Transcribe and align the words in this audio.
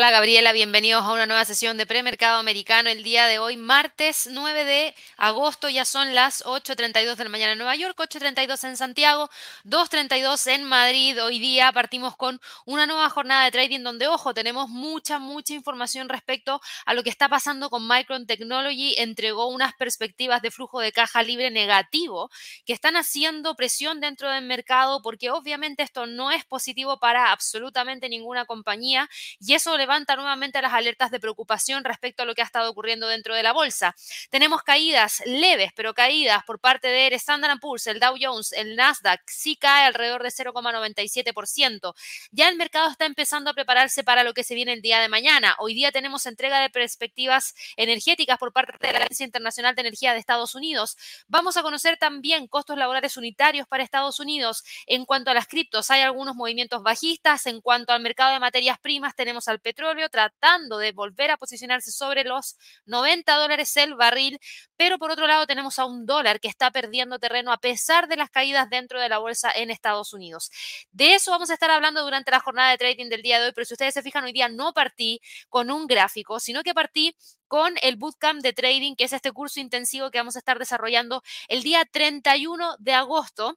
Hola 0.00 0.12
Gabriela, 0.12 0.52
bienvenidos 0.52 1.04
a 1.04 1.12
una 1.12 1.26
nueva 1.26 1.44
sesión 1.44 1.76
de 1.76 1.84
premercado 1.84 2.38
americano 2.38 2.88
el 2.88 3.02
día 3.02 3.26
de 3.26 3.38
hoy, 3.38 3.58
martes 3.58 4.30
9 4.32 4.64
de 4.64 4.94
agosto, 5.18 5.68
ya 5.68 5.84
son 5.84 6.14
las 6.14 6.42
8.32 6.46 7.16
de 7.16 7.24
la 7.24 7.28
mañana 7.28 7.52
en 7.52 7.58
Nueva 7.58 7.76
York, 7.76 7.98
8.32 7.98 8.66
en 8.66 8.78
Santiago, 8.78 9.28
2.32 9.66 10.54
en 10.54 10.64
Madrid. 10.64 11.22
Hoy 11.22 11.38
día 11.38 11.70
partimos 11.72 12.16
con 12.16 12.40
una 12.64 12.86
nueva 12.86 13.10
jornada 13.10 13.44
de 13.44 13.50
trading 13.50 13.82
donde, 13.82 14.06
ojo, 14.06 14.32
tenemos 14.32 14.70
mucha, 14.70 15.18
mucha 15.18 15.52
información 15.52 16.08
respecto 16.08 16.62
a 16.86 16.94
lo 16.94 17.02
que 17.02 17.10
está 17.10 17.28
pasando 17.28 17.68
con 17.68 17.86
Micron 17.86 18.26
Technology. 18.26 18.94
Entregó 18.96 19.48
unas 19.48 19.74
perspectivas 19.74 20.40
de 20.40 20.50
flujo 20.50 20.80
de 20.80 20.92
caja 20.92 21.22
libre 21.22 21.50
negativo 21.50 22.30
que 22.64 22.72
están 22.72 22.96
haciendo 22.96 23.54
presión 23.54 24.00
dentro 24.00 24.30
del 24.30 24.46
mercado 24.46 25.02
porque 25.02 25.28
obviamente 25.28 25.82
esto 25.82 26.06
no 26.06 26.30
es 26.30 26.46
positivo 26.46 26.98
para 26.98 27.32
absolutamente 27.32 28.08
ninguna 28.08 28.46
compañía 28.46 29.10
y 29.38 29.52
eso 29.52 29.76
levanta 29.90 30.14
nuevamente 30.14 30.62
las 30.62 30.72
alertas 30.72 31.10
de 31.10 31.18
preocupación 31.18 31.82
respecto 31.82 32.22
a 32.22 32.26
lo 32.26 32.36
que 32.36 32.42
ha 32.42 32.44
estado 32.44 32.70
ocurriendo 32.70 33.08
dentro 33.08 33.34
de 33.34 33.42
la 33.42 33.52
bolsa. 33.52 33.96
Tenemos 34.30 34.62
caídas 34.62 35.20
leves, 35.26 35.72
pero 35.74 35.94
caídas 35.94 36.44
por 36.44 36.60
parte 36.60 36.86
de 36.86 37.12
Standard 37.16 37.58
Poor's, 37.58 37.88
el 37.88 37.98
Dow 37.98 38.14
Jones, 38.16 38.52
el 38.52 38.76
Nasdaq, 38.76 39.20
sí 39.26 39.56
cae 39.56 39.86
alrededor 39.86 40.22
de 40.22 40.28
0,97%. 40.28 41.92
Ya 42.30 42.48
el 42.48 42.54
mercado 42.54 42.88
está 42.88 43.04
empezando 43.04 43.50
a 43.50 43.54
prepararse 43.54 44.04
para 44.04 44.22
lo 44.22 44.32
que 44.32 44.44
se 44.44 44.54
viene 44.54 44.74
el 44.74 44.80
día 44.80 45.00
de 45.00 45.08
mañana. 45.08 45.56
Hoy 45.58 45.74
día 45.74 45.90
tenemos 45.90 46.24
entrega 46.24 46.60
de 46.60 46.70
perspectivas 46.70 47.56
energéticas 47.76 48.38
por 48.38 48.52
parte 48.52 48.86
de 48.86 48.92
la 48.92 49.00
Agencia 49.00 49.26
Internacional 49.26 49.74
de 49.74 49.80
Energía 49.80 50.12
de 50.12 50.20
Estados 50.20 50.54
Unidos. 50.54 50.96
Vamos 51.26 51.56
a 51.56 51.62
conocer 51.62 51.96
también 51.96 52.46
costos 52.46 52.78
laborales 52.78 53.16
unitarios 53.16 53.66
para 53.66 53.82
Estados 53.82 54.20
Unidos. 54.20 54.62
En 54.86 55.04
cuanto 55.04 55.32
a 55.32 55.34
las 55.34 55.48
criptos, 55.48 55.90
hay 55.90 56.02
algunos 56.02 56.36
movimientos 56.36 56.84
bajistas. 56.84 57.46
En 57.46 57.60
cuanto 57.60 57.92
al 57.92 58.00
mercado 58.00 58.32
de 58.32 58.38
materias 58.38 58.78
primas, 58.78 59.16
tenemos 59.16 59.48
al 59.48 59.58
petróleo 59.70 60.08
tratando 60.08 60.78
de 60.78 60.90
volver 60.90 61.30
a 61.30 61.36
posicionarse 61.36 61.92
sobre 61.92 62.24
los 62.24 62.56
90 62.86 63.36
dólares 63.36 63.76
el 63.76 63.94
barril, 63.94 64.40
pero 64.76 64.98
por 64.98 65.12
otro 65.12 65.28
lado 65.28 65.46
tenemos 65.46 65.78
a 65.78 65.84
un 65.84 66.06
dólar 66.06 66.40
que 66.40 66.48
está 66.48 66.72
perdiendo 66.72 67.20
terreno 67.20 67.52
a 67.52 67.58
pesar 67.58 68.08
de 68.08 68.16
las 68.16 68.30
caídas 68.30 68.68
dentro 68.68 69.00
de 69.00 69.08
la 69.08 69.18
bolsa 69.18 69.52
en 69.54 69.70
Estados 69.70 70.12
Unidos. 70.12 70.50
De 70.90 71.14
eso 71.14 71.30
vamos 71.30 71.50
a 71.50 71.54
estar 71.54 71.70
hablando 71.70 72.02
durante 72.02 72.32
la 72.32 72.40
jornada 72.40 72.70
de 72.72 72.78
trading 72.78 73.08
del 73.08 73.22
día 73.22 73.38
de 73.38 73.46
hoy, 73.46 73.52
pero 73.54 73.64
si 73.64 73.74
ustedes 73.74 73.94
se 73.94 74.02
fijan, 74.02 74.24
hoy 74.24 74.32
día 74.32 74.48
no 74.48 74.72
partí 74.72 75.20
con 75.48 75.70
un 75.70 75.86
gráfico, 75.86 76.40
sino 76.40 76.64
que 76.64 76.74
partí 76.74 77.14
con 77.46 77.74
el 77.82 77.94
Bootcamp 77.96 78.42
de 78.42 78.52
Trading, 78.52 78.96
que 78.96 79.04
es 79.04 79.12
este 79.12 79.30
curso 79.30 79.60
intensivo 79.60 80.10
que 80.10 80.18
vamos 80.18 80.34
a 80.34 80.40
estar 80.40 80.58
desarrollando 80.58 81.22
el 81.48 81.62
día 81.62 81.84
31 81.84 82.76
de 82.78 82.92
agosto 82.94 83.56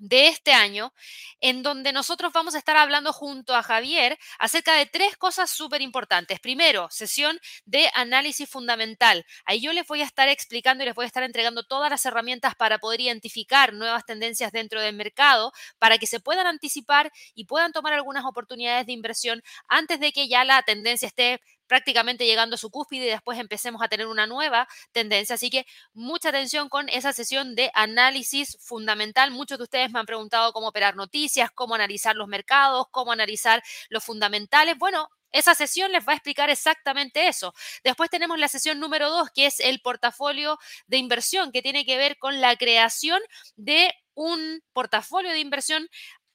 de 0.00 0.28
este 0.28 0.52
año, 0.52 0.92
en 1.40 1.62
donde 1.62 1.92
nosotros 1.92 2.32
vamos 2.32 2.54
a 2.54 2.58
estar 2.58 2.76
hablando 2.76 3.12
junto 3.12 3.54
a 3.54 3.62
Javier 3.62 4.18
acerca 4.38 4.74
de 4.74 4.86
tres 4.86 5.16
cosas 5.16 5.50
súper 5.50 5.82
importantes. 5.82 6.40
Primero, 6.40 6.88
sesión 6.90 7.38
de 7.66 7.90
análisis 7.94 8.48
fundamental. 8.48 9.24
Ahí 9.44 9.60
yo 9.60 9.72
les 9.72 9.86
voy 9.86 10.00
a 10.00 10.06
estar 10.06 10.28
explicando 10.28 10.82
y 10.82 10.86
les 10.86 10.94
voy 10.94 11.04
a 11.04 11.06
estar 11.06 11.22
entregando 11.22 11.62
todas 11.64 11.90
las 11.90 12.04
herramientas 12.06 12.54
para 12.54 12.78
poder 12.78 13.02
identificar 13.02 13.74
nuevas 13.74 14.06
tendencias 14.06 14.52
dentro 14.52 14.80
del 14.80 14.96
mercado, 14.96 15.52
para 15.78 15.98
que 15.98 16.06
se 16.06 16.18
puedan 16.18 16.46
anticipar 16.46 17.12
y 17.34 17.44
puedan 17.44 17.72
tomar 17.72 17.92
algunas 17.92 18.24
oportunidades 18.24 18.86
de 18.86 18.92
inversión 18.92 19.42
antes 19.68 20.00
de 20.00 20.12
que 20.12 20.28
ya 20.28 20.44
la 20.44 20.62
tendencia 20.62 21.06
esté 21.08 21.40
prácticamente 21.70 22.26
llegando 22.26 22.56
a 22.56 22.58
su 22.58 22.68
cúspide 22.68 23.06
y 23.06 23.10
después 23.10 23.38
empecemos 23.38 23.80
a 23.80 23.86
tener 23.86 24.08
una 24.08 24.26
nueva 24.26 24.66
tendencia. 24.90 25.36
Así 25.36 25.50
que 25.50 25.66
mucha 25.92 26.30
atención 26.30 26.68
con 26.68 26.88
esa 26.88 27.12
sesión 27.12 27.54
de 27.54 27.70
análisis 27.74 28.58
fundamental. 28.60 29.30
Muchos 29.30 29.56
de 29.56 29.62
ustedes 29.64 29.92
me 29.92 30.00
han 30.00 30.06
preguntado 30.06 30.52
cómo 30.52 30.66
operar 30.66 30.96
noticias, 30.96 31.48
cómo 31.54 31.76
analizar 31.76 32.16
los 32.16 32.26
mercados, 32.26 32.86
cómo 32.90 33.12
analizar 33.12 33.62
los 33.88 34.02
fundamentales. 34.02 34.76
Bueno, 34.78 35.10
esa 35.30 35.54
sesión 35.54 35.92
les 35.92 36.04
va 36.04 36.10
a 36.10 36.16
explicar 36.16 36.50
exactamente 36.50 37.28
eso. 37.28 37.54
Después 37.84 38.10
tenemos 38.10 38.36
la 38.36 38.48
sesión 38.48 38.80
número 38.80 39.08
dos, 39.08 39.30
que 39.32 39.46
es 39.46 39.60
el 39.60 39.80
portafolio 39.80 40.58
de 40.88 40.96
inversión, 40.96 41.52
que 41.52 41.62
tiene 41.62 41.84
que 41.86 41.96
ver 41.96 42.18
con 42.18 42.40
la 42.40 42.56
creación 42.56 43.20
de 43.54 43.94
un 44.14 44.60
portafolio 44.72 45.30
de 45.30 45.38
inversión 45.38 45.88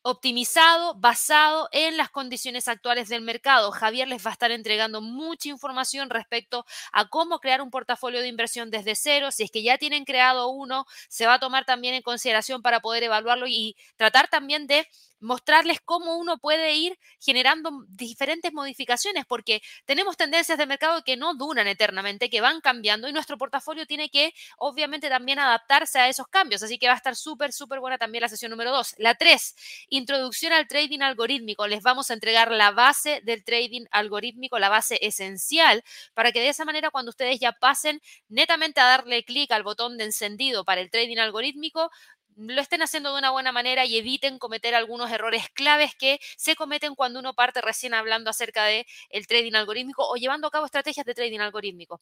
optimizado, 0.08 0.94
basado 0.94 1.68
en 1.72 1.98
las 1.98 2.12
condiciones 2.12 2.68
actuales 2.68 3.10
del 3.10 3.24
mercado. 3.24 3.72
Javier 3.72 4.08
les 4.08 4.24
va 4.24 4.30
a 4.30 4.34
estar 4.34 4.52
entregando 4.52 5.02
mucha 5.02 5.50
información 5.50 6.12
respecto 6.12 6.64
a 6.94 7.10
cómo 7.10 7.40
crear 7.40 7.60
un 7.60 7.72
portafolio 7.72 8.22
de 8.22 8.28
inversión 8.28 8.70
desde 8.70 8.94
cero. 8.94 9.32
Si 9.32 9.42
es 9.42 9.50
que 9.50 9.64
ya 9.64 9.80
tienen 9.80 10.06
creado 10.06 10.50
uno, 10.50 10.86
se 11.10 11.26
va 11.26 11.34
a 11.34 11.40
tomar 11.40 11.66
también 11.66 11.96
en 11.96 12.04
consideración 12.04 12.62
para 12.62 12.82
poder 12.82 13.02
evaluarlo 13.02 13.48
y 13.48 13.76
tratar 13.98 14.28
también 14.28 14.68
de 14.68 14.88
mostrarles 15.20 15.80
cómo 15.84 16.18
uno 16.18 16.38
puede 16.38 16.76
ir 16.76 16.98
generando 17.20 17.72
diferentes 17.88 18.54
modificaciones, 18.54 19.26
porque 19.26 19.62
tenemos 19.86 20.18
tendencias 20.18 20.58
de 20.58 20.66
mercado 20.66 21.04
que 21.04 21.18
no 21.18 21.36
duran 21.36 21.68
eternamente, 21.68 22.30
que 22.30 22.42
van 22.42 22.62
cambiando 22.62 23.08
y 23.08 23.14
nuestro 23.14 23.38
portafolio 23.38 23.86
tiene 23.86 24.10
que, 24.10 24.34
obviamente, 24.58 25.10
también 25.10 25.40
adaptarse 25.40 26.00
a 26.00 26.10
esos 26.10 26.28
cambios. 26.28 26.64
Así 26.64 26.78
que 26.78 26.88
va 26.88 26.94
a 26.94 26.98
estar 26.98 27.16
súper, 27.16 27.54
súper 27.54 27.80
buena 27.80 27.98
también 27.98 28.22
la 28.22 28.30
sesión 28.30 28.52
número 28.52 28.72
dos. 28.72 28.96
La 28.98 29.16
tres, 29.16 29.56
introducción 29.90 30.54
al 30.54 30.68
trading 30.68 31.02
algorítmico. 31.02 31.68
Les 31.68 31.82
vamos 31.82 32.10
a 32.12 32.14
entregar 32.14 32.52
la 32.52 32.72
base 32.72 33.22
del 33.24 33.44
trading 33.44 33.86
algorítmico, 33.92 34.60
la 34.60 34.70
base 34.70 35.00
esencial, 35.02 35.84
para 36.14 36.32
que 36.32 36.40
de 36.42 36.50
esa 36.50 36.66
manera, 36.66 36.92
cuando 36.92 37.10
ustedes 37.10 37.40
ya 37.40 37.52
pasen 37.54 38.02
netamente 38.28 38.80
a 38.82 38.86
darle 38.86 39.24
clic 39.24 39.52
al 39.52 39.64
botón 39.64 39.98
de 39.98 40.06
encendido 40.06 40.66
para 40.66 40.82
el 40.82 40.90
trading 40.90 41.18
algorítmico, 41.18 41.92
lo 42.36 42.62
estén 42.62 42.82
haciendo 42.82 43.14
de 43.14 43.20
una 43.20 43.32
buena 43.32 43.52
manera 43.52 43.86
y 43.86 43.98
eviten 43.98 44.40
cometer 44.40 44.76
algunos 44.76 45.12
errores 45.12 45.50
claves 45.54 45.96
que 45.96 46.20
se 46.38 46.56
cometen 46.56 46.96
cuando 46.96 47.20
uno 47.20 47.34
parte 47.34 47.62
recién 47.62 47.94
hablando 47.94 48.30
acerca 48.30 48.66
de 48.66 48.86
el 49.10 49.28
trading 49.28 49.54
algorítmico 49.54 50.08
o 50.08 50.16
llevando 50.16 50.48
a 50.48 50.52
cabo 50.52 50.66
estrategias 50.66 51.06
de 51.06 51.14
trading 51.16 51.40
algorítmico. 51.40 52.02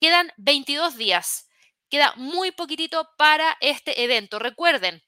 Quedan 0.00 0.32
22 0.36 0.96
días. 0.96 1.48
Queda 1.90 2.12
muy 2.16 2.52
poquitito 2.52 3.08
para 3.16 3.56
este 3.60 4.02
evento. 4.04 4.38
Recuerden, 4.38 5.02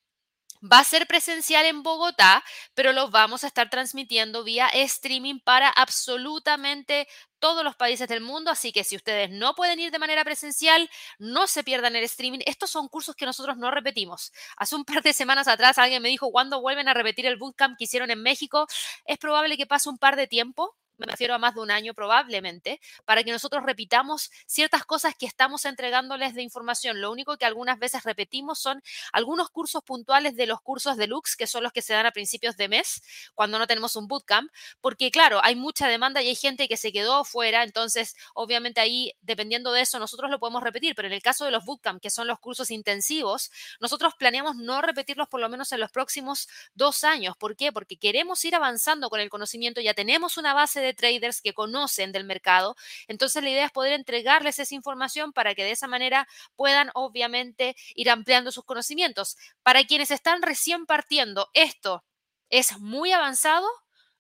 Va 0.63 0.81
a 0.81 0.85
ser 0.85 1.07
presencial 1.07 1.65
en 1.65 1.83
Bogotá, 1.83 2.45
pero 2.75 2.93
lo 2.93 3.09
vamos 3.11 3.45
a 3.45 3.47
estar 3.47 3.71
transmitiendo 3.71 4.45
vía 4.45 4.69
streaming 4.69 5.41
para 5.41 5.71
absolutamente 5.71 7.09
todos 7.39 7.65
los 7.65 7.77
países 7.77 8.07
del 8.09 8.21
mundo, 8.21 8.51
así 8.51 8.71
que 8.71 8.85
si 8.85 8.95
ustedes 8.97 9.31
no 9.31 9.55
pueden 9.55 9.81
ir 9.81 9.91
de 9.91 9.99
manera 9.99 10.23
presencial, 10.23 10.91
no 11.19 11.47
se 11.47 11.65
pierdan 11.65 11.97
el 11.97 12.05
streaming. 12.05 12.41
Estos 12.45 12.69
son 12.71 12.89
cursos 12.89 13.17
que 13.17 13.25
nosotros 13.25 13.57
no 13.57 13.71
repetimos. 13.71 14.33
Hace 14.59 14.77
un 14.77 14.85
par 14.85 15.03
de 15.03 15.15
semanas 15.15 15.49
atrás 15.49 15.79
alguien 15.79 16.03
me 16.03 16.11
dijo, 16.11 16.31
¿cuándo 16.31 16.61
vuelven 16.61 16.89
a 16.89 16.95
repetir 16.95 17.25
el 17.25 17.39
bootcamp 17.39 17.79
que 17.79 17.85
hicieron 17.85 18.11
en 18.11 18.23
México? 18.23 18.67
Es 19.07 19.17
probable 19.17 19.57
que 19.57 19.67
pase 19.67 19.89
un 19.89 19.97
par 19.97 20.17
de 20.17 20.27
tiempo, 20.27 20.77
me 21.01 21.07
refiero 21.07 21.35
a 21.35 21.39
más 21.39 21.55
de 21.55 21.61
un 21.61 21.71
año 21.71 21.95
probablemente, 21.95 22.81
para 23.05 23.25
que 23.25 23.33
nosotros 23.33 23.65
repitamos 23.65 24.31
ciertas 24.47 24.85
cosas 24.85 25.15
que 25.17 25.27
estamos 25.27 25.65
entregándoles 25.65 26.35
de 26.35 26.43
información. 26.43 27.01
Lo 27.01 27.11
único 27.11 27.39
que 27.39 27.47
algunas 27.47 27.79
veces 27.79 28.05
repetimos 28.05 28.59
son 28.59 28.83
algunos 29.13 29.49
cursos 29.49 29.83
puntuales 29.83 30.37
de 30.37 30.47
los 30.47 30.61
cursos 30.61 30.99
deluxe, 30.99 31.37
que 31.37 31.47
son 31.47 31.63
los 31.63 31.73
que 31.73 31.81
se 31.81 31.95
dan 31.95 32.05
a 32.05 32.13
principios 32.13 32.57
de 32.57 32.69
mes, 32.69 33.03
cuando 33.35 33.59
no 33.59 33.67
tenemos 33.67 33.97
un 33.97 34.09
bootcamp, 34.09 34.53
porque 34.81 35.11
claro, 35.11 35.41
hay 35.43 35.57
mucha 35.57 35.89
demanda 35.89 36.23
y 36.23 36.29
hay 36.29 36.37
gente 36.37 36.69
que 36.69 36.77
se 36.77 36.93
quedó 36.93 37.25
fuera, 37.25 37.63
entonces 37.63 38.15
obviamente 38.35 38.81
ahí, 38.81 39.13
dependiendo 39.23 39.73
de 39.73 39.81
eso, 39.81 39.99
nosotros 39.99 40.31
lo 40.31 40.39
podemos 40.39 40.63
repetir, 40.63 40.95
pero 40.95 41.09
en 41.09 41.15
el 41.15 41.23
caso 41.23 41.47
de 41.47 41.51
los 41.51 41.65
bootcamp, 41.65 42.03
que 42.03 42.11
son 42.11 42.27
los 42.27 42.39
cursos 42.39 42.71
intensivos, 42.71 43.51
nosotros 43.81 44.15
planeamos 44.19 44.57
no 44.57 44.83
repetirlos 44.83 45.29
por 45.29 45.41
lo 45.41 45.49
menos 45.49 45.73
en 45.73 45.81
los 45.81 45.91
próximos 45.91 46.49
dos 46.75 47.05
años. 47.05 47.37
¿Por 47.39 47.57
qué? 47.57 47.73
Porque 47.73 47.97
queremos 47.97 48.45
ir 48.45 48.55
avanzando 48.55 49.09
con 49.09 49.21
el 49.21 49.31
conocimiento, 49.31 49.81
ya 49.81 49.95
tenemos 49.95 50.37
una 50.37 50.53
base 50.53 50.81
de 50.81 50.90
traders 50.95 51.41
que 51.41 51.55
conocen 51.55 52.13
del 52.13 52.25
mercado. 52.25 52.77
Entonces 53.09 53.43
la 53.43 53.51
idea 53.51 53.67
es 53.67 53.73
poder 53.73 53.93
entregarles 53.93 54.59
esa 54.59 54.75
información 54.75 55.33
para 55.33 55.55
que 55.55 55.65
de 55.65 55.73
esa 55.73 55.87
manera 55.87 56.29
puedan 56.57 56.91
obviamente 56.95 57.77
ir 57.95 58.11
ampliando 58.11 58.53
sus 58.53 58.65
conocimientos. 58.65 59.37
Para 59.63 59.85
quienes 59.85 60.11
están 60.11 60.43
recién 60.43 60.87
partiendo, 60.87 61.49
¿esto 61.55 62.05
es 62.51 62.79
muy 62.79 63.13
avanzado? 63.13 63.67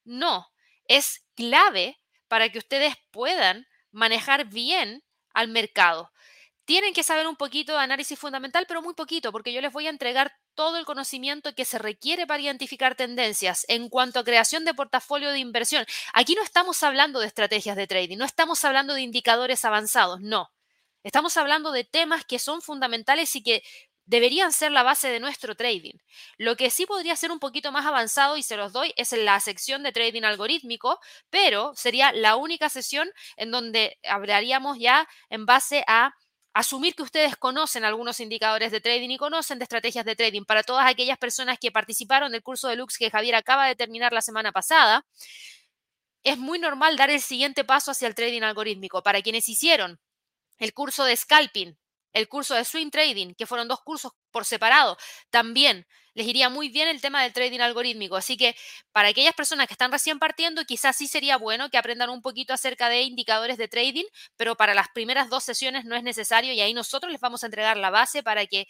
No, 0.04 0.48
es 0.86 1.24
clave 1.34 2.00
para 2.28 2.48
que 2.48 2.58
ustedes 2.58 2.94
puedan 3.10 3.66
manejar 3.92 4.46
bien 4.46 5.02
al 5.34 5.48
mercado. 5.48 6.12
Tienen 6.64 6.94
que 6.94 7.02
saber 7.02 7.26
un 7.26 7.36
poquito 7.36 7.72
de 7.72 7.80
análisis 7.80 8.18
fundamental, 8.18 8.64
pero 8.68 8.82
muy 8.82 8.94
poquito, 8.94 9.32
porque 9.32 9.52
yo 9.52 9.60
les 9.60 9.72
voy 9.72 9.86
a 9.86 9.90
entregar 9.90 10.32
todo 10.60 10.76
el 10.76 10.84
conocimiento 10.84 11.54
que 11.54 11.64
se 11.64 11.78
requiere 11.78 12.26
para 12.26 12.42
identificar 12.42 12.94
tendencias 12.94 13.64
en 13.68 13.88
cuanto 13.88 14.20
a 14.20 14.24
creación 14.24 14.66
de 14.66 14.74
portafolio 14.74 15.30
de 15.30 15.38
inversión. 15.38 15.86
Aquí 16.12 16.34
no 16.34 16.42
estamos 16.42 16.82
hablando 16.82 17.18
de 17.18 17.28
estrategias 17.28 17.78
de 17.78 17.86
trading, 17.86 18.18
no 18.18 18.26
estamos 18.26 18.62
hablando 18.66 18.92
de 18.92 19.00
indicadores 19.00 19.64
avanzados, 19.64 20.20
no. 20.20 20.52
Estamos 21.02 21.38
hablando 21.38 21.72
de 21.72 21.84
temas 21.84 22.26
que 22.26 22.38
son 22.38 22.60
fundamentales 22.60 23.34
y 23.36 23.42
que 23.42 23.62
deberían 24.04 24.52
ser 24.52 24.70
la 24.70 24.82
base 24.82 25.08
de 25.08 25.18
nuestro 25.18 25.54
trading. 25.54 25.94
Lo 26.36 26.56
que 26.56 26.68
sí 26.68 26.84
podría 26.84 27.16
ser 27.16 27.32
un 27.32 27.38
poquito 27.38 27.72
más 27.72 27.86
avanzado 27.86 28.36
y 28.36 28.42
se 28.42 28.58
los 28.58 28.74
doy 28.74 28.92
es 28.96 29.14
en 29.14 29.24
la 29.24 29.40
sección 29.40 29.82
de 29.82 29.92
trading 29.92 30.24
algorítmico, 30.24 31.00
pero 31.30 31.72
sería 31.74 32.12
la 32.12 32.36
única 32.36 32.68
sesión 32.68 33.10
en 33.38 33.50
donde 33.50 33.98
hablaríamos 34.06 34.78
ya 34.78 35.08
en 35.30 35.46
base 35.46 35.84
a 35.86 36.14
asumir 36.52 36.94
que 36.94 37.02
ustedes 37.02 37.36
conocen 37.36 37.84
algunos 37.84 38.20
indicadores 38.20 38.72
de 38.72 38.80
trading 38.80 39.10
y 39.10 39.18
conocen 39.18 39.58
de 39.58 39.64
estrategias 39.64 40.04
de 40.04 40.16
trading. 40.16 40.44
Para 40.44 40.62
todas 40.62 40.86
aquellas 40.86 41.18
personas 41.18 41.58
que 41.58 41.70
participaron 41.70 42.32
del 42.32 42.42
curso 42.42 42.68
de 42.68 42.76
Lux 42.76 42.98
que 42.98 43.10
Javier 43.10 43.34
acaba 43.36 43.66
de 43.66 43.76
terminar 43.76 44.12
la 44.12 44.22
semana 44.22 44.52
pasada, 44.52 45.04
es 46.24 46.38
muy 46.38 46.58
normal 46.58 46.96
dar 46.96 47.10
el 47.10 47.20
siguiente 47.20 47.64
paso 47.64 47.92
hacia 47.92 48.08
el 48.08 48.14
trading 48.14 48.42
algorítmico. 48.42 49.02
Para 49.02 49.22
quienes 49.22 49.48
hicieron 49.48 49.98
el 50.58 50.74
curso 50.74 51.04
de 51.04 51.16
scalping, 51.16 51.78
el 52.12 52.28
curso 52.28 52.54
de 52.54 52.64
swing 52.64 52.90
trading, 52.90 53.34
que 53.34 53.46
fueron 53.46 53.68
dos 53.68 53.80
cursos 53.82 54.12
por 54.30 54.44
separado, 54.44 54.96
también 55.30 55.86
les 56.14 56.26
iría 56.26 56.48
muy 56.48 56.68
bien 56.68 56.88
el 56.88 57.00
tema 57.00 57.22
del 57.22 57.32
trading 57.32 57.60
algorítmico. 57.60 58.16
Así 58.16 58.36
que 58.36 58.56
para 58.92 59.08
aquellas 59.08 59.34
personas 59.34 59.66
que 59.68 59.74
están 59.74 59.92
recién 59.92 60.18
partiendo, 60.18 60.64
quizás 60.64 60.96
sí 60.96 61.06
sería 61.06 61.36
bueno 61.36 61.70
que 61.70 61.78
aprendan 61.78 62.10
un 62.10 62.20
poquito 62.22 62.52
acerca 62.52 62.88
de 62.88 63.02
indicadores 63.02 63.58
de 63.58 63.68
trading, 63.68 64.04
pero 64.36 64.56
para 64.56 64.74
las 64.74 64.88
primeras 64.88 65.28
dos 65.30 65.44
sesiones 65.44 65.84
no 65.84 65.94
es 65.96 66.02
necesario 66.02 66.52
y 66.52 66.60
ahí 66.60 66.74
nosotros 66.74 67.12
les 67.12 67.20
vamos 67.20 67.42
a 67.42 67.46
entregar 67.46 67.76
la 67.76 67.90
base 67.90 68.22
para 68.22 68.46
que 68.46 68.66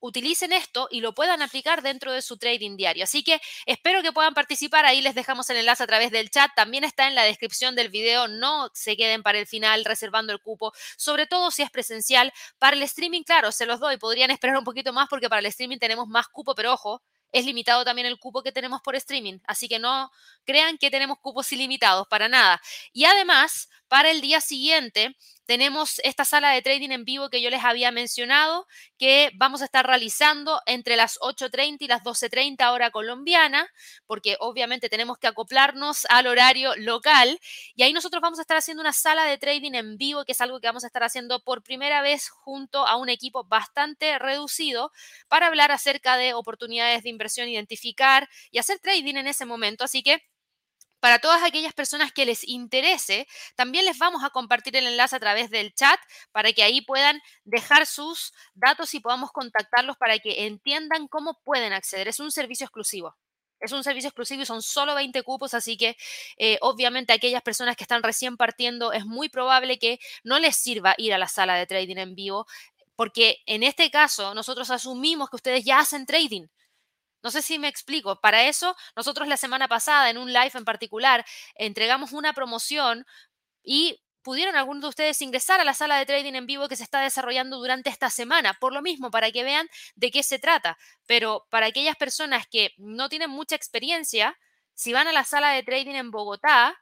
utilicen 0.00 0.52
esto 0.52 0.88
y 0.90 1.00
lo 1.00 1.14
puedan 1.14 1.42
aplicar 1.42 1.82
dentro 1.82 2.12
de 2.12 2.22
su 2.22 2.36
trading 2.36 2.76
diario. 2.76 3.04
Así 3.04 3.22
que 3.22 3.40
espero 3.66 4.02
que 4.02 4.12
puedan 4.12 4.34
participar. 4.34 4.84
Ahí 4.84 5.02
les 5.02 5.14
dejamos 5.14 5.48
el 5.50 5.58
enlace 5.58 5.82
a 5.82 5.86
través 5.86 6.10
del 6.10 6.30
chat. 6.30 6.50
También 6.54 6.84
está 6.84 7.06
en 7.08 7.14
la 7.14 7.24
descripción 7.24 7.74
del 7.74 7.88
video. 7.88 8.28
No 8.28 8.70
se 8.74 8.96
queden 8.96 9.22
para 9.22 9.38
el 9.38 9.46
final 9.46 9.84
reservando 9.84 10.32
el 10.32 10.40
cupo, 10.40 10.72
sobre 10.96 11.26
todo 11.26 11.50
si 11.50 11.62
es 11.62 11.70
presencial. 11.70 12.32
Para 12.58 12.76
el 12.76 12.82
streaming, 12.82 13.22
claro, 13.22 13.52
se 13.52 13.66
los 13.66 13.80
doy. 13.80 13.96
Podrían 13.96 14.30
esperar 14.30 14.56
un 14.56 14.64
poquito 14.64 14.92
más 14.92 15.08
porque 15.08 15.28
para 15.28 15.40
el 15.40 15.46
streaming 15.46 15.78
tenemos 15.78 16.08
más 16.08 16.28
cupo, 16.28 16.54
pero 16.54 16.72
ojo, 16.72 17.02
es 17.38 17.44
limitado 17.44 17.84
también 17.84 18.06
el 18.06 18.18
cupo 18.18 18.42
que 18.42 18.52
tenemos 18.52 18.80
por 18.80 18.96
streaming. 18.96 19.38
Así 19.46 19.68
que 19.68 19.78
no 19.78 20.10
crean 20.44 20.78
que 20.78 20.90
tenemos 20.90 21.18
cupos 21.20 21.52
ilimitados, 21.52 22.06
para 22.08 22.28
nada. 22.28 22.60
Y 22.92 23.04
además, 23.04 23.68
para 23.88 24.10
el 24.10 24.20
día 24.20 24.40
siguiente 24.40 25.16
tenemos 25.46 26.00
esta 26.02 26.24
sala 26.24 26.50
de 26.50 26.60
trading 26.60 26.90
en 26.90 27.04
vivo 27.04 27.30
que 27.30 27.40
yo 27.40 27.50
les 27.50 27.62
había 27.62 27.92
mencionado, 27.92 28.66
que 28.98 29.30
vamos 29.36 29.62
a 29.62 29.66
estar 29.66 29.86
realizando 29.86 30.60
entre 30.66 30.96
las 30.96 31.20
8.30 31.20 31.76
y 31.80 31.86
las 31.86 32.02
12.30 32.02 32.72
hora 32.72 32.90
colombiana, 32.90 33.68
porque 34.06 34.36
obviamente 34.40 34.88
tenemos 34.88 35.18
que 35.18 35.28
acoplarnos 35.28 36.04
al 36.06 36.26
horario 36.26 36.74
local. 36.76 37.38
Y 37.76 37.84
ahí 37.84 37.92
nosotros 37.92 38.20
vamos 38.20 38.40
a 38.40 38.42
estar 38.42 38.56
haciendo 38.56 38.80
una 38.80 38.92
sala 38.92 39.24
de 39.24 39.38
trading 39.38 39.74
en 39.74 39.96
vivo, 39.96 40.24
que 40.24 40.32
es 40.32 40.40
algo 40.40 40.58
que 40.58 40.66
vamos 40.66 40.82
a 40.82 40.88
estar 40.88 41.04
haciendo 41.04 41.38
por 41.44 41.62
primera 41.62 42.02
vez 42.02 42.28
junto 42.28 42.84
a 42.84 42.96
un 42.96 43.08
equipo 43.08 43.44
bastante 43.44 44.18
reducido 44.18 44.90
para 45.28 45.46
hablar 45.46 45.70
acerca 45.70 46.16
de 46.16 46.34
oportunidades 46.34 47.04
de 47.04 47.10
inversión, 47.10 47.25
identificar 47.28 48.28
y 48.50 48.58
hacer 48.58 48.78
trading 48.80 49.16
en 49.16 49.26
ese 49.26 49.44
momento. 49.46 49.84
Así 49.84 50.02
que 50.02 50.22
para 51.00 51.18
todas 51.18 51.42
aquellas 51.42 51.74
personas 51.74 52.12
que 52.12 52.24
les 52.24 52.42
interese, 52.48 53.28
también 53.54 53.84
les 53.84 53.98
vamos 53.98 54.24
a 54.24 54.30
compartir 54.30 54.76
el 54.76 54.86
enlace 54.86 55.14
a 55.16 55.20
través 55.20 55.50
del 55.50 55.74
chat 55.74 56.00
para 56.32 56.52
que 56.52 56.62
ahí 56.62 56.80
puedan 56.80 57.20
dejar 57.44 57.86
sus 57.86 58.32
datos 58.54 58.94
y 58.94 59.00
podamos 59.00 59.30
contactarlos 59.30 59.96
para 59.98 60.18
que 60.18 60.46
entiendan 60.46 61.06
cómo 61.08 61.38
pueden 61.44 61.72
acceder. 61.72 62.08
Es 62.08 62.18
un 62.18 62.32
servicio 62.32 62.64
exclusivo. 62.64 63.16
Es 63.60 63.72
un 63.72 63.84
servicio 63.84 64.08
exclusivo 64.08 64.42
y 64.42 64.46
son 64.46 64.62
solo 64.62 64.94
20 64.94 65.22
cupos, 65.22 65.54
así 65.54 65.76
que 65.76 65.96
eh, 66.36 66.58
obviamente 66.60 67.12
aquellas 67.12 67.42
personas 67.42 67.76
que 67.76 67.84
están 67.84 68.02
recién 68.02 68.36
partiendo 68.36 68.92
es 68.92 69.06
muy 69.06 69.28
probable 69.28 69.78
que 69.78 69.98
no 70.24 70.38
les 70.38 70.56
sirva 70.56 70.94
ir 70.98 71.14
a 71.14 71.18
la 71.18 71.28
sala 71.28 71.54
de 71.54 71.66
trading 71.66 71.96
en 71.96 72.14
vivo, 72.14 72.46
porque 72.96 73.38
en 73.46 73.62
este 73.62 73.90
caso 73.90 74.34
nosotros 74.34 74.70
asumimos 74.70 75.30
que 75.30 75.36
ustedes 75.36 75.64
ya 75.64 75.78
hacen 75.78 76.04
trading. 76.04 76.46
No 77.26 77.32
sé 77.32 77.42
si 77.42 77.58
me 77.58 77.66
explico. 77.66 78.20
Para 78.20 78.44
eso, 78.44 78.76
nosotros 78.94 79.26
la 79.26 79.36
semana 79.36 79.66
pasada, 79.66 80.10
en 80.10 80.16
un 80.16 80.32
live 80.32 80.52
en 80.54 80.64
particular, 80.64 81.26
entregamos 81.56 82.12
una 82.12 82.32
promoción 82.34 83.04
y 83.64 84.00
pudieron 84.22 84.54
algunos 84.54 84.82
de 84.82 84.88
ustedes 84.90 85.20
ingresar 85.22 85.58
a 85.60 85.64
la 85.64 85.74
sala 85.74 85.98
de 85.98 86.06
trading 86.06 86.34
en 86.34 86.46
vivo 86.46 86.68
que 86.68 86.76
se 86.76 86.84
está 86.84 87.00
desarrollando 87.00 87.58
durante 87.58 87.90
esta 87.90 88.10
semana, 88.10 88.54
por 88.60 88.72
lo 88.72 88.80
mismo, 88.80 89.10
para 89.10 89.32
que 89.32 89.42
vean 89.42 89.66
de 89.96 90.12
qué 90.12 90.22
se 90.22 90.38
trata. 90.38 90.78
Pero 91.08 91.48
para 91.50 91.66
aquellas 91.66 91.96
personas 91.96 92.46
que 92.46 92.74
no 92.76 93.08
tienen 93.08 93.30
mucha 93.30 93.56
experiencia, 93.56 94.38
si 94.74 94.92
van 94.92 95.08
a 95.08 95.12
la 95.12 95.24
sala 95.24 95.50
de 95.50 95.64
trading 95.64 95.96
en 95.96 96.12
Bogotá, 96.12 96.78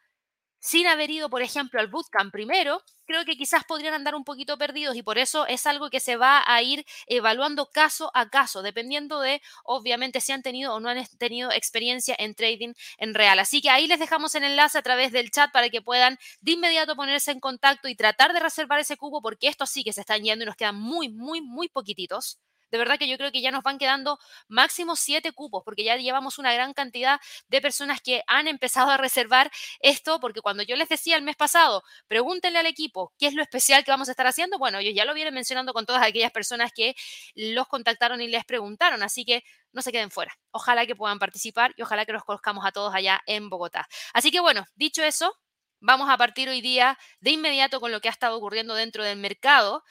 sin 0.65 0.87
haber 0.87 1.11
ido, 1.11 1.29
por 1.29 1.43
ejemplo, 1.43 1.79
al 1.79 1.89
bootcamp 1.89 2.33
primero, 2.33 2.83
creo 3.05 3.27
que 3.27 3.37
quizás 3.37 3.65
podrían 3.65 3.93
andar 3.93 4.15
un 4.15 4.25
poquito 4.25 4.57
perdidos 4.57 4.97
y 4.97 5.03
por 5.03 5.19
eso 5.19 5.47
es 5.47 5.67
algo 5.67 5.91
que 5.91 6.01
se 6.01 6.17
va 6.17 6.43
a 6.47 6.63
ir 6.63 6.87
evaluando 7.07 7.67
caso 7.71 8.11
a 8.15 8.31
caso, 8.31 8.63
dependiendo 8.63 9.21
de, 9.21 9.43
obviamente, 9.65 10.23
si 10.23 10.33
han 10.33 10.43
tenido 10.43 10.73
o 10.75 10.81
no 10.81 10.89
han 10.89 11.05
tenido 11.19 11.53
experiencia 11.53 12.17
en 12.19 12.35
trading 12.35 12.73
en 12.97 13.13
real. 13.13 13.39
Así 13.41 13.61
que 13.61 13.69
ahí 13.69 13.87
les 13.87 13.99
dejamos 14.01 14.35
el 14.37 14.45
enlace 14.45 14.79
a 14.79 14.83
través 14.83 15.13
del 15.13 15.31
chat 15.31 15.53
para 15.53 15.69
que 15.69 15.83
puedan 15.83 16.19
de 16.41 16.53
inmediato 16.53 16.97
ponerse 16.97 17.31
en 17.31 17.41
contacto 17.41 17.87
y 17.89 17.95
tratar 17.95 18.33
de 18.33 18.41
reservar 18.41 18.81
ese 18.81 18.97
cubo 18.97 19.21
porque 19.21 19.49
estos 19.49 19.69
sí 19.69 19.85
que 19.85 19.93
se 19.93 20.01
están 20.01 20.23
yendo 20.23 20.45
y 20.45 20.47
nos 20.47 20.57
quedan 20.57 20.77
muy, 20.77 21.11
muy, 21.11 21.43
muy 21.43 21.69
poquititos. 21.69 22.39
De 22.75 22.79
verdad 22.79 22.99
que 22.99 23.07
yo 23.07 23.17
creo 23.17 23.31
que 23.31 23.41
ya 23.41 23.53
nos 23.53 23.63
van 23.63 23.79
quedando 23.79 24.19
máximo 24.49 24.97
siete 24.97 25.31
cupos, 25.31 25.63
porque 25.65 25.85
ya 25.85 25.97
llevamos 25.97 26.41
una 26.41 26.53
gran 26.53 26.73
cantidad 26.73 27.21
de 27.47 27.61
personas 27.61 28.01
que 28.01 28.25
han 28.27 28.49
empezado 28.49 28.91
a 28.91 28.97
reservar 28.97 29.49
esto, 29.79 30.19
porque 30.19 30.41
cuando 30.41 30.65
yo 30.65 30.75
les 30.75 30.89
decía 30.89 31.15
el 31.15 31.23
mes 31.23 31.37
pasado, 31.37 31.85
pregúntenle 32.09 32.59
al 32.59 32.67
equipo 32.67 33.13
qué 33.17 33.29
es 33.29 33.35
lo 33.35 33.43
especial 33.43 33.85
que 33.85 33.93
vamos 33.93 34.09
a 34.09 34.11
estar 34.11 34.27
haciendo, 34.27 34.59
bueno, 34.59 34.79
ellos 34.79 34.93
ya 34.93 35.05
lo 35.05 35.15
vienen 35.15 35.33
mencionando 35.35 35.73
con 35.73 35.87
todas 35.87 36.03
aquellas 36.03 36.33
personas 36.33 36.73
que 36.75 36.97
los 37.37 37.69
contactaron 37.69 38.21
y 38.21 38.27
les 38.27 38.45
preguntaron, 38.45 39.05
así 39.05 39.25
que 39.25 39.45
no 39.71 39.81
se 39.81 39.93
queden 39.93 40.11
fuera. 40.11 40.37
Ojalá 40.51 40.85
que 40.85 40.97
puedan 40.97 41.21
participar 41.21 41.75
y 41.77 41.83
ojalá 41.83 42.05
que 42.05 42.13
los 42.13 42.25
conozcamos 42.25 42.67
a 42.67 42.73
todos 42.73 42.93
allá 42.93 43.23
en 43.27 43.51
Bogotá. 43.51 43.87
Así 44.13 44.33
que 44.33 44.41
bueno, 44.41 44.67
dicho 44.75 45.05
eso, 45.05 45.33
vamos 45.79 46.11
a 46.11 46.17
partir 46.17 46.49
hoy 46.49 46.61
día 46.61 46.99
de 47.21 47.31
inmediato 47.31 47.79
con 47.79 47.93
lo 47.93 48.01
que 48.01 48.09
ha 48.09 48.11
estado 48.11 48.37
ocurriendo 48.37 48.75
dentro 48.75 49.05
del 49.05 49.19
mercado 49.19 49.85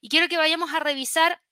y 0.00 0.08
quiero 0.08 0.28
que 0.28 0.38
vayamos 0.38 0.72
a 0.72 0.80
revisar 0.80 1.42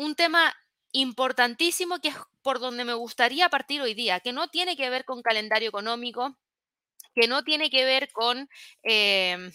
un 0.00 0.14
tema 0.14 0.54
importantísimo 0.92 2.00
que 2.00 2.08
es 2.08 2.16
por 2.40 2.58
donde 2.58 2.86
me 2.86 2.94
gustaría 2.94 3.50
partir 3.50 3.82
hoy 3.82 3.92
día, 3.92 4.20
que 4.20 4.32
no 4.32 4.48
tiene 4.48 4.74
que 4.74 4.88
ver 4.88 5.04
con 5.04 5.20
calendario 5.20 5.68
económico, 5.68 6.38
que 7.14 7.28
no 7.28 7.44
tiene 7.44 7.68
que 7.68 7.84
ver 7.84 8.10
con... 8.10 8.48
Em, 8.82 9.52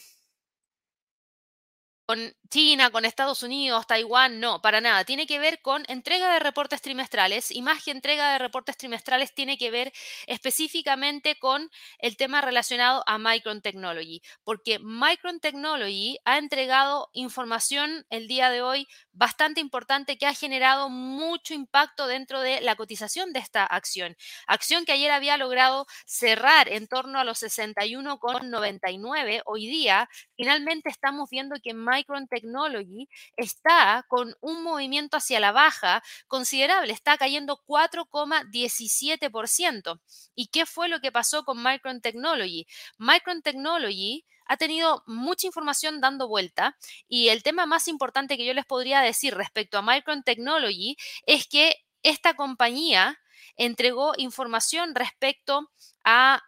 con 2.05 2.35
China, 2.49 2.91
con 2.91 3.05
Estados 3.05 3.43
Unidos, 3.43 3.87
Taiwán, 3.87 4.39
no, 4.39 4.61
para 4.61 4.79
nada. 4.79 5.03
Tiene 5.03 5.25
que 5.25 5.39
ver 5.39 5.61
con 5.61 5.83
entrega 5.87 6.31
de 6.31 6.39
reportes 6.39 6.81
trimestrales 6.81 7.51
y 7.51 7.61
más 7.61 7.83
que 7.83 7.91
entrega 7.91 8.33
de 8.33 8.39
reportes 8.39 8.77
trimestrales 8.77 9.33
tiene 9.33 9.57
que 9.57 9.71
ver 9.71 9.91
específicamente 10.27 11.37
con 11.39 11.71
el 11.99 12.17
tema 12.17 12.41
relacionado 12.41 13.03
a 13.07 13.17
Micron 13.17 13.61
Technology, 13.61 14.21
porque 14.43 14.79
Micron 14.79 15.39
Technology 15.39 16.17
ha 16.25 16.37
entregado 16.37 17.09
información 17.13 18.05
el 18.09 18.27
día 18.27 18.49
de 18.49 18.61
hoy 18.61 18.87
bastante 19.11 19.61
importante 19.61 20.17
que 20.17 20.27
ha 20.27 20.33
generado 20.33 20.89
mucho 20.89 21.53
impacto 21.53 22.07
dentro 22.07 22.41
de 22.41 22.61
la 22.61 22.75
cotización 22.75 23.33
de 23.33 23.39
esta 23.39 23.65
acción. 23.65 24.15
Acción 24.45 24.85
que 24.85 24.91
ayer 24.91 25.11
había 25.11 25.37
logrado 25.37 25.87
cerrar 26.05 26.69
en 26.69 26.87
torno 26.87 27.19
a 27.19 27.23
los 27.23 27.41
61,99. 27.41 29.41
Hoy 29.45 29.67
día 29.67 30.09
finalmente 30.35 30.89
estamos 30.89 31.29
viendo 31.29 31.55
que 31.63 31.73
Micron 31.73 31.94
Technology 32.29 33.07
está 33.37 34.05
con 34.07 34.35
un 34.41 34.63
movimiento 34.63 35.17
hacia 35.17 35.39
la 35.39 35.51
baja 35.51 36.03
considerable, 36.27 36.93
está 36.93 37.17
cayendo 37.17 37.61
4,17%. 37.65 39.99
¿Y 40.35 40.47
qué 40.47 40.65
fue 40.65 40.89
lo 40.89 40.99
que 40.99 41.11
pasó 41.11 41.43
con 41.45 41.63
Micron 41.63 42.01
Technology? 42.01 42.67
Micron 42.97 43.41
Technology 43.41 44.25
ha 44.47 44.57
tenido 44.57 45.03
mucha 45.07 45.47
información 45.47 46.01
dando 46.01 46.27
vuelta 46.27 46.77
y 47.07 47.29
el 47.29 47.43
tema 47.43 47.65
más 47.65 47.87
importante 47.87 48.37
que 48.37 48.45
yo 48.45 48.53
les 48.53 48.65
podría 48.65 49.01
decir 49.01 49.35
respecto 49.35 49.77
a 49.77 49.81
Micron 49.81 50.23
Technology 50.23 50.97
es 51.25 51.47
que 51.47 51.75
esta 52.03 52.35
compañía 52.35 53.19
entregó 53.57 54.13
información 54.17 54.95
respecto 54.95 55.71
a 56.03 56.41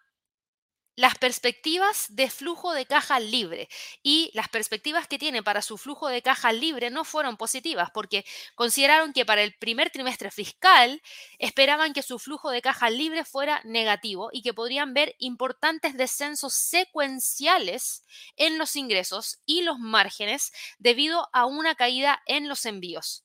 las 0.97 1.15
perspectivas 1.15 2.07
de 2.09 2.29
flujo 2.29 2.73
de 2.73 2.87
caja 2.87 3.19
libre 3.19 3.69
y 4.01 4.31
las 4.33 4.49
perspectivas 4.49 5.07
que 5.07 5.19
tiene 5.19 5.43
para 5.43 5.61
su 5.61 5.77
flujo 5.77 6.07
de 6.09 6.23
caja 6.23 6.51
libre 6.51 6.89
no 6.89 7.05
fueron 7.05 7.37
positivas 7.37 7.91
porque 7.93 8.25
consideraron 8.55 9.13
que 9.13 9.23
para 9.25 9.43
el 9.43 9.53
primer 9.53 9.91
trimestre 9.91 10.31
fiscal 10.31 11.01
esperaban 11.37 11.93
que 11.93 12.01
su 12.01 12.17
flujo 12.17 12.49
de 12.49 12.63
caja 12.63 12.89
libre 12.89 13.23
fuera 13.25 13.61
negativo 13.63 14.29
y 14.33 14.41
que 14.41 14.55
podrían 14.55 14.95
ver 14.95 15.15
importantes 15.19 15.95
descensos 15.95 16.55
secuenciales 16.55 18.03
en 18.35 18.57
los 18.57 18.75
ingresos 18.75 19.39
y 19.45 19.61
los 19.61 19.77
márgenes 19.77 20.51
debido 20.79 21.29
a 21.31 21.45
una 21.45 21.75
caída 21.75 22.23
en 22.25 22.49
los 22.49 22.65
envíos. 22.65 23.23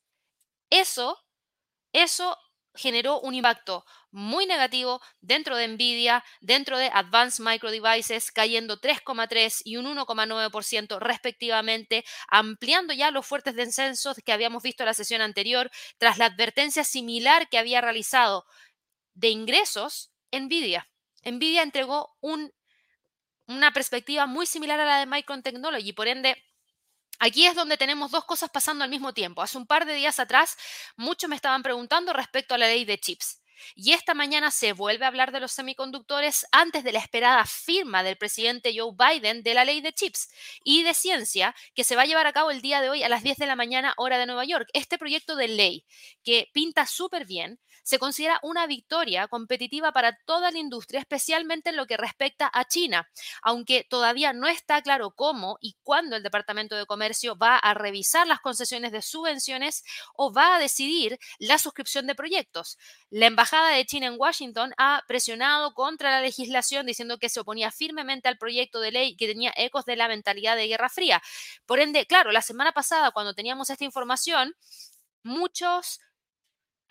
Eso, 0.71 1.19
eso 1.93 2.37
generó 2.75 3.21
un 3.21 3.35
impacto 3.35 3.85
muy 4.11 4.47
negativo 4.47 5.01
dentro 5.21 5.57
de 5.57 5.69
Nvidia, 5.69 6.25
dentro 6.41 6.79
de 6.79 6.91
Advanced 6.93 7.45
Micro 7.45 7.71
Devices, 7.71 8.31
cayendo 8.31 8.81
3,3 8.81 9.63
y 9.65 9.77
un 9.77 9.87
1,9% 9.87 10.99
respectivamente, 11.01 12.05
ampliando 12.29 12.93
ya 12.93 13.11
los 13.11 13.27
fuertes 13.27 13.55
descensos 13.55 14.17
que 14.25 14.33
habíamos 14.33 14.63
visto 14.63 14.83
en 14.83 14.89
la 14.89 14.95
sesión 14.95 15.23
anterior, 15.23 15.71
tras 15.99 16.19
la 16.19 16.27
advertencia 16.27 16.85
similar 16.85 17.49
que 17.49 17.59
había 17.59 17.81
realizado 17.81 18.45
de 19.15 19.29
ingresos 19.29 20.13
Nvidia. 20.31 20.89
Nvidia 21.25 21.63
entregó 21.63 22.17
una 22.21 23.73
perspectiva 23.73 24.27
muy 24.27 24.47
similar 24.47 24.81
a 24.81 24.85
la 24.85 24.99
de 24.99 25.07
Micron 25.07 25.43
Technology, 25.43 25.93
por 25.93 26.09
ende, 26.09 26.43
Aquí 27.25 27.47
es 27.47 27.55
donde 27.55 27.77
tenemos 27.77 28.11
dos 28.11 28.25
cosas 28.25 28.51
pasando 28.51 28.83
al 28.83 28.91
mismo 28.91 29.15
tiempo. 29.15 29.43
Hace 29.43 29.57
un 29.57 29.65
par 29.65 29.87
de 29.87 29.95
días 29.95 30.19
atrás, 30.19 30.57
muchos 30.97 31.31
me 31.31 31.37
estaban 31.37 31.63
preguntando 31.63 32.13
respecto 32.13 32.53
a 32.53 32.59
la 32.59 32.67
ley 32.67 32.85
de 32.85 32.99
chips. 32.99 33.42
Y 33.75 33.93
esta 33.93 34.15
mañana 34.15 34.51
se 34.51 34.73
vuelve 34.73 35.05
a 35.05 35.09
hablar 35.09 35.33
de 35.33 35.41
los 35.41 35.53
semiconductores 35.53 36.47
antes 36.53 36.85
de 36.85 36.93
la 36.93 36.99
esperada 36.99 37.45
firma 37.45 38.03
del 38.03 38.17
presidente 38.17 38.73
Joe 38.77 38.93
Biden 38.97 39.43
de 39.43 39.55
la 39.55 39.65
ley 39.65 39.81
de 39.81 39.93
chips 39.93 40.31
y 40.65 40.83
de 40.83 40.95
ciencia 40.95 41.55
que 41.75 41.85
se 41.85 41.97
va 41.97 42.03
a 42.03 42.07
llevar 42.07 42.27
a 42.27 42.33
cabo 42.33 42.51
el 42.51 42.63
día 42.63 42.81
de 42.81 42.91
hoy 42.91 43.03
a 43.03 43.09
las 43.09 43.23
10 43.23 43.39
de 43.39 43.47
la 43.47 43.57
mañana 43.57 43.95
hora 43.97 44.19
de 44.19 44.27
Nueva 44.27 44.45
York. 44.45 44.69
Este 44.73 44.99
proyecto 44.99 45.37
de 45.37 45.49
ley 45.49 45.87
que 46.23 46.51
pinta 46.53 46.87
súper 46.87 47.27
bien 47.27 47.59
se 47.83 47.99
considera 47.99 48.39
una 48.43 48.67
victoria 48.67 49.29
competitiva 49.29 49.93
para 49.93 50.17
toda 50.25 50.51
la 50.51 50.59
industria, 50.59 51.01
especialmente 51.01 51.71
en 51.71 51.77
lo 51.77 51.87
que 51.87 51.97
respecta 51.97 52.51
a 52.53 52.65
China, 52.65 53.11
aunque 53.43 53.85
todavía 53.89 54.33
no 54.33 54.47
está 54.47 54.81
claro 54.83 55.11
cómo 55.11 55.59
y 55.61 55.77
cuándo 55.83 56.17
el 56.17 56.23
Departamento 56.23 56.77
de 56.77 56.87
Comercio 56.87 57.37
va 57.37 57.57
a 57.57 57.75
revisar 57.75 58.27
las 58.27 58.41
concesiones 58.41 58.93
de 58.93 59.03
subvenciones 59.03 59.85
o 60.15 60.33
va 60.33 60.57
a 60.57 60.59
decidir 60.59 61.19
la 61.39 61.59
suscripción 61.59 62.07
de 62.07 62.15
proyectos. 62.15 62.79
La 63.11 63.27
Embajada 63.27 63.52
de 63.61 63.85
China 63.85 64.07
en 64.07 64.15
Washington 64.19 64.73
ha 64.79 65.03
presionado 65.07 65.75
contra 65.75 66.11
la 66.11 66.21
legislación 66.23 66.87
diciendo 66.87 67.19
que 67.19 67.29
se 67.29 67.41
oponía 67.41 67.71
firmemente 67.71 68.29
al 68.29 68.39
proyecto 68.39 68.81
de 68.81 68.93
ley 68.93 69.17
que 69.17 69.27
tenía 69.27 69.53
ecos 69.57 69.85
de 69.85 69.97
la 69.97 70.09
mentalidad 70.09 70.57
de 70.57 70.69
Guerra 70.69 70.89
Fría. 70.89 71.23
Por 71.67 71.79
ende, 71.79 72.07
claro, 72.07 72.33
la 72.33 72.41
semana 72.41 72.73
pasada 72.73 73.11
cuando 73.11 73.35
teníamos 73.35 73.69
esta 73.69 73.85
información, 73.85 74.55
muchos 75.23 76.01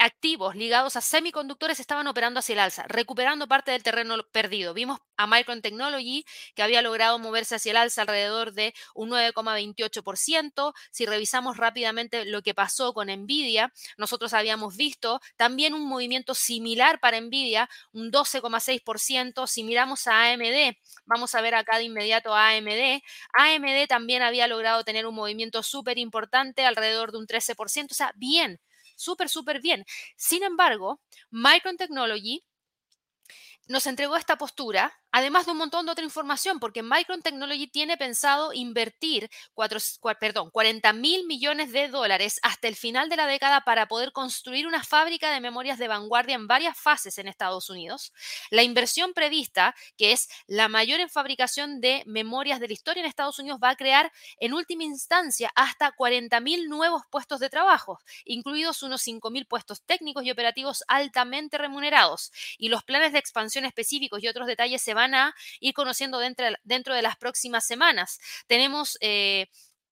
activos 0.02 0.56
ligados 0.56 0.96
a 0.96 1.02
semiconductores 1.02 1.80
estaban 1.80 2.08
operando 2.08 2.40
hacia 2.40 2.54
el 2.54 2.60
alza, 2.60 2.84
recuperando 2.88 3.48
parte 3.48 3.70
del 3.72 3.84
terreno 3.84 4.18
perdido. 4.32 4.74
Vimos 4.74 5.00
a 5.16 5.28
Micron 5.28 5.62
Technology 5.62 6.26
que 6.56 6.64
había 6.64 6.82
logrado 6.82 7.20
moverse 7.20 7.56
hacia 7.56 7.70
el 7.70 7.78
alza 7.78 8.02
alrededor 8.02 8.54
de 8.54 8.74
un 8.96 9.12
9,28%. 9.12 10.74
Si 10.90 11.06
revisamos 11.06 11.58
rápidamente 11.58 12.26
lo 12.26 12.42
que 12.42 12.56
pasó 12.56 12.94
con 12.94 13.10
Nvidia, 13.10 13.72
nosotros 13.98 14.34
habíamos 14.34 14.76
visto 14.76 15.22
también 15.38 15.76
un 15.76 15.88
movimiento 15.88 16.34
similar 16.34 17.00
para 17.00 17.22
Nvidia, 17.22 17.70
un 17.94 18.12
12,6%. 18.12 19.46
Si 19.46 19.64
miramos 19.64 20.08
a 20.08 20.32
AMD, 20.32 20.76
vamos 21.06 21.36
a 21.36 21.42
ver 21.42 21.54
acá 21.54 21.78
de 21.78 21.84
inmediato 21.84 22.34
a 22.34 22.50
AMD. 22.50 23.02
AMD 23.34 23.88
también 23.88 24.24
había 24.24 24.48
logrado 24.48 24.84
tener 24.84 25.06
un 25.06 25.14
movimiento 25.14 25.62
súper 25.62 26.00
importante, 26.00 26.66
alrededor 26.66 27.12
de 27.12 27.20
un 27.20 27.28
13%. 27.28 27.92
O 27.92 27.96
sea, 27.96 28.12
bien 28.16 28.60
súper, 29.02 29.30
súper 29.30 29.62
bien. 29.62 29.86
Sin 30.16 30.44
embargo, 30.44 31.02
Micron 31.32 31.78
Technology 31.78 32.44
nos 33.68 33.88
entregó 33.88 34.16
esta 34.16 34.38
postura 34.38 35.01
además 35.12 35.46
de 35.46 35.52
un 35.52 35.58
montón 35.58 35.86
de 35.86 35.92
otra 35.92 36.04
información, 36.04 36.60
porque 36.60 36.84
Micron 36.84 37.22
Technology 37.22 37.68
tiene 37.68 37.98
pensado 37.98 38.54
invertir 38.54 39.30
perdón, 40.20 40.50
40 40.52 40.94
mil 40.94 41.26
millones 41.26 41.72
de 41.72 41.88
dólares 41.88 42.40
hasta 42.44 42.68
el 42.68 42.76
final 42.76 43.10
de 43.10 43.18
la 43.18 43.28
década 43.28 43.62
para 43.62 43.88
poder 43.88 44.12
construir 44.12 44.68
una 44.68 44.84
fábrica 44.84 45.32
de 45.32 45.42
memorias 45.42 45.78
de 45.80 45.88
vanguardia 45.88 46.36
en 46.36 46.48
varias 46.48 46.78
fases 46.78 47.18
en 47.18 47.28
Estados 47.28 47.70
Unidos. 47.70 48.14
La 48.50 48.64
inversión 48.64 49.14
prevista, 49.14 49.76
que 49.98 50.12
es 50.12 50.30
la 50.48 50.68
mayor 50.68 51.00
en 51.00 51.10
fabricación 51.10 51.82
de 51.82 52.04
memorias 52.06 52.60
de 52.60 52.68
la 52.68 52.74
historia 52.74 53.02
en 53.02 53.08
Estados 53.08 53.40
Unidos, 53.40 53.60
va 53.64 53.72
a 53.72 53.76
crear 53.76 54.12
en 54.40 54.54
última 54.54 54.84
instancia 54.84 55.52
hasta 55.56 55.92
40 55.92 56.40
mil 56.40 56.70
nuevos 56.70 57.04
puestos 57.10 57.40
de 57.40 57.50
trabajo, 57.50 58.00
incluidos 58.26 58.84
unos 58.84 59.02
5 59.02 59.30
mil 59.32 59.46
puestos 59.46 59.82
técnicos 59.84 60.24
y 60.24 60.32
operativos 60.32 60.84
altamente 60.88 61.58
remunerados. 61.58 62.32
Y 62.58 62.70
los 62.70 62.84
planes 62.84 63.14
de 63.14 63.20
expansión 63.20 63.66
específicos 63.66 64.24
y 64.24 64.28
otros 64.28 64.48
detalles 64.48 64.82
se 64.82 64.94
van 64.94 65.01
van 65.02 65.16
a 65.16 65.36
ir 65.60 65.74
conociendo 65.74 66.20
dentro, 66.20 66.46
dentro 66.64 66.94
de 66.96 67.02
las 67.02 67.18
próximas 67.18 67.66
semanas. 67.66 68.20
Tenemos... 68.48 68.98
Eh, 69.02 69.48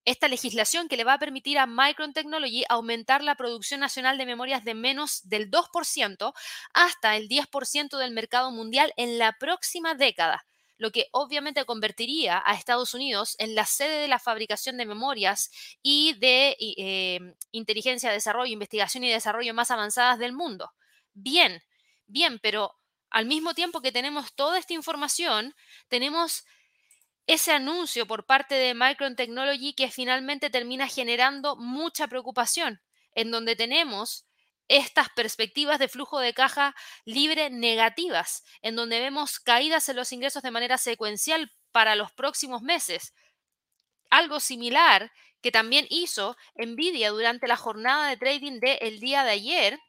esta 0.06 0.28
legislación 0.28 0.88
que 0.88 0.98
le 0.98 1.04
va 1.04 1.14
a 1.14 1.20
permitir 1.20 1.60
a 1.60 1.68
Micron 1.68 2.14
Technology 2.14 2.64
aumentar 2.68 3.24
la 3.24 3.36
producción 3.36 3.80
nacional 3.80 4.18
de 4.18 4.26
memorias 4.26 4.64
de 4.64 4.74
menos 4.74 5.22
del 5.30 5.52
2% 5.52 6.34
hasta 6.74 7.16
el 7.16 7.28
10% 7.28 7.98
del 7.98 8.12
mercado 8.12 8.50
mundial 8.50 8.92
en 8.98 9.20
la 9.20 9.34
próxima 9.34 9.94
década, 9.94 10.46
lo 10.78 10.92
que 10.92 11.10
obviamente 11.12 11.66
convertiría 11.66 12.42
a 12.44 12.56
Estados 12.56 12.94
Unidos 12.96 13.36
en 13.38 13.54
la 13.54 13.66
sede 13.66 14.00
de 14.00 14.08
la 14.08 14.18
fabricación 14.18 14.78
de 14.78 14.88
memorias 14.88 15.52
y 15.84 16.14
de 16.14 16.56
eh, 16.60 17.36
inteligencia, 17.52 18.12
desarrollo, 18.12 18.52
investigación 18.52 19.04
y 19.04 19.12
desarrollo 19.12 19.54
más 19.54 19.70
avanzadas 19.70 20.18
del 20.18 20.34
mundo. 20.34 20.72
Bien, 21.14 21.62
bien, 22.08 22.40
pero 22.42 22.74
al 23.10 23.26
mismo 23.26 23.54
tiempo 23.54 23.82
que 23.82 23.92
tenemos 23.92 24.34
toda 24.34 24.58
esta 24.60 24.74
información, 24.74 25.56
tenemos 25.88 26.46
ese 27.28 27.52
anuncio 27.52 28.08
por 28.08 28.26
parte 28.26 28.56
de 28.56 28.74
Micron 28.74 29.16
Technology 29.16 29.74
que 29.74 29.92
finalmente 29.92 30.50
termina 30.50 30.88
generando 30.88 31.56
mucha 31.56 32.08
preocupación, 32.08 32.82
en 33.14 33.32
donde 33.32 33.56
tenemos 33.56 34.26
estas 34.68 35.10
perspectivas 35.10 35.80
de 35.80 35.88
flujo 35.88 36.20
de 36.20 36.34
caja 36.34 36.76
libre 37.06 37.50
negativas, 37.50 38.44
en 38.62 38.76
donde 38.76 39.00
vemos 39.00 39.40
caídas 39.40 39.90
en 39.90 39.96
los 39.96 40.12
ingresos 40.12 40.44
de 40.44 40.52
manera 40.52 40.78
secuencial 40.78 41.52
para 41.72 41.96
los 41.96 42.12
próximos 42.12 42.62
meses. 42.62 43.14
Algo 44.10 44.40
similar 44.40 45.12
que 45.42 45.52
también 45.52 45.86
hizo 45.90 46.38
Nvidia 46.56 47.10
durante 47.12 47.48
la 47.48 47.58
jornada 47.58 48.10
de 48.10 48.18
trading 48.18 48.60
del 48.60 49.00
día 49.00 49.24
de 49.24 49.32
ayer, 49.32 49.80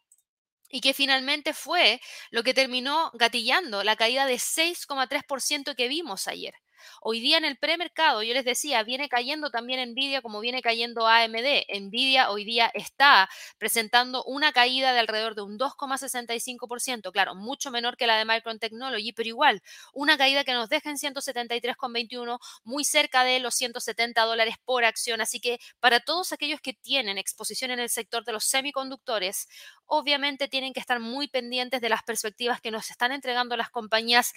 y 0.71 0.81
que 0.81 0.95
finalmente 0.95 1.53
fue 1.55 2.01
lo 2.31 2.43
que 2.43 2.55
terminó 2.55 3.11
gatillando 3.15 3.85
la 3.85 3.97
caída 3.97 4.27
de 4.27 4.39
6,3% 4.39 5.75
que 5.75 5.89
vimos 5.89 6.29
ayer. 6.29 6.55
Hoy 7.01 7.21
día 7.21 7.39
en 7.39 7.45
el 7.45 7.57
premercado, 7.57 8.23
yo 8.23 8.35
les 8.35 8.45
decía, 8.45 8.83
viene 8.83 9.09
cayendo 9.09 9.51
también 9.51 9.91
Nvidia 9.91 10.23
como 10.23 10.41
viene 10.41 10.63
cayendo 10.63 11.07
AMD. 11.07 11.65
Nvidia 11.81 12.31
hoy 12.31 12.45
día 12.45 12.71
está 12.75 13.29
presentando 13.59 14.25
una 14.25 14.53
caída 14.53 14.93
de 14.93 15.01
alrededor 15.01 15.35
de 15.35 15.43
un 15.43 15.59
2,65%, 15.59 17.13
claro, 17.13 17.35
mucho 17.35 17.71
menor 17.71 17.97
que 17.97 18.07
la 18.07 18.17
de 18.17 18.25
Micron 18.25 18.59
Technology, 18.59 19.13
pero 19.13 19.29
igual, 19.29 19.63
una 19.93 20.17
caída 20.17 20.45
que 20.45 20.53
nos 20.53 20.69
deja 20.69 20.91
en 20.91 20.97
173,21, 20.97 22.39
muy 22.65 22.85
cerca 22.85 23.25
de 23.25 23.41
los 23.41 23.55
170 23.55 24.23
dólares 24.23 24.57
por 24.65 24.85
acción. 24.85 25.21
Así 25.21 25.41
que 25.41 25.59
para 25.81 26.01
todos 26.01 26.33
aquellos 26.33 26.61
que 26.61 26.73
tienen 26.73 27.19
exposición 27.19 27.71
en 27.71 27.81
el 27.81 27.89
sector 27.89 28.25
de 28.25 28.33
los 28.33 28.45
semiconductores, 28.45 29.49
obviamente 29.87 30.49
tienen 30.49 30.73
que 30.73 30.81
estar 30.81 31.01
muy 31.01 31.29
pendientes 31.29 31.81
de 31.81 31.89
las 31.89 32.03
perspectivas 32.03 32.61
que 32.61 32.71
nos 32.71 32.91
están 32.91 33.13
entregando 33.13 33.57
las 33.57 33.71
compañías 33.71 34.33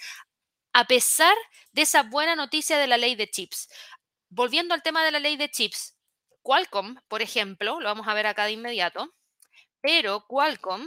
a 0.74 0.86
pesar 0.86 1.34
de 1.72 1.82
esa 1.82 2.02
buena 2.02 2.34
noticia 2.34 2.76
de 2.78 2.88
la 2.88 2.98
ley 2.98 3.14
de 3.14 3.30
chips. 3.30 3.68
Volviendo 4.28 4.74
al 4.74 4.82
tema 4.82 5.04
de 5.04 5.12
la 5.12 5.20
ley 5.20 5.36
de 5.36 5.48
chips, 5.48 5.96
Qualcomm, 6.42 6.96
por 7.08 7.22
ejemplo, 7.22 7.80
lo 7.80 7.88
vamos 7.88 8.08
a 8.08 8.14
ver 8.14 8.26
acá 8.26 8.44
de 8.44 8.52
inmediato, 8.52 9.14
pero 9.80 10.26
Qualcomm, 10.26 10.86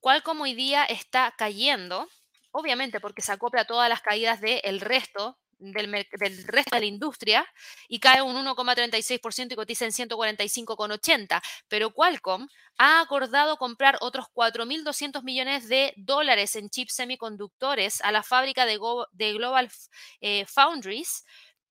Qualcomm 0.00 0.42
hoy 0.42 0.54
día 0.54 0.84
está 0.84 1.34
cayendo, 1.38 2.06
obviamente 2.52 3.00
porque 3.00 3.22
se 3.22 3.32
acopla 3.32 3.62
a 3.62 3.66
todas 3.66 3.88
las 3.88 4.02
caídas 4.02 4.42
del 4.42 4.80
resto 4.80 5.38
del, 5.72 6.06
resto 6.46 6.76
de 6.76 6.80
la 6.80 6.86
industria 6.86 7.46
y 7.88 8.00
cae 8.00 8.22
un 8.22 8.36
1,36% 8.36 9.52
y 9.52 9.56
cotiza 9.56 9.84
en 9.84 9.92
145,80. 9.92 11.42
Pero 11.68 11.90
Qualcomm 11.92 12.48
ha 12.78 13.00
acordado 13.00 13.56
comprar 13.56 13.98
otros 14.00 14.26
4.200 14.34 15.22
millones 15.22 15.68
de 15.68 15.92
dólares 15.96 16.56
en 16.56 16.70
chips 16.70 16.94
semiconductores 16.94 18.00
a 18.02 18.12
la 18.12 18.22
fábrica 18.22 18.66
de, 18.66 18.78
Global 19.32 19.70
eh, 20.20 20.44
Foundries 20.46 21.24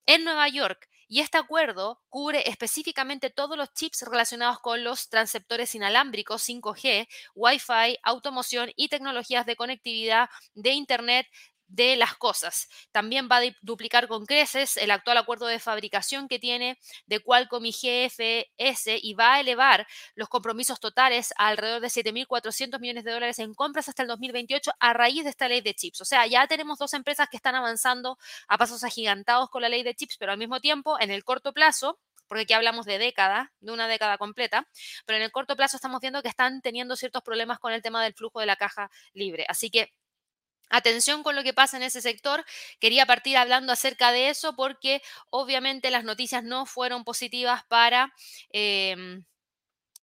en 0.05 0.23
Nueva 0.23 0.47
York. 0.49 0.87
Y 1.07 1.19
este 1.19 1.37
acuerdo 1.37 2.01
cubre 2.09 2.49
específicamente 2.49 3.29
todos 3.29 3.55
los 3.55 3.71
chips 3.73 4.01
relacionados 4.01 4.59
con 4.61 4.83
los 4.83 5.09
transceptores 5.09 5.75
inalámbricos 5.75 6.47
5G, 6.47 7.07
Wi-Fi, 7.35 7.99
automoción 8.01 8.71
y 8.75 8.87
tecnologías 8.87 9.45
de 9.45 9.55
conectividad 9.55 10.29
de 10.55 10.71
Internet 10.71 11.27
de 11.73 11.95
las 11.95 12.15
cosas. 12.15 12.69
También 12.91 13.27
va 13.31 13.37
a 13.37 13.41
duplicar 13.61 14.07
con 14.07 14.25
creces 14.27 14.77
el 14.77 14.91
actual 14.91 15.17
acuerdo 15.17 15.47
de 15.47 15.59
fabricación 15.59 16.27
que 16.27 16.37
tiene 16.37 16.77
de 17.07 17.19
Qualcomm 17.19 17.65
y 17.65 17.71
GFS 17.71 18.99
y 19.01 19.13
va 19.15 19.33
a 19.33 19.39
elevar 19.39 19.87
los 20.13 20.29
compromisos 20.29 20.79
totales 20.79 21.33
alrededor 21.35 21.81
de 21.81 21.87
7.400 21.87 22.79
millones 22.79 23.03
de 23.03 23.11
dólares 23.11 23.39
en 23.39 23.55
compras 23.55 23.89
hasta 23.89 24.03
el 24.03 24.07
2028 24.07 24.71
a 24.79 24.93
raíz 24.93 25.23
de 25.23 25.31
esta 25.31 25.47
ley 25.47 25.61
de 25.61 25.73
chips. 25.73 26.01
O 26.01 26.05
sea, 26.05 26.27
ya 26.27 26.45
tenemos 26.45 26.77
dos 26.77 26.93
empresas 26.93 27.27
que 27.27 27.37
están 27.37 27.55
avanzando 27.55 28.19
a 28.47 28.59
pasos 28.59 28.83
agigantados 28.83 29.49
con 29.49 29.63
la 29.63 29.69
ley 29.69 29.81
de 29.81 29.95
chips, 29.95 30.17
pero 30.19 30.31
al 30.31 30.37
mismo 30.37 30.59
tiempo, 30.59 30.99
en 30.99 31.09
el 31.09 31.23
corto 31.23 31.53
plazo, 31.53 31.99
porque 32.27 32.43
aquí 32.43 32.53
hablamos 32.53 32.85
de 32.85 32.99
década, 32.99 33.51
de 33.61 33.71
una 33.71 33.87
década 33.87 34.19
completa, 34.19 34.67
pero 35.07 35.17
en 35.17 35.23
el 35.23 35.31
corto 35.31 35.55
plazo 35.55 35.77
estamos 35.77 36.01
viendo 36.01 36.21
que 36.21 36.29
están 36.29 36.61
teniendo 36.61 36.95
ciertos 36.95 37.23
problemas 37.23 37.57
con 37.57 37.73
el 37.73 37.81
tema 37.81 38.03
del 38.03 38.13
flujo 38.13 38.39
de 38.39 38.45
la 38.45 38.57
caja 38.57 38.91
libre. 39.13 39.45
Así 39.49 39.71
que 39.71 39.91
Atención 40.75 41.21
con 41.21 41.35
lo 41.35 41.43
que 41.43 41.53
pasa 41.53 41.77
en 41.77 41.83
ese 41.83 42.01
sector. 42.01 42.43
Quería 42.79 43.05
partir 43.05 43.37
hablando 43.37 43.71
acerca 43.71 44.11
de 44.11 44.29
eso 44.29 44.55
porque 44.55 45.03
obviamente 45.29 45.91
las 45.91 46.03
noticias 46.03 46.43
no 46.43 46.65
fueron 46.65 47.03
positivas 47.03 47.63
para 47.65 48.11
em, 48.49 49.23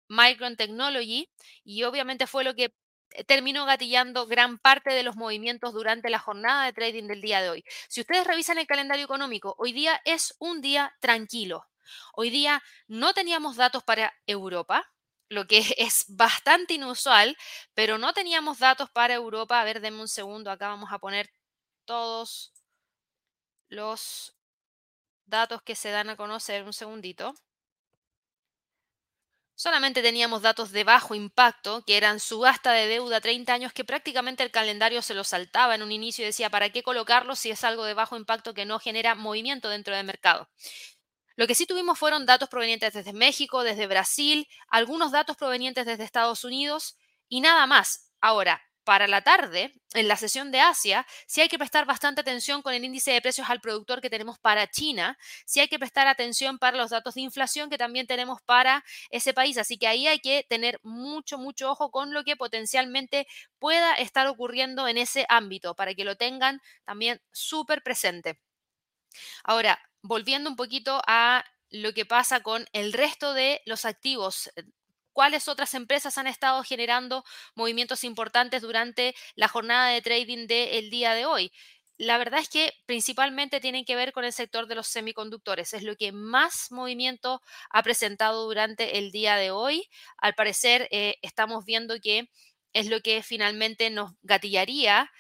Micron 0.09 0.59
Technology 0.59 1.31
y 1.65 1.85
obviamente 1.85 2.27
fue 2.27 2.45
lo 2.45 2.55
que 2.55 2.75
eh, 3.13 3.25
terminó 3.25 3.65
gatillando 3.65 4.27
gran 4.27 4.59
parte 4.59 4.93
de 4.93 5.03
los 5.03 5.17
movimientos 5.17 5.73
durante 5.73 6.11
la 6.11 6.19
jornada 6.19 6.67
de 6.67 6.75
trading 6.75 7.07
del 7.07 7.23
día 7.23 7.41
de 7.41 7.49
hoy. 7.49 7.65
Si 7.89 8.03
ustedes 8.03 8.27
revisan 8.27 8.59
el 8.59 8.67
calendario 8.67 9.07
económico, 9.07 9.55
hoy 9.57 9.73
día 9.73 9.99
es 10.05 10.37
un 10.41 10.61
día 10.61 10.95
tranquilo. 11.01 11.65
Hoy 12.13 12.29
día 12.29 12.63
no 12.87 13.15
teníamos 13.15 13.57
datos 13.57 13.83
para 13.83 14.13
Europa, 14.27 14.93
lo 15.31 15.47
que 15.47 15.61
es 15.79 16.05
bastante 16.09 16.75
inusual, 16.75 17.37
pero 17.75 17.99
no 17.99 18.13
teníamos 18.13 18.59
datos 18.61 18.91
para 18.91 19.15
Europa. 19.15 19.61
A 19.61 19.65
ver, 19.65 19.81
denme 19.81 20.03
un 20.03 20.09
segundo, 20.09 20.51
acá 20.51 20.69
vamos 20.69 20.93
a 20.93 20.99
poner 21.01 21.31
todos 21.87 22.53
los 23.71 24.37
datos 25.27 25.63
que 25.63 25.75
se 25.77 25.91
dan 25.91 26.11
a 26.11 26.17
conocer, 26.17 26.65
un 26.65 26.73
segundito. 26.75 27.35
Solamente 29.55 30.03
teníamos 30.03 30.43
datos 30.43 30.73
de 30.73 30.83
bajo 30.85 31.15
impacto, 31.15 31.85
que 31.87 31.97
eran 31.99 32.19
subasta 32.19 32.73
de 32.73 32.87
deuda 32.89 33.21
30 33.21 33.53
años, 33.53 33.73
que 33.75 33.85
prácticamente 33.85 34.43
el 34.43 34.51
calendario 34.51 35.03
se 35.03 35.15
lo 35.15 35.23
saltaba 35.23 35.75
en 35.77 35.83
un 35.83 35.93
inicio 35.93 36.23
y 36.25 36.27
decía, 36.27 36.49
¿para 36.51 36.71
qué 36.71 36.83
colocarlo 36.83 37.37
si 37.37 37.51
es 37.51 37.63
algo 37.63 37.85
de 37.85 37.95
bajo 37.95 38.17
impacto 38.17 38.55
que 38.55 38.65
no 38.65 38.79
genera 38.81 39.15
movimiento 39.15 39.69
dentro 39.69 39.95
del 39.95 40.07
mercado? 40.07 40.49
Lo 41.41 41.47
que 41.47 41.55
sí 41.55 41.65
tuvimos 41.65 41.99
fueron 41.99 42.27
datos 42.27 42.51
provenientes 42.51 42.93
desde 42.93 43.15
México, 43.15 43.63
desde 43.63 43.87
Brasil, 43.87 44.47
algunos 44.69 45.11
datos 45.11 45.39
provenientes 45.39 45.87
desde 45.87 46.05
Estados 46.05 46.45
Unidos 46.45 46.99
y 47.31 47.41
nada 47.41 47.67
más. 47.67 48.13
Ahora, 48.21 48.61
para 48.85 49.09
la 49.09 49.23
tarde, 49.23 49.73
en 49.95 50.07
la 50.07 50.17
sesión 50.17 50.53
de 50.53 50.61
Asia, 50.61 51.07
sí 51.27 51.41
hay 51.41 51.49
que 51.49 51.57
prestar 51.57 51.87
bastante 51.87 52.21
atención 52.21 52.61
con 52.61 52.75
el 52.75 52.85
índice 52.85 53.13
de 53.13 53.23
precios 53.23 53.49
al 53.49 53.63
productor 53.63 54.03
que 54.03 54.11
tenemos 54.11 54.39
para 54.39 54.67
China, 54.67 55.17
sí 55.47 55.61
hay 55.61 55.69
que 55.69 55.79
prestar 55.79 56.07
atención 56.09 56.59
para 56.59 56.77
los 56.77 56.91
datos 56.91 57.15
de 57.15 57.23
inflación 57.23 57.71
que 57.71 57.79
también 57.79 58.07
tenemos 58.07 58.43
para 58.43 58.85
ese 59.09 59.33
país. 59.33 59.57
Así 59.57 59.79
que 59.79 59.87
ahí 59.87 60.07
hay 60.09 60.19
que 60.19 60.45
tener 60.47 60.79
mucho, 60.83 61.39
mucho 61.39 61.71
ojo 61.71 61.91
con 61.91 62.13
lo 62.13 62.23
que 62.23 62.37
potencialmente 62.37 63.27
pueda 63.59 63.95
estar 63.95 64.27
ocurriendo 64.27 64.87
en 64.89 64.99
ese 64.99 65.25
ámbito, 65.31 65.75
para 65.75 65.95
que 65.95 66.05
lo 66.05 66.17
tengan 66.17 66.61
también 66.85 67.19
súper 67.33 67.83
presente. 67.83 68.39
Ahora, 69.45 69.81
volviendo 70.03 70.51
un 70.51 70.57
poquito 70.57 71.03
a 71.07 71.45
lo 71.71 71.93
que 71.93 72.05
pasa 72.07 72.41
con 72.43 72.67
el 72.73 72.93
resto 72.93 73.35
de 73.35 73.63
los 73.65 73.85
activos 73.85 74.51
cuáles 75.13 75.49
otras 75.49 75.75
empresas 75.75 76.19
han 76.19 76.27
estado 76.27 76.63
generando 76.63 77.25
movimientos 77.55 78.05
importantes 78.05 78.63
durante 78.63 79.15
la 79.35 79.49
jornada 79.49 79.89
de 79.91 80.03
trading 80.03 80.47
del 80.47 80.91
día 80.91 81.15
de 81.15 81.27
hoy. 81.27 81.53
La 81.99 82.17
verdad 82.17 82.41
es 82.41 82.49
que 82.49 82.73
principalmente 82.87 83.61
tienen 83.61 83.85
que 83.85 83.95
ver 83.97 84.13
con 84.13 84.25
el 84.25 84.33
sector 84.33 84.67
de 84.67 84.75
los 84.75 84.87
semiconductores. 84.87 85.75
Es 85.75 85.83
lo 85.83 85.97
que 85.97 86.13
más 86.13 86.69
movimiento 86.71 87.43
ha 87.69 87.83
presentado 87.83 88.45
durante 88.47 88.97
el 88.97 89.11
día 89.13 89.37
de 89.37 89.51
hoy. 89.51 89.87
Al 90.17 90.35
parecer, 90.35 90.89
eh, 90.91 91.17
estamos 91.21 91.67
viendo 91.67 92.01
que 92.01 92.31
es 92.73 92.87
lo 92.87 93.01
que 93.03 93.23
finalmente 93.23 93.91
nos 93.91 94.13
gatillaría 94.23 95.11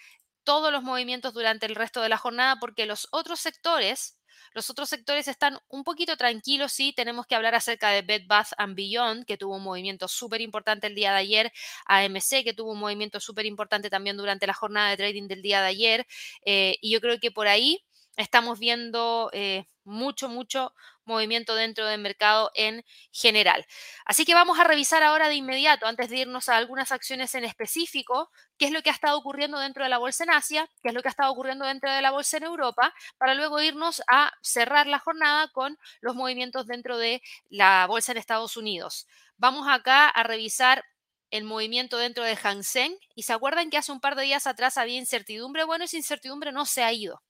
todos 0.44 0.72
los 0.72 0.82
movimientos 0.82 1.34
durante 1.34 1.66
el 1.66 1.74
resto 1.74 2.00
de 2.00 2.08
la 2.08 2.16
jornada 2.16 2.56
porque 2.58 2.86
los 2.86 3.08
otros 3.12 3.40
sectores 3.40 4.19
los 4.52 4.70
otros 4.70 4.88
sectores 4.88 5.28
están 5.28 5.58
un 5.68 5.84
poquito 5.84 6.16
tranquilos, 6.16 6.72
sí, 6.72 6.92
tenemos 6.92 7.26
que 7.26 7.34
hablar 7.34 7.54
acerca 7.54 7.90
de 7.90 8.02
Bed 8.02 8.22
Bath 8.26 8.52
and 8.56 8.74
Beyond, 8.74 9.24
que 9.24 9.36
tuvo 9.36 9.56
un 9.56 9.62
movimiento 9.62 10.08
súper 10.08 10.40
importante 10.40 10.86
el 10.86 10.94
día 10.94 11.12
de 11.12 11.18
ayer, 11.18 11.52
AMC, 11.86 12.44
que 12.44 12.54
tuvo 12.54 12.72
un 12.72 12.80
movimiento 12.80 13.20
súper 13.20 13.46
importante 13.46 13.90
también 13.90 14.16
durante 14.16 14.46
la 14.46 14.54
jornada 14.54 14.90
de 14.90 14.96
trading 14.96 15.28
del 15.28 15.42
día 15.42 15.60
de 15.60 15.68
ayer, 15.68 16.06
eh, 16.44 16.76
y 16.80 16.90
yo 16.92 17.00
creo 17.00 17.18
que 17.18 17.30
por 17.30 17.48
ahí 17.48 17.84
estamos 18.16 18.58
viendo 18.58 19.30
eh, 19.32 19.66
mucho, 19.84 20.28
mucho 20.28 20.72
movimiento 21.04 21.54
dentro 21.54 21.86
del 21.86 22.00
mercado 22.00 22.50
en 22.54 22.84
general. 23.12 23.66
Así 24.04 24.24
que 24.24 24.34
vamos 24.34 24.58
a 24.58 24.64
revisar 24.64 25.02
ahora 25.02 25.28
de 25.28 25.34
inmediato, 25.34 25.86
antes 25.86 26.08
de 26.08 26.18
irnos 26.18 26.48
a 26.48 26.56
algunas 26.56 26.92
acciones 26.92 27.34
en 27.34 27.44
específico, 27.44 28.30
qué 28.58 28.66
es 28.66 28.72
lo 28.72 28.82
que 28.82 28.90
ha 28.90 28.92
estado 28.92 29.18
ocurriendo 29.18 29.58
dentro 29.58 29.82
de 29.82 29.90
la 29.90 29.98
bolsa 29.98 30.24
en 30.24 30.30
Asia, 30.30 30.68
qué 30.82 30.90
es 30.90 30.94
lo 30.94 31.02
que 31.02 31.08
ha 31.08 31.10
estado 31.10 31.32
ocurriendo 31.32 31.64
dentro 31.64 31.90
de 31.90 32.02
la 32.02 32.10
bolsa 32.10 32.36
en 32.36 32.44
Europa, 32.44 32.94
para 33.18 33.34
luego 33.34 33.60
irnos 33.60 34.02
a 34.08 34.32
cerrar 34.42 34.86
la 34.86 35.00
jornada 35.00 35.48
con 35.48 35.76
los 36.00 36.14
movimientos 36.14 36.66
dentro 36.66 36.98
de 36.98 37.22
la 37.48 37.86
bolsa 37.86 38.12
en 38.12 38.18
Estados 38.18 38.56
Unidos. 38.56 39.06
Vamos 39.36 39.66
acá 39.68 40.08
a 40.08 40.22
revisar 40.22 40.84
el 41.30 41.44
movimiento 41.44 41.96
dentro 41.96 42.24
de 42.24 42.36
Hang 42.36 42.62
Seng 42.62 42.92
y 43.14 43.22
se 43.22 43.32
acuerdan 43.32 43.70
que 43.70 43.78
hace 43.78 43.92
un 43.92 44.00
par 44.00 44.16
de 44.16 44.22
días 44.24 44.46
atrás 44.46 44.76
había 44.78 44.98
incertidumbre. 44.98 45.64
Bueno, 45.64 45.84
esa 45.84 45.96
incertidumbre 45.96 46.52
no 46.52 46.66
se 46.66 46.82
ha 46.82 46.92
ido. 46.92 47.22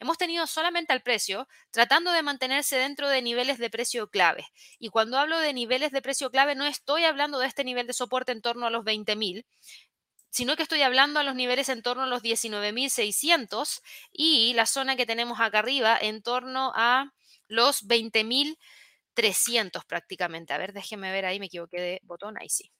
Hemos 0.00 0.18
tenido 0.18 0.46
solamente 0.46 0.92
al 0.92 1.02
precio 1.02 1.48
tratando 1.70 2.12
de 2.12 2.22
mantenerse 2.22 2.76
dentro 2.76 3.08
de 3.08 3.22
niveles 3.22 3.58
de 3.58 3.70
precio 3.70 4.08
clave. 4.10 4.46
Y 4.78 4.88
cuando 4.88 5.18
hablo 5.18 5.38
de 5.38 5.52
niveles 5.52 5.92
de 5.92 6.02
precio 6.02 6.30
clave, 6.30 6.54
no 6.54 6.66
estoy 6.66 7.04
hablando 7.04 7.38
de 7.38 7.46
este 7.46 7.64
nivel 7.64 7.86
de 7.86 7.92
soporte 7.92 8.32
en 8.32 8.42
torno 8.42 8.66
a 8.66 8.70
los 8.70 8.84
20.000, 8.84 9.46
sino 10.30 10.56
que 10.56 10.62
estoy 10.64 10.82
hablando 10.82 11.20
a 11.20 11.24
los 11.24 11.34
niveles 11.36 11.68
en 11.68 11.82
torno 11.82 12.04
a 12.04 12.06
los 12.06 12.22
19.600 12.22 13.82
y 14.12 14.52
la 14.54 14.66
zona 14.66 14.96
que 14.96 15.06
tenemos 15.06 15.40
acá 15.40 15.60
arriba 15.60 15.98
en 16.00 16.22
torno 16.22 16.72
a 16.74 17.12
los 17.48 17.86
20.300 17.86 19.84
prácticamente. 19.86 20.52
A 20.52 20.58
ver, 20.58 20.72
déjenme 20.72 21.12
ver 21.12 21.26
ahí, 21.26 21.38
me 21.40 21.46
equivoqué 21.46 21.80
de 21.80 22.00
botón, 22.02 22.36
ahí 22.38 22.48
sí. 22.48 22.70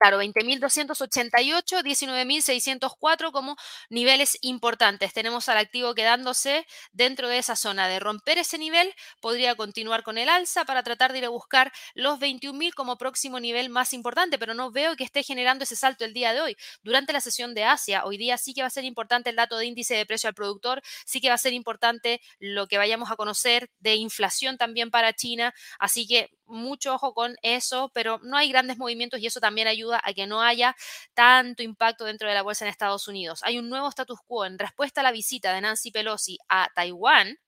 Claro, 0.00 0.18
20.288, 0.20 1.82
19.604 1.82 3.32
como 3.32 3.56
niveles 3.88 4.36
importantes. 4.42 5.14
Tenemos 5.14 5.48
al 5.48 5.56
activo 5.56 5.94
quedándose 5.94 6.66
dentro 6.92 7.28
de 7.28 7.38
esa 7.38 7.56
zona. 7.56 7.88
De 7.88 8.00
romper 8.00 8.36
ese 8.38 8.58
nivel, 8.58 8.92
podría 9.20 9.54
continuar 9.54 10.02
con 10.02 10.18
el 10.18 10.28
alza 10.28 10.64
para 10.66 10.82
tratar 10.82 11.12
de 11.12 11.18
ir 11.18 11.24
a 11.24 11.28
buscar 11.30 11.72
los 11.94 12.18
21.000 12.18 12.74
como 12.74 12.98
próximo 12.98 13.40
nivel 13.40 13.70
más 13.70 13.94
importante, 13.94 14.38
pero 14.38 14.52
no 14.52 14.70
veo 14.70 14.94
que 14.96 15.04
esté 15.04 15.22
generando 15.22 15.64
ese 15.64 15.76
salto 15.76 16.04
el 16.04 16.12
día 16.12 16.34
de 16.34 16.40
hoy. 16.42 16.56
Durante 16.82 17.12
la 17.14 17.20
sesión 17.22 17.54
de 17.54 17.64
Asia, 17.64 18.04
hoy 18.04 18.18
día 18.18 18.36
sí 18.36 18.52
que 18.52 18.60
va 18.60 18.66
a 18.66 18.70
ser 18.70 18.84
importante 18.84 19.30
el 19.30 19.36
dato 19.36 19.56
de 19.56 19.66
índice 19.66 19.94
de 19.94 20.04
precio 20.04 20.28
al 20.28 20.34
productor, 20.34 20.82
sí 21.06 21.20
que 21.20 21.28
va 21.28 21.34
a 21.34 21.38
ser 21.38 21.52
importante 21.54 22.20
lo 22.40 22.66
que 22.66 22.76
vayamos 22.78 23.10
a 23.10 23.16
conocer 23.16 23.70
de 23.78 23.94
inflación 23.94 24.58
también 24.58 24.90
para 24.90 25.12
China. 25.14 25.54
Así 25.78 26.06
que 26.06 26.30
mucho 26.46 26.94
ojo 26.94 27.14
con 27.14 27.36
eso, 27.42 27.90
pero 27.94 28.20
no 28.22 28.36
hay 28.36 28.48
grandes 28.50 28.78
movimientos 28.78 29.20
y 29.20 29.26
eso 29.26 29.40
también 29.40 29.68
ayuda 29.68 30.00
a 30.04 30.12
que 30.12 30.26
no 30.26 30.42
haya 30.42 30.76
tanto 31.14 31.62
impacto 31.62 32.04
dentro 32.04 32.28
de 32.28 32.34
la 32.34 32.42
bolsa 32.42 32.64
en 32.64 32.70
Estados 32.70 33.08
Unidos. 33.08 33.40
Hay 33.42 33.58
un 33.58 33.68
nuevo 33.68 33.88
status 33.88 34.18
quo 34.26 34.44
en 34.44 34.58
respuesta 34.58 35.00
a 35.00 35.04
la 35.04 35.12
visita 35.12 35.52
de 35.52 35.60
Nancy 35.60 35.90
Pelosi 35.90 36.38
a 36.48 36.68
Taiwán, 36.74 37.38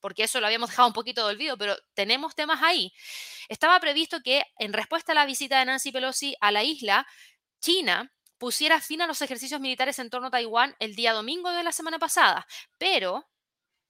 porque 0.00 0.24
eso 0.24 0.40
lo 0.40 0.46
habíamos 0.46 0.70
dejado 0.70 0.88
un 0.88 0.94
poquito 0.94 1.26
de 1.26 1.34
olvido, 1.34 1.58
pero 1.58 1.76
tenemos 1.94 2.34
temas 2.34 2.62
ahí. 2.62 2.92
Estaba 3.48 3.78
previsto 3.80 4.20
que 4.22 4.42
en 4.58 4.72
respuesta 4.72 5.12
a 5.12 5.14
la 5.14 5.26
visita 5.26 5.58
de 5.58 5.66
Nancy 5.66 5.92
Pelosi 5.92 6.34
a 6.40 6.52
la 6.52 6.64
isla, 6.64 7.06
China 7.60 8.12
pusiera 8.38 8.80
fin 8.80 9.02
a 9.02 9.06
los 9.06 9.20
ejercicios 9.20 9.60
militares 9.60 9.98
en 9.98 10.08
torno 10.08 10.28
a 10.28 10.30
Taiwán 10.30 10.74
el 10.78 10.94
día 10.94 11.12
domingo 11.12 11.50
de 11.50 11.62
la 11.62 11.72
semana 11.72 11.98
pasada, 11.98 12.46
pero, 12.78 13.28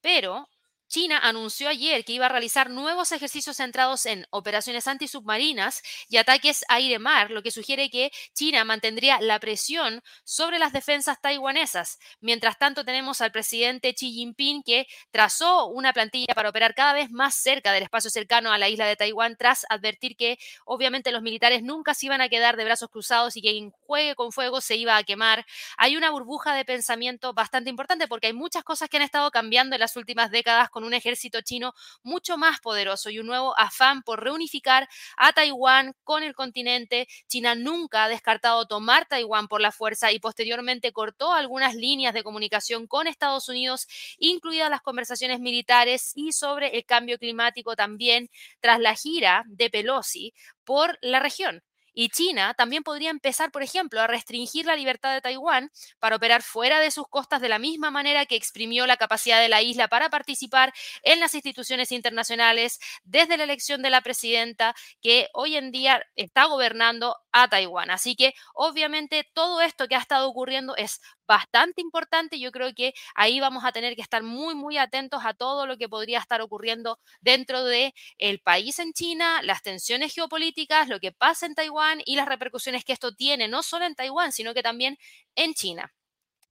pero 0.00 0.48
China 0.90 1.18
anunció 1.22 1.68
ayer 1.68 2.04
que 2.04 2.12
iba 2.12 2.26
a 2.26 2.28
realizar 2.28 2.68
nuevos 2.68 3.12
ejercicios 3.12 3.58
centrados 3.58 4.06
en 4.06 4.26
operaciones 4.30 4.88
antisubmarinas 4.88 5.82
y 6.08 6.16
ataques 6.16 6.64
aire-mar, 6.68 7.30
lo 7.30 7.44
que 7.44 7.52
sugiere 7.52 7.90
que 7.90 8.10
China 8.34 8.64
mantendría 8.64 9.20
la 9.20 9.38
presión 9.38 10.02
sobre 10.24 10.58
las 10.58 10.72
defensas 10.72 11.20
taiwanesas. 11.20 12.00
Mientras 12.20 12.58
tanto, 12.58 12.84
tenemos 12.84 13.20
al 13.20 13.30
presidente 13.30 13.94
Xi 13.94 14.12
Jinping 14.12 14.64
que 14.64 14.88
trazó 15.12 15.66
una 15.66 15.92
plantilla 15.92 16.34
para 16.34 16.50
operar 16.50 16.74
cada 16.74 16.92
vez 16.92 17.08
más 17.12 17.36
cerca 17.36 17.70
del 17.72 17.84
espacio 17.84 18.10
cercano 18.10 18.52
a 18.52 18.58
la 18.58 18.68
isla 18.68 18.86
de 18.86 18.96
Taiwán 18.96 19.36
tras 19.36 19.64
advertir 19.68 20.16
que 20.16 20.40
obviamente 20.64 21.12
los 21.12 21.22
militares 21.22 21.62
nunca 21.62 21.94
se 21.94 22.06
iban 22.06 22.20
a 22.20 22.28
quedar 22.28 22.56
de 22.56 22.64
brazos 22.64 22.90
cruzados 22.90 23.36
y 23.36 23.42
que 23.42 23.52
quien 23.52 23.70
juegue 23.70 24.16
con 24.16 24.32
fuego 24.32 24.60
se 24.60 24.74
iba 24.74 24.96
a 24.96 25.04
quemar. 25.04 25.46
Hay 25.76 25.96
una 25.96 26.10
burbuja 26.10 26.52
de 26.56 26.64
pensamiento 26.64 27.32
bastante 27.32 27.70
importante 27.70 28.08
porque 28.08 28.26
hay 28.26 28.32
muchas 28.32 28.64
cosas 28.64 28.88
que 28.88 28.96
han 28.96 29.04
estado 29.04 29.30
cambiando 29.30 29.76
en 29.76 29.80
las 29.80 29.94
últimas 29.96 30.32
décadas 30.32 30.68
con 30.68 30.79
un 30.84 30.94
ejército 30.94 31.40
chino 31.42 31.72
mucho 32.02 32.36
más 32.36 32.60
poderoso 32.60 33.10
y 33.10 33.18
un 33.18 33.26
nuevo 33.26 33.58
afán 33.58 34.02
por 34.02 34.22
reunificar 34.22 34.88
a 35.16 35.32
Taiwán 35.32 35.94
con 36.04 36.22
el 36.22 36.34
continente. 36.34 37.08
China 37.28 37.54
nunca 37.54 38.04
ha 38.04 38.08
descartado 38.08 38.66
tomar 38.66 39.06
Taiwán 39.06 39.48
por 39.48 39.60
la 39.60 39.72
fuerza 39.72 40.12
y 40.12 40.18
posteriormente 40.18 40.92
cortó 40.92 41.32
algunas 41.32 41.74
líneas 41.74 42.14
de 42.14 42.22
comunicación 42.22 42.86
con 42.86 43.06
Estados 43.06 43.48
Unidos, 43.48 43.86
incluidas 44.18 44.70
las 44.70 44.82
conversaciones 44.82 45.40
militares 45.40 46.12
y 46.14 46.32
sobre 46.32 46.76
el 46.76 46.84
cambio 46.84 47.18
climático 47.18 47.76
también 47.76 48.30
tras 48.60 48.80
la 48.80 48.94
gira 48.94 49.44
de 49.46 49.70
Pelosi 49.70 50.34
por 50.64 50.98
la 51.02 51.20
región. 51.20 51.62
Y 52.00 52.08
China 52.08 52.54
también 52.54 52.82
podría 52.82 53.10
empezar, 53.10 53.50
por 53.50 53.62
ejemplo, 53.62 54.00
a 54.00 54.06
restringir 54.06 54.64
la 54.64 54.74
libertad 54.74 55.12
de 55.12 55.20
Taiwán 55.20 55.70
para 55.98 56.16
operar 56.16 56.42
fuera 56.42 56.80
de 56.80 56.90
sus 56.90 57.06
costas 57.06 57.42
de 57.42 57.50
la 57.50 57.58
misma 57.58 57.90
manera 57.90 58.24
que 58.24 58.36
exprimió 58.36 58.86
la 58.86 58.96
capacidad 58.96 59.38
de 59.38 59.50
la 59.50 59.60
isla 59.60 59.86
para 59.86 60.08
participar 60.08 60.72
en 61.02 61.20
las 61.20 61.34
instituciones 61.34 61.92
internacionales 61.92 62.78
desde 63.04 63.36
la 63.36 63.44
elección 63.44 63.82
de 63.82 63.90
la 63.90 64.00
presidenta 64.00 64.74
que 65.02 65.28
hoy 65.34 65.56
en 65.56 65.72
día 65.72 66.02
está 66.16 66.46
gobernando 66.46 67.18
a 67.32 67.48
Taiwán. 67.48 67.90
Así 67.90 68.16
que 68.16 68.32
obviamente 68.54 69.28
todo 69.34 69.60
esto 69.60 69.86
que 69.86 69.94
ha 69.94 69.98
estado 69.98 70.26
ocurriendo 70.26 70.76
es 70.76 71.02
bastante 71.30 71.80
importante. 71.80 72.40
Yo 72.40 72.50
creo 72.50 72.74
que 72.74 72.92
ahí 73.14 73.38
vamos 73.40 73.64
a 73.64 73.70
tener 73.72 73.94
que 73.94 74.02
estar 74.02 74.22
muy, 74.24 74.54
muy 74.56 74.78
atentos 74.78 75.22
a 75.24 75.32
todo 75.34 75.64
lo 75.66 75.76
que 75.78 75.88
podría 75.88 76.18
estar 76.18 76.40
ocurriendo 76.40 76.98
dentro 77.20 77.62
de 77.64 77.94
el 78.18 78.40
país 78.40 78.78
en 78.80 78.92
China, 78.92 79.40
las 79.42 79.62
tensiones 79.62 80.12
geopolíticas, 80.14 80.88
lo 80.88 80.98
que 81.00 81.12
pasa 81.12 81.46
en 81.46 81.54
Taiwán 81.54 82.00
y 82.04 82.16
las 82.16 82.26
repercusiones 82.28 82.84
que 82.84 82.92
esto 82.92 83.12
tiene, 83.14 83.46
no 83.48 83.62
solo 83.62 83.84
en 83.86 83.94
Taiwán, 83.94 84.32
sino 84.32 84.54
que 84.54 84.62
también 84.62 84.98
en 85.36 85.54
China. 85.54 85.92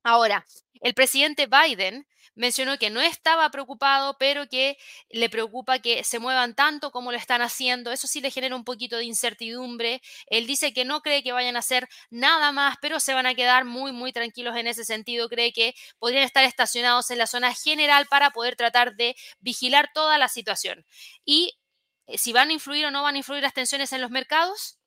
Ahora, 0.03 0.45
el 0.81 0.93
presidente 0.93 1.47
Biden 1.47 2.07
mencionó 2.39 2.77
que 2.77 2.89
no 2.89 3.01
estaba 3.01 3.49
preocupado, 3.51 4.15
pero 4.17 4.47
que 4.47 4.77
le 5.09 5.29
preocupa 5.29 5.79
que 5.79 6.03
se 6.05 6.19
muevan 6.19 6.55
tanto 6.55 6.89
como 6.91 7.11
lo 7.11 7.17
están 7.17 7.41
haciendo. 7.41 7.91
Eso 7.91 8.07
sí 8.07 8.21
le 8.21 8.31
genera 8.31 8.55
un 8.55 8.63
poquito 8.63 8.97
de 8.97 9.03
incertidumbre. 9.03 10.01
Él 10.27 10.47
dice 10.47 10.73
que 10.73 10.85
no 10.85 11.01
cree 11.01 11.21
que 11.21 11.33
vayan 11.33 11.57
a 11.57 11.59
hacer 11.59 11.89
nada 12.09 12.51
más, 12.53 12.77
pero 12.81 12.99
se 13.01 13.13
van 13.13 13.25
a 13.25 13.35
quedar 13.35 13.65
muy, 13.65 13.91
muy 13.91 14.13
tranquilos 14.13 14.55
en 14.55 14.67
ese 14.67 14.85
sentido. 14.85 15.27
Cree 15.27 15.51
que 15.51 15.75
podrían 15.99 16.23
estar 16.23 16.45
estacionados 16.45 17.11
en 17.11 17.17
la 17.17 17.27
zona 17.27 17.53
general 17.53 18.07
para 18.09 18.31
poder 18.31 18.55
tratar 18.55 18.95
de 18.95 19.15
vigilar 19.41 19.89
toda 19.93 20.17
la 20.17 20.29
situación. 20.29 20.85
Y 21.25 21.59
eh, 22.07 22.17
si 22.17 22.31
van 22.33 22.49
a 22.49 22.53
influir 22.53 22.85
o 22.85 22.91
no 22.91 23.03
van 23.03 23.15
a 23.15 23.17
influir 23.19 23.43
las 23.43 23.53
tensiones 23.53 23.91
en 23.91 24.01
los 24.01 24.11
mercados, 24.11 24.78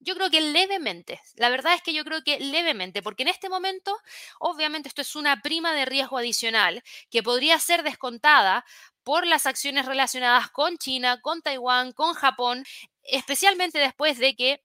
yo 0.00 0.14
creo 0.14 0.30
que 0.30 0.40
levemente. 0.40 1.20
La 1.36 1.48
verdad 1.48 1.74
es 1.74 1.82
que 1.82 1.92
yo 1.92 2.04
creo 2.04 2.22
que 2.22 2.38
levemente, 2.40 3.02
porque 3.02 3.22
en 3.22 3.28
este 3.28 3.48
momento, 3.48 3.96
obviamente, 4.38 4.88
esto 4.88 5.02
es 5.02 5.16
una 5.16 5.42
prima 5.42 5.72
de 5.74 5.84
riesgo 5.84 6.18
adicional 6.18 6.82
que 7.10 7.22
podría 7.22 7.58
ser 7.58 7.82
descontada 7.82 8.64
por 9.02 9.26
las 9.26 9.46
acciones 9.46 9.86
relacionadas 9.86 10.50
con 10.50 10.76
China, 10.78 11.20
con 11.20 11.42
Taiwán, 11.42 11.92
con 11.92 12.14
Japón, 12.14 12.64
especialmente 13.02 13.78
después 13.78 14.18
de 14.18 14.36
que, 14.36 14.62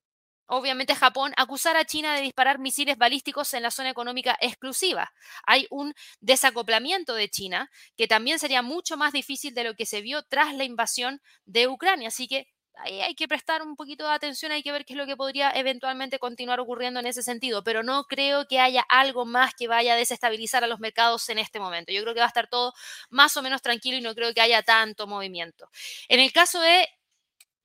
obviamente, 0.48 0.96
Japón 0.96 1.34
acusara 1.38 1.80
a 1.80 1.86
China 1.86 2.14
de 2.16 2.22
disparar 2.22 2.60
misiles 2.60 2.98
balísticos 2.98 3.54
en 3.54 3.64
la 3.64 3.72
zona 3.72 3.90
económica 3.90 4.38
exclusiva. 4.42 5.14
Hay 5.46 5.68
un 5.70 5.94
desacoplamiento 6.20 7.16
de 7.16 7.30
China 7.30 7.72
que 7.98 8.08
también 8.08 8.40
sería 8.40 8.62
mucho 8.62 8.98
más 8.98 9.14
difícil 9.14 9.54
de 9.54 9.64
lo 9.64 9.76
que 9.76 9.86
se 9.86 10.02
vio 10.02 10.24
tras 10.24 10.54
la 10.56 10.66
invasión 10.66 11.22
de 11.46 11.68
Ucrania. 11.68 12.10
Así 12.10 12.28
que 12.28 12.48
ahí 12.78 13.02
hay 13.02 13.16
que 13.16 13.28
prestar 13.28 13.62
un 13.62 13.76
poquito 13.76 14.06
de 14.06 14.14
atención, 14.14 14.52
hay 14.52 14.64
que 14.64 14.72
ver 14.72 14.86
qué 14.86 14.94
es 14.94 14.98
lo 14.98 15.06
que 15.06 15.16
podría 15.16 15.52
eventualmente 15.52 16.20
continuar 16.20 16.60
ocurriendo 16.60 17.00
en 17.00 17.08
ese 17.08 17.24
sentido, 17.24 17.64
pero 17.64 17.84
no 17.84 18.06
creo 18.06 18.48
que 18.48 18.60
haya 18.60 18.82
algo 18.90 19.26
más 19.26 19.54
que 19.56 19.68
vaya 19.68 19.94
a 19.94 19.98
desestabilizar 19.98 20.64
a 20.64 20.68
los 20.68 20.80
mercados 20.80 21.28
en 21.30 21.40
este 21.40 21.60
momento. 21.60 21.92
Yo 21.92 22.02
creo 22.02 22.14
que 22.14 22.20
va 22.20 22.26
a 22.26 22.28
estar 22.28 22.48
todo 22.48 22.74
más 23.10 23.38
o 23.38 23.42
menos 23.42 23.62
tranquilo 23.62 23.98
y 23.98 24.02
no 24.02 24.16
creo 24.16 24.34
que 24.34 24.42
haya 24.42 24.64
tanto 24.64 25.08
movimiento. 25.08 25.70
En 26.08 26.20
el 26.20 26.32
caso 26.32 26.60
de 26.60 26.88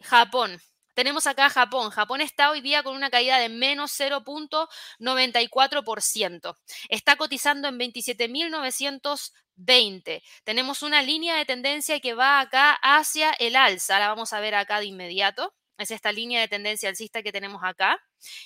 Japón, 0.01 0.61
tenemos 0.99 1.29
acá 1.29 1.49
Japón. 1.49 1.91
Japón 1.91 2.21
está 2.21 2.51
hoy 2.51 2.61
día 2.61 2.83
con 2.83 2.97
una 2.97 3.09
caída 3.09 3.39
de 3.39 3.49
menos 3.49 3.93
0.94%. 4.01 6.57
Está 6.89 7.15
cotizando 7.15 7.69
en 7.69 7.79
27.900 7.79 9.31
20. 9.55 10.25
Tenemos 10.43 10.83
una 10.83 11.01
línea 11.03 11.37
de 11.37 11.45
tendencia 11.45 12.01
que 12.01 12.15
va 12.15 12.41
acá 12.41 12.73
hacia 12.83 13.31
el 13.31 13.55
alza. 13.55 14.01
La 14.01 14.09
vamos 14.09 14.33
a 14.33 14.41
ver 14.41 14.57
acá 14.57 14.81
de 14.81 14.87
inmediato. 14.87 15.55
Es 15.77 15.93
esta 15.93 16.11
línea 16.11 16.41
de 16.41 16.49
tendencia 16.49 16.89
alcista 16.89 17.23
que 17.23 17.31
tenemos 17.31 17.63
acá. 17.63 18.01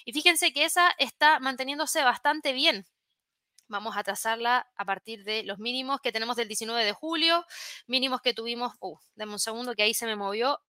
Y 0.05 0.13
fíjense 0.13 0.53
que 0.53 0.67
esa 0.67 0.91
está 0.99 1.41
manteniéndose 1.41 2.03
bastante 2.03 2.53
bien. 2.53 2.85
Vamos 3.67 3.97
a 3.97 4.03
trazarla 4.03 4.71
a 4.77 4.85
partir 4.85 5.25
de 5.25 5.43
los 5.43 5.59
mínimos 5.59 6.03
que 6.03 6.13
tenemos 6.13 6.37
del 6.37 6.49
19 6.49 6.85
de 6.85 6.93
julio, 6.93 7.47
mínimos 7.87 8.21
que 8.21 8.35
tuvimos, 8.35 8.75
uh, 8.81 8.99
dame 9.15 9.33
un 9.33 9.39
segundo 9.39 9.75
que 9.75 9.85
ahí 9.85 9.95
se 9.95 10.05
me 10.05 10.17
movió 10.17 10.61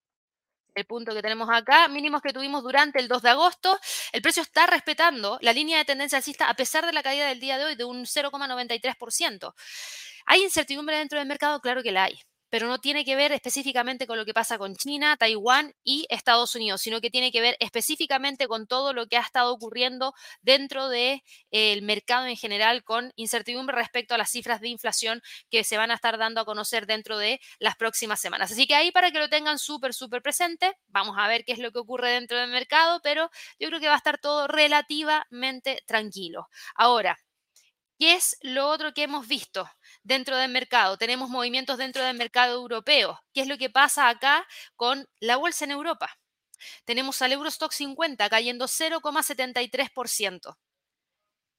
el 0.75 0.85
punto 0.85 1.13
que 1.13 1.21
tenemos 1.21 1.49
acá, 1.51 1.87
mínimos 1.87 2.21
que 2.21 2.33
tuvimos 2.33 2.63
durante 2.63 2.99
el 2.99 3.07
2 3.07 3.21
de 3.21 3.29
agosto. 3.29 3.79
El 4.11 4.21
precio 4.21 4.43
está 4.43 4.65
respetando 4.67 5.37
la 5.41 5.53
línea 5.53 5.77
de 5.77 5.85
tendencia 5.85 6.17
alcista 6.17 6.49
a 6.49 6.55
pesar 6.55 6.85
de 6.85 6.93
la 6.93 7.03
caída 7.03 7.27
del 7.27 7.39
día 7.39 7.57
de 7.57 7.65
hoy 7.65 7.75
de 7.75 7.85
un 7.85 8.05
0,93%. 8.05 9.53
¿Hay 10.25 10.43
incertidumbre 10.43 10.97
dentro 10.97 11.19
del 11.19 11.27
mercado? 11.27 11.59
Claro 11.61 11.83
que 11.83 11.91
la 11.91 12.05
hay 12.05 12.19
pero 12.53 12.67
no 12.67 12.77
tiene 12.77 13.03
que 13.03 13.15
ver 13.15 13.31
específicamente 13.31 14.05
con 14.05 14.15
lo 14.15 14.25
que 14.25 14.33
pasa 14.35 14.59
con 14.59 14.75
China, 14.75 15.17
Taiwán 15.17 15.73
y 15.83 16.05
Estados 16.09 16.53
Unidos, 16.53 16.81
sino 16.81 17.01
que 17.01 17.09
tiene 17.09 17.31
que 17.31 17.41
ver 17.41 17.57
específicamente 17.59 18.47
con 18.47 18.67
todo 18.67 18.93
lo 18.93 19.07
que 19.07 19.17
ha 19.17 19.21
estado 19.21 19.51
ocurriendo 19.51 20.13
dentro 20.43 20.87
del 20.87 21.23
mercado 21.81 22.27
en 22.27 22.37
general, 22.37 22.83
con 22.83 23.11
incertidumbre 23.15 23.75
respecto 23.75 24.13
a 24.13 24.19
las 24.19 24.29
cifras 24.29 24.61
de 24.61 24.67
inflación 24.67 25.23
que 25.49 25.63
se 25.63 25.77
van 25.77 25.89
a 25.89 25.95
estar 25.95 26.19
dando 26.19 26.41
a 26.41 26.45
conocer 26.45 26.85
dentro 26.85 27.17
de 27.17 27.39
las 27.57 27.75
próximas 27.75 28.21
semanas. 28.21 28.51
Así 28.51 28.67
que 28.67 28.75
ahí 28.75 28.91
para 28.91 29.09
que 29.09 29.17
lo 29.17 29.29
tengan 29.29 29.57
súper, 29.57 29.95
súper 29.95 30.21
presente, 30.21 30.73
vamos 30.89 31.15
a 31.17 31.27
ver 31.27 31.45
qué 31.45 31.53
es 31.53 31.59
lo 31.59 31.71
que 31.71 31.79
ocurre 31.79 32.11
dentro 32.11 32.37
del 32.37 32.51
mercado, 32.51 32.99
pero 33.01 33.31
yo 33.57 33.69
creo 33.69 33.79
que 33.79 33.87
va 33.87 33.95
a 33.95 33.97
estar 33.97 34.19
todo 34.19 34.47
relativamente 34.47 35.81
tranquilo. 35.87 36.49
Ahora, 36.75 37.17
¿qué 38.03 38.15
es 38.15 38.35
lo 38.41 38.67
otro 38.67 38.93
que 38.93 39.03
hemos 39.03 39.29
visto? 39.29 39.65
dentro 40.03 40.35
del 40.35 40.51
mercado, 40.51 40.97
tenemos 40.97 41.29
movimientos 41.29 41.77
dentro 41.77 42.03
del 42.03 42.17
mercado 42.17 42.55
europeo. 42.55 43.17
¿Qué 43.33 43.39
es 43.39 43.47
lo 43.47 43.57
que 43.57 43.69
pasa 43.69 44.09
acá 44.09 44.45
con 44.75 45.07
la 45.21 45.37
bolsa 45.37 45.63
en 45.63 45.71
Europa? 45.71 46.09
Tenemos 46.83 47.21
al 47.21 47.31
Eurostock 47.31 47.71
50 47.71 48.27
cayendo 48.27 48.65
0,73%. 48.67 50.57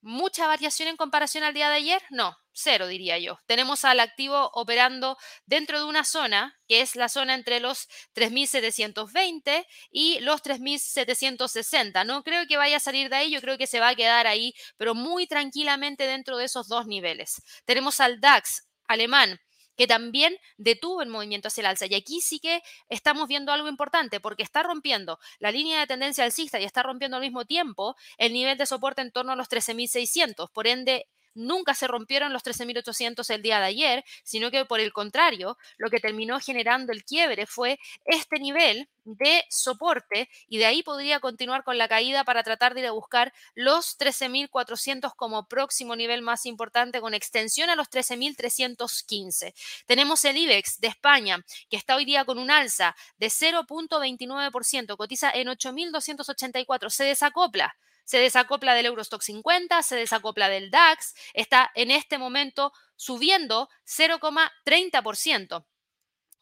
¿Mucha 0.06 0.46
variación 0.46 0.88
en 0.88 0.98
comparación 0.98 1.44
al 1.44 1.54
día 1.54 1.70
de 1.70 1.76
ayer? 1.76 2.02
No, 2.10 2.36
cero 2.52 2.88
diría 2.88 3.18
yo. 3.18 3.38
Tenemos 3.46 3.86
al 3.86 4.00
activo 4.00 4.50
operando 4.52 5.16
dentro 5.46 5.78
de 5.78 5.86
una 5.86 6.04
zona, 6.04 6.60
que 6.68 6.82
es 6.82 6.94
la 6.94 7.08
zona 7.08 7.32
entre 7.32 7.58
los 7.58 7.88
3.720 8.12 9.64
y 9.90 10.20
los 10.20 10.42
3.760. 10.42 12.04
No 12.04 12.22
creo 12.22 12.46
que 12.46 12.58
vaya 12.58 12.76
a 12.76 12.80
salir 12.80 13.08
de 13.08 13.16
ahí, 13.16 13.30
yo 13.30 13.40
creo 13.40 13.56
que 13.56 13.66
se 13.66 13.80
va 13.80 13.88
a 13.88 13.94
quedar 13.94 14.26
ahí, 14.26 14.52
pero 14.76 14.94
muy 14.94 15.26
tranquilamente 15.26 16.06
dentro 16.06 16.36
de 16.36 16.44
esos 16.44 16.68
dos 16.68 16.86
niveles. 16.86 17.40
Tenemos 17.64 17.98
al 17.98 18.20
DAX 18.20 18.68
alemán 18.86 19.40
que 19.76 19.86
también 19.86 20.36
detuvo 20.56 21.02
el 21.02 21.08
movimiento 21.08 21.48
hacia 21.48 21.62
el 21.62 21.66
alza. 21.66 21.86
Y 21.86 21.94
aquí 21.94 22.20
sí 22.20 22.38
que 22.40 22.62
estamos 22.88 23.28
viendo 23.28 23.52
algo 23.52 23.68
importante 23.68 24.20
porque 24.20 24.42
está 24.42 24.62
rompiendo 24.62 25.18
la 25.38 25.50
línea 25.50 25.80
de 25.80 25.86
tendencia 25.86 26.24
alcista 26.24 26.60
y 26.60 26.64
está 26.64 26.82
rompiendo 26.82 27.16
al 27.16 27.22
mismo 27.22 27.44
tiempo 27.44 27.96
el 28.18 28.32
nivel 28.32 28.58
de 28.58 28.66
soporte 28.66 29.02
en 29.02 29.12
torno 29.12 29.32
a 29.32 29.36
los 29.36 29.48
13.600. 29.48 30.50
Por 30.52 30.66
ende, 30.66 31.06
nunca 31.34 31.74
se 31.74 31.86
rompieron 31.86 32.32
los 32.32 32.42
13.800 32.42 33.28
el 33.30 33.42
día 33.42 33.58
de 33.58 33.66
ayer, 33.66 34.04
sino 34.22 34.50
que 34.50 34.64
por 34.64 34.80
el 34.80 34.92
contrario, 34.92 35.58
lo 35.78 35.90
que 35.90 36.00
terminó 36.00 36.40
generando 36.40 36.92
el 36.92 37.04
quiebre 37.04 37.46
fue 37.46 37.78
este 38.04 38.38
nivel 38.38 38.88
de 39.04 39.44
soporte 39.50 40.30
y 40.48 40.58
de 40.58 40.66
ahí 40.66 40.82
podría 40.82 41.20
continuar 41.20 41.62
con 41.62 41.76
la 41.76 41.88
caída 41.88 42.24
para 42.24 42.42
tratar 42.42 42.74
de 42.74 42.80
ir 42.80 42.86
a 42.86 42.92
buscar 42.92 43.32
los 43.54 43.98
13.400 43.98 45.14
como 45.14 45.46
próximo 45.46 45.94
nivel 45.94 46.22
más 46.22 46.46
importante 46.46 47.00
con 47.00 47.14
extensión 47.14 47.70
a 47.70 47.76
los 47.76 47.90
13.315. 47.90 49.54
Tenemos 49.86 50.24
el 50.24 50.36
IBEX 50.36 50.80
de 50.80 50.88
España 50.88 51.44
que 51.68 51.76
está 51.76 51.96
hoy 51.96 52.04
día 52.04 52.24
con 52.24 52.38
un 52.38 52.50
alza 52.50 52.96
de 53.18 53.26
0.29%, 53.26 54.96
cotiza 54.96 55.30
en 55.30 55.48
8.284, 55.48 56.90
se 56.90 57.04
desacopla 57.04 57.76
se 58.04 58.18
desacopla 58.18 58.74
del 58.74 58.86
Eurostock 58.86 59.22
50, 59.22 59.82
se 59.82 59.96
desacopla 59.96 60.48
del 60.48 60.70
DAX, 60.70 61.14
está 61.32 61.70
en 61.74 61.90
este 61.90 62.18
momento 62.18 62.72
subiendo 62.96 63.68
0,30%. 63.86 65.66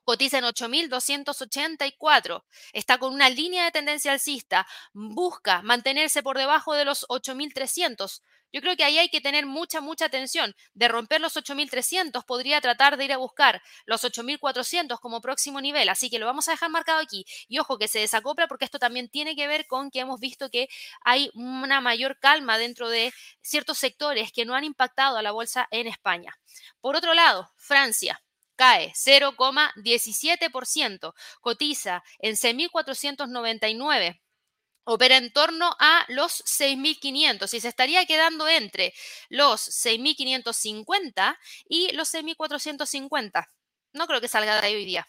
Cotiza 0.04 0.38
en 0.38 0.44
8.284. 0.44 2.44
Está 2.72 2.98
con 2.98 3.14
una 3.14 3.30
línea 3.30 3.62
de 3.64 3.70
tendencia 3.70 4.10
alcista. 4.12 4.66
Busca 4.92 5.62
mantenerse 5.62 6.24
por 6.24 6.38
debajo 6.38 6.74
de 6.74 6.84
los 6.84 7.06
8.300. 7.08 8.20
Yo 8.52 8.60
creo 8.60 8.76
que 8.76 8.84
ahí 8.84 8.98
hay 8.98 9.08
que 9.08 9.20
tener 9.20 9.46
mucha, 9.46 9.80
mucha 9.80 10.04
atención. 10.04 10.54
De 10.74 10.88
romper 10.88 11.20
los 11.20 11.36
8.300, 11.36 12.24
podría 12.24 12.60
tratar 12.60 12.96
de 12.96 13.06
ir 13.06 13.12
a 13.12 13.16
buscar 13.16 13.62
los 13.86 14.04
8.400 14.04 15.00
como 15.00 15.20
próximo 15.20 15.60
nivel. 15.60 15.88
Así 15.88 16.10
que 16.10 16.18
lo 16.18 16.26
vamos 16.26 16.48
a 16.48 16.52
dejar 16.52 16.70
marcado 16.70 17.00
aquí. 17.00 17.24
Y 17.48 17.58
ojo 17.58 17.78
que 17.78 17.88
se 17.88 18.00
desacopla 18.00 18.48
porque 18.48 18.64
esto 18.64 18.78
también 18.78 19.08
tiene 19.08 19.34
que 19.34 19.48
ver 19.48 19.66
con 19.66 19.90
que 19.90 20.00
hemos 20.00 20.20
visto 20.20 20.50
que 20.50 20.68
hay 21.04 21.30
una 21.34 21.80
mayor 21.80 22.18
calma 22.18 22.58
dentro 22.58 22.88
de 22.88 23.12
ciertos 23.40 23.78
sectores 23.78 24.32
que 24.32 24.44
no 24.44 24.54
han 24.54 24.64
impactado 24.64 25.16
a 25.16 25.22
la 25.22 25.32
bolsa 25.32 25.66
en 25.70 25.86
España. 25.86 26.36
Por 26.80 26.96
otro 26.96 27.14
lado, 27.14 27.50
Francia 27.56 28.22
cae 28.56 28.92
0,17%, 28.94 31.14
cotiza 31.40 32.02
en 32.18 32.36
6.499 32.36 34.20
opera 34.84 35.16
en 35.16 35.32
torno 35.32 35.74
a 35.78 36.04
los 36.08 36.42
6.500 36.44 37.54
y 37.54 37.60
se 37.60 37.68
estaría 37.68 38.04
quedando 38.06 38.48
entre 38.48 38.94
los 39.28 39.60
6.550 39.68 41.36
y 41.68 41.92
los 41.92 42.12
6.450. 42.12 43.46
No 43.92 44.06
creo 44.06 44.20
que 44.20 44.28
salga 44.28 44.60
de 44.60 44.66
ahí 44.66 44.74
hoy 44.74 44.84
día. 44.84 45.06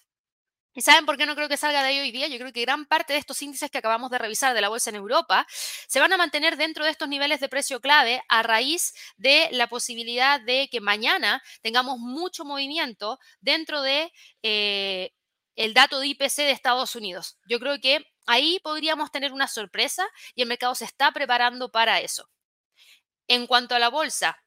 ¿Y 0.75 0.81
saben 0.81 1.05
por 1.05 1.17
qué 1.17 1.27
no 1.27 1.35
creo 1.35 1.47
que 1.47 1.57
salga 1.57 1.81
de 1.83 1.89
ahí 1.89 1.99
hoy 1.99 2.11
día? 2.11 2.27
Yo 2.27 2.39
creo 2.39 2.51
que 2.51 2.61
gran 2.61 2.85
parte 2.87 3.13
de 3.13 3.19
estos 3.19 3.39
índices 3.43 3.69
que 3.69 3.77
acabamos 3.77 4.09
de 4.09 4.17
revisar 4.17 4.55
de 4.55 4.61
la 4.61 4.69
bolsa 4.69 4.89
en 4.89 4.95
Europa 4.95 5.45
se 5.87 5.99
van 5.99 6.11
a 6.13 6.17
mantener 6.17 6.57
dentro 6.57 6.83
de 6.83 6.89
estos 6.89 7.07
niveles 7.07 7.39
de 7.39 7.47
precio 7.47 7.79
clave 7.79 8.23
a 8.27 8.41
raíz 8.41 8.93
de 9.17 9.49
la 9.51 9.67
posibilidad 9.67 10.41
de 10.41 10.69
que 10.71 10.81
mañana 10.81 11.43
tengamos 11.61 11.99
mucho 11.99 12.43
movimiento 12.43 13.19
dentro 13.39 13.83
de 13.83 14.11
eh, 14.41 15.11
el 15.55 15.75
dato 15.75 15.99
de 15.99 16.07
IPC 16.07 16.37
de 16.37 16.51
Estados 16.51 16.95
Unidos. 16.95 17.37
Yo 17.47 17.59
creo 17.59 17.79
que 17.79 18.03
ahí 18.25 18.59
podríamos 18.63 19.11
tener 19.11 19.33
una 19.33 19.47
sorpresa 19.47 20.07
y 20.35 20.41
el 20.41 20.47
mercado 20.47 20.75
se 20.75 20.85
está 20.85 21.11
preparando 21.11 21.71
para 21.71 21.99
eso. 21.99 22.29
En 23.27 23.47
cuanto 23.47 23.75
a 23.75 23.79
la 23.79 23.89
bolsa, 23.89 24.37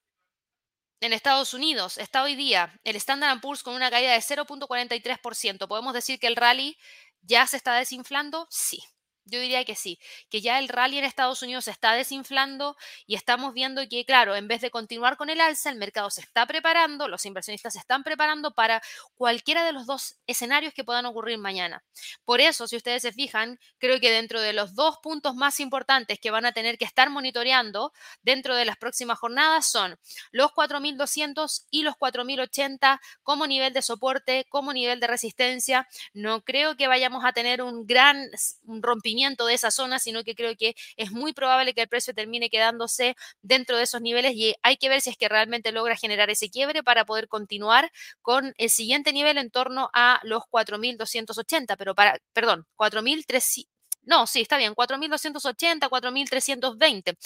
en 1.01 1.13
Estados 1.13 1.55
Unidos 1.55 1.99
está 1.99 2.23
hoy 2.23 2.37
día 2.37 2.79
el 2.85 2.97
Standard 2.97 3.41
Poor's 3.41 3.63
con 3.63 3.75
una 3.75 3.91
caída 3.91 4.13
de 4.13 4.21
0.43%. 4.23 5.69
¿Podemos 5.69 5.95
decir 5.95 6.19
que 6.19 6.27
el 6.27 6.37
rally 6.37 6.77
ya 7.23 7.47
se 7.47 7.57
está 7.57 7.75
desinflando? 7.75 8.47
Sí. 8.51 8.83
Yo 9.29 9.41
diría 9.41 9.65
que 9.65 9.75
sí, 9.75 9.99
que 10.31 10.41
ya 10.41 10.61
el 10.61 10.69
rally 10.69 10.99
en 10.99 11.05
Estados 11.05 11.43
Unidos 11.43 11.65
se 11.65 11.73
está 11.73 11.95
desinflando 11.95 12.77
y 13.09 13.17
estamos 13.17 13.55
viendo 13.55 13.83
que, 13.89 14.05
claro, 14.05 14.37
en 14.37 14.47
vez 14.47 14.61
de 14.61 14.71
continuar 14.71 15.17
con 15.17 15.31
el 15.31 15.41
alza, 15.41 15.69
el 15.69 15.79
mercado 15.79 16.11
se 16.11 16.21
está 16.21 16.47
preparando, 16.47 17.09
los 17.09 17.27
inversionistas 17.27 17.73
se 17.73 17.81
están 17.81 18.05
preparando 18.05 18.53
para 18.53 18.81
cualquiera 19.17 19.65
de 19.65 19.73
los 19.73 19.85
dos 19.85 20.15
escenarios 20.29 20.73
que 20.75 20.85
puedan 20.85 21.07
ocurrir 21.07 21.39
mañana. 21.39 21.83
Por 22.25 22.41
eso, 22.41 22.69
si 22.69 22.77
ustedes 22.77 23.03
se 23.03 23.11
fijan, 23.11 23.59
creo 23.79 23.99
que 23.99 24.13
dentro 24.13 24.41
de 24.41 24.53
los 24.53 24.77
dos 24.77 24.99
puntos 25.03 25.35
más 25.35 25.59
importantes 25.59 26.21
que 26.21 26.31
van 26.31 26.47
a 26.47 26.53
tener 26.53 26.79
que 26.79 26.85
estar 26.85 27.11
monitoreando 27.11 27.93
dentro 28.23 28.55
de 28.55 28.65
las 28.65 28.77
próximas 28.77 29.19
jornadas 29.19 29.67
son 29.67 29.99
los 30.31 30.53
4.200 30.53 31.67
y 31.69 31.83
los 31.83 31.97
4.080 31.97 33.01
como 33.25 33.49
nivel 33.49 33.73
de 33.73 33.83
soporte, 33.83 34.47
como 34.51 34.73
nivel 34.73 35.01
de 35.01 35.09
resistencia. 35.09 35.89
No 36.15 36.43
creo 36.43 36.77
que 36.77 36.87
vayamos 36.87 37.25
a 37.25 37.33
tener 37.33 37.61
un 37.61 37.89
gran 37.89 38.31
rompimiento 38.63 39.16
de 39.17 39.55
esa 39.55 39.71
zona, 39.71 39.99
sino 39.99 40.25
que 40.25 40.35
creo 40.35 40.55
que 40.57 40.75
es 40.97 41.11
muy 41.11 41.33
probable 41.33 41.75
que 41.75 41.83
el 41.83 41.89
precio 41.89 42.15
termine 42.15 42.51
quedándose 42.51 43.17
dentro 43.43 43.77
de 43.77 43.85
esos 43.85 44.01
niveles 44.01 44.35
y 44.35 44.55
hay 44.63 44.77
que 44.77 44.89
ver 44.89 45.01
si 45.01 45.11
es 45.11 45.17
que 45.17 45.29
realmente 45.29 45.73
logra 45.73 45.97
generar 45.97 46.31
ese 46.31 46.51
quiebre 46.51 46.83
para 46.83 47.05
poder 47.05 47.29
continuar 47.29 47.91
con 48.23 48.55
el 48.59 48.71
siguiente 48.71 49.13
nivel 49.13 49.39
en 49.39 49.51
torno 49.51 49.91
a 49.93 50.21
los 50.23 50.43
4.280, 50.51 51.77
pero 51.77 51.95
para, 51.95 52.19
perdón, 52.33 52.67
4.300, 52.77 53.67
no, 54.03 54.27
sí, 54.27 54.43
está 54.43 54.57
bien, 54.57 54.75
4.280, 54.75 55.89
4.320, 55.89 57.17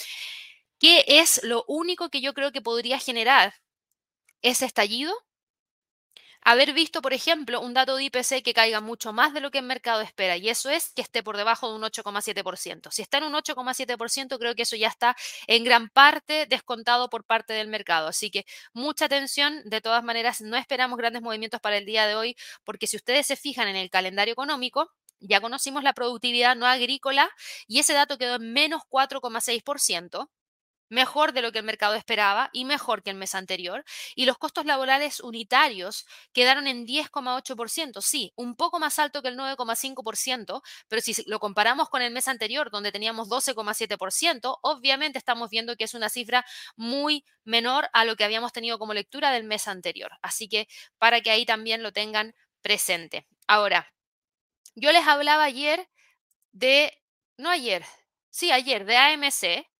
¿Qué 0.79 1.03
es 1.07 1.43
lo 1.43 1.63
único 1.67 2.09
que 2.09 2.21
yo 2.21 2.33
creo 2.33 2.51
que 2.51 2.61
podría 2.61 2.97
generar 2.97 3.53
ese 4.41 4.65
estallido 4.65 5.13
haber 6.41 6.73
visto, 6.73 7.01
por 7.01 7.13
ejemplo, 7.13 7.61
un 7.61 7.73
dato 7.73 7.95
de 7.95 8.05
IPC 8.05 8.43
que 8.43 8.53
caiga 8.53 8.81
mucho 8.81 9.13
más 9.13 9.33
de 9.33 9.41
lo 9.41 9.51
que 9.51 9.59
el 9.59 9.65
mercado 9.65 10.01
espera, 10.01 10.37
y 10.37 10.49
eso 10.49 10.69
es 10.69 10.91
que 10.93 11.01
esté 11.01 11.23
por 11.23 11.37
debajo 11.37 11.69
de 11.69 11.75
un 11.75 11.83
8,7%. 11.83 12.91
Si 12.91 13.01
está 13.01 13.19
en 13.19 13.25
un 13.25 13.33
8,7%, 13.33 14.37
creo 14.39 14.55
que 14.55 14.63
eso 14.63 14.75
ya 14.75 14.87
está 14.87 15.15
en 15.47 15.63
gran 15.63 15.89
parte 15.89 16.45
descontado 16.47 17.09
por 17.09 17.25
parte 17.25 17.53
del 17.53 17.67
mercado. 17.67 18.07
Así 18.07 18.31
que 18.31 18.45
mucha 18.73 19.05
atención. 19.05 19.61
De 19.65 19.81
todas 19.81 20.03
maneras, 20.03 20.41
no 20.41 20.57
esperamos 20.57 20.97
grandes 20.97 21.21
movimientos 21.21 21.59
para 21.61 21.77
el 21.77 21.85
día 21.85 22.07
de 22.07 22.15
hoy, 22.15 22.35
porque 22.63 22.87
si 22.87 22.97
ustedes 22.97 23.27
se 23.27 23.35
fijan 23.35 23.67
en 23.67 23.75
el 23.75 23.89
calendario 23.89 24.33
económico, 24.33 24.91
ya 25.19 25.39
conocimos 25.39 25.83
la 25.83 25.93
productividad 25.93 26.55
no 26.55 26.65
agrícola 26.65 27.29
y 27.67 27.79
ese 27.79 27.93
dato 27.93 28.17
quedó 28.17 28.35
en 28.35 28.53
menos 28.53 28.81
4,6% 28.89 30.29
mejor 30.91 31.31
de 31.31 31.41
lo 31.41 31.51
que 31.51 31.59
el 31.59 31.65
mercado 31.65 31.95
esperaba 31.95 32.49
y 32.51 32.65
mejor 32.65 33.01
que 33.01 33.09
el 33.09 33.15
mes 33.15 33.33
anterior. 33.33 33.83
Y 34.13 34.25
los 34.25 34.37
costos 34.37 34.65
laborales 34.65 35.21
unitarios 35.21 36.05
quedaron 36.33 36.67
en 36.67 36.85
10,8%, 36.85 38.01
sí, 38.01 38.33
un 38.35 38.55
poco 38.55 38.77
más 38.77 38.99
alto 38.99 39.21
que 39.21 39.29
el 39.29 39.37
9,5%, 39.37 40.61
pero 40.89 41.01
si 41.01 41.15
lo 41.25 41.39
comparamos 41.39 41.89
con 41.89 42.01
el 42.01 42.11
mes 42.11 42.27
anterior, 42.27 42.69
donde 42.71 42.91
teníamos 42.91 43.29
12,7%, 43.29 44.59
obviamente 44.61 45.17
estamos 45.17 45.49
viendo 45.49 45.77
que 45.77 45.85
es 45.85 45.93
una 45.93 46.09
cifra 46.09 46.45
muy 46.75 47.23
menor 47.45 47.89
a 47.93 48.03
lo 48.03 48.17
que 48.17 48.25
habíamos 48.25 48.51
tenido 48.51 48.77
como 48.77 48.93
lectura 48.93 49.31
del 49.31 49.45
mes 49.45 49.69
anterior. 49.69 50.11
Así 50.21 50.49
que 50.49 50.67
para 50.97 51.21
que 51.21 51.31
ahí 51.31 51.45
también 51.45 51.83
lo 51.83 51.93
tengan 51.93 52.35
presente. 52.61 53.25
Ahora, 53.47 53.93
yo 54.75 54.91
les 54.91 55.07
hablaba 55.07 55.45
ayer 55.45 55.89
de, 56.51 56.91
no 57.37 57.49
ayer, 57.49 57.85
sí, 58.29 58.51
ayer, 58.51 58.85
de 58.85 58.97
AMC, 58.97 59.70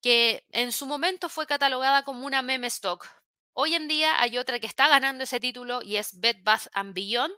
que 0.00 0.44
en 0.50 0.72
su 0.72 0.86
momento 0.86 1.28
fue 1.28 1.46
catalogada 1.46 2.04
como 2.04 2.26
una 2.26 2.42
meme 2.42 2.66
stock. 2.68 3.06
Hoy 3.52 3.74
en 3.74 3.88
día 3.88 4.20
hay 4.20 4.38
otra 4.38 4.60
que 4.60 4.66
está 4.66 4.88
ganando 4.88 5.24
ese 5.24 5.40
título 5.40 5.82
y 5.82 5.96
es 5.96 6.20
Bed 6.20 6.36
Bath 6.42 6.68
and 6.72 6.94
Beyond. 6.94 7.34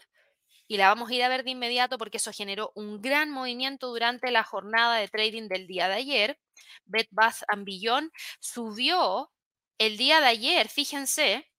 Y 0.67 0.77
la 0.77 0.89
vamos 0.89 1.11
a 1.11 1.15
ir 1.15 1.23
a 1.23 1.29
ver 1.29 1.43
de 1.43 1.51
inmediato 1.51 1.99
porque 1.99 2.19
eso 2.19 2.31
generó 2.33 2.71
un 2.75 3.01
gran 3.01 3.31
movimiento 3.31 3.89
durante 3.89 4.31
la 4.31 4.45
jornada 4.45 4.97
de 4.97 5.09
trading 5.09 5.49
del 5.49 5.67
día 5.67 5.89
de 5.89 5.95
ayer. 5.95 6.39
Bed 6.85 7.07
Bath 7.11 7.43
and 7.49 7.65
Beyond 7.65 8.13
subió 8.39 9.33
el 9.79 9.97
día 9.97 10.21
de 10.21 10.27
ayer, 10.27 10.69
fíjense, 10.69 11.51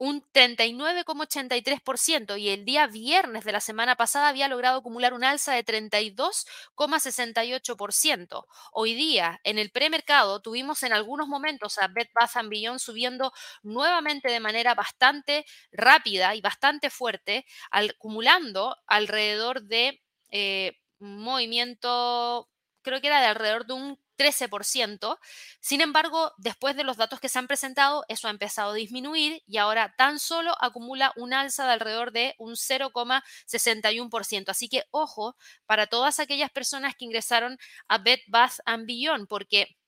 un 0.00 0.24
39,83% 0.32 2.40
y 2.40 2.48
el 2.48 2.64
día 2.64 2.86
viernes 2.86 3.44
de 3.44 3.52
la 3.52 3.60
semana 3.60 3.96
pasada 3.96 4.28
había 4.28 4.48
logrado 4.48 4.78
acumular 4.78 5.12
un 5.12 5.24
alza 5.24 5.52
de 5.52 5.62
32,68%. 5.62 8.46
Hoy 8.72 8.94
día, 8.94 9.38
en 9.44 9.58
el 9.58 9.70
premercado, 9.70 10.40
tuvimos 10.40 10.82
en 10.84 10.94
algunos 10.94 11.28
momentos 11.28 11.76
a 11.76 11.88
Bed 11.88 12.06
Bath 12.14 12.48
Beyond 12.48 12.80
subiendo 12.80 13.34
nuevamente 13.62 14.30
de 14.30 14.40
manera 14.40 14.74
bastante 14.74 15.44
rápida 15.70 16.34
y 16.34 16.40
bastante 16.40 16.88
fuerte, 16.88 17.44
acumulando 17.70 18.78
alrededor 18.86 19.64
de 19.64 20.00
eh, 20.30 20.78
movimiento, 20.98 22.48
creo 22.80 23.02
que 23.02 23.08
era 23.08 23.20
de 23.20 23.26
alrededor 23.26 23.66
de 23.66 23.74
un 23.74 24.00
13%. 24.20 25.18
Sin 25.60 25.80
embargo, 25.80 26.34
después 26.36 26.76
de 26.76 26.84
los 26.84 26.98
datos 26.98 27.20
que 27.20 27.30
se 27.30 27.38
han 27.38 27.46
presentado, 27.46 28.04
eso 28.08 28.28
ha 28.28 28.30
empezado 28.30 28.72
a 28.72 28.74
disminuir 28.74 29.42
y 29.46 29.56
ahora 29.56 29.94
tan 29.96 30.18
solo 30.18 30.54
acumula 30.60 31.14
un 31.16 31.32
alza 31.32 31.64
de 31.64 31.72
alrededor 31.72 32.12
de 32.12 32.34
un 32.38 32.56
0,61%. 32.56 34.50
Así 34.50 34.68
que 34.68 34.84
ojo 34.90 35.36
para 35.64 35.86
todas 35.86 36.20
aquellas 36.20 36.50
personas 36.50 36.94
que 36.94 37.06
ingresaron 37.06 37.56
a 37.88 37.96
Bed 37.96 38.20
Bath 38.28 38.58
Beyond, 38.84 39.26
porque 39.26 39.78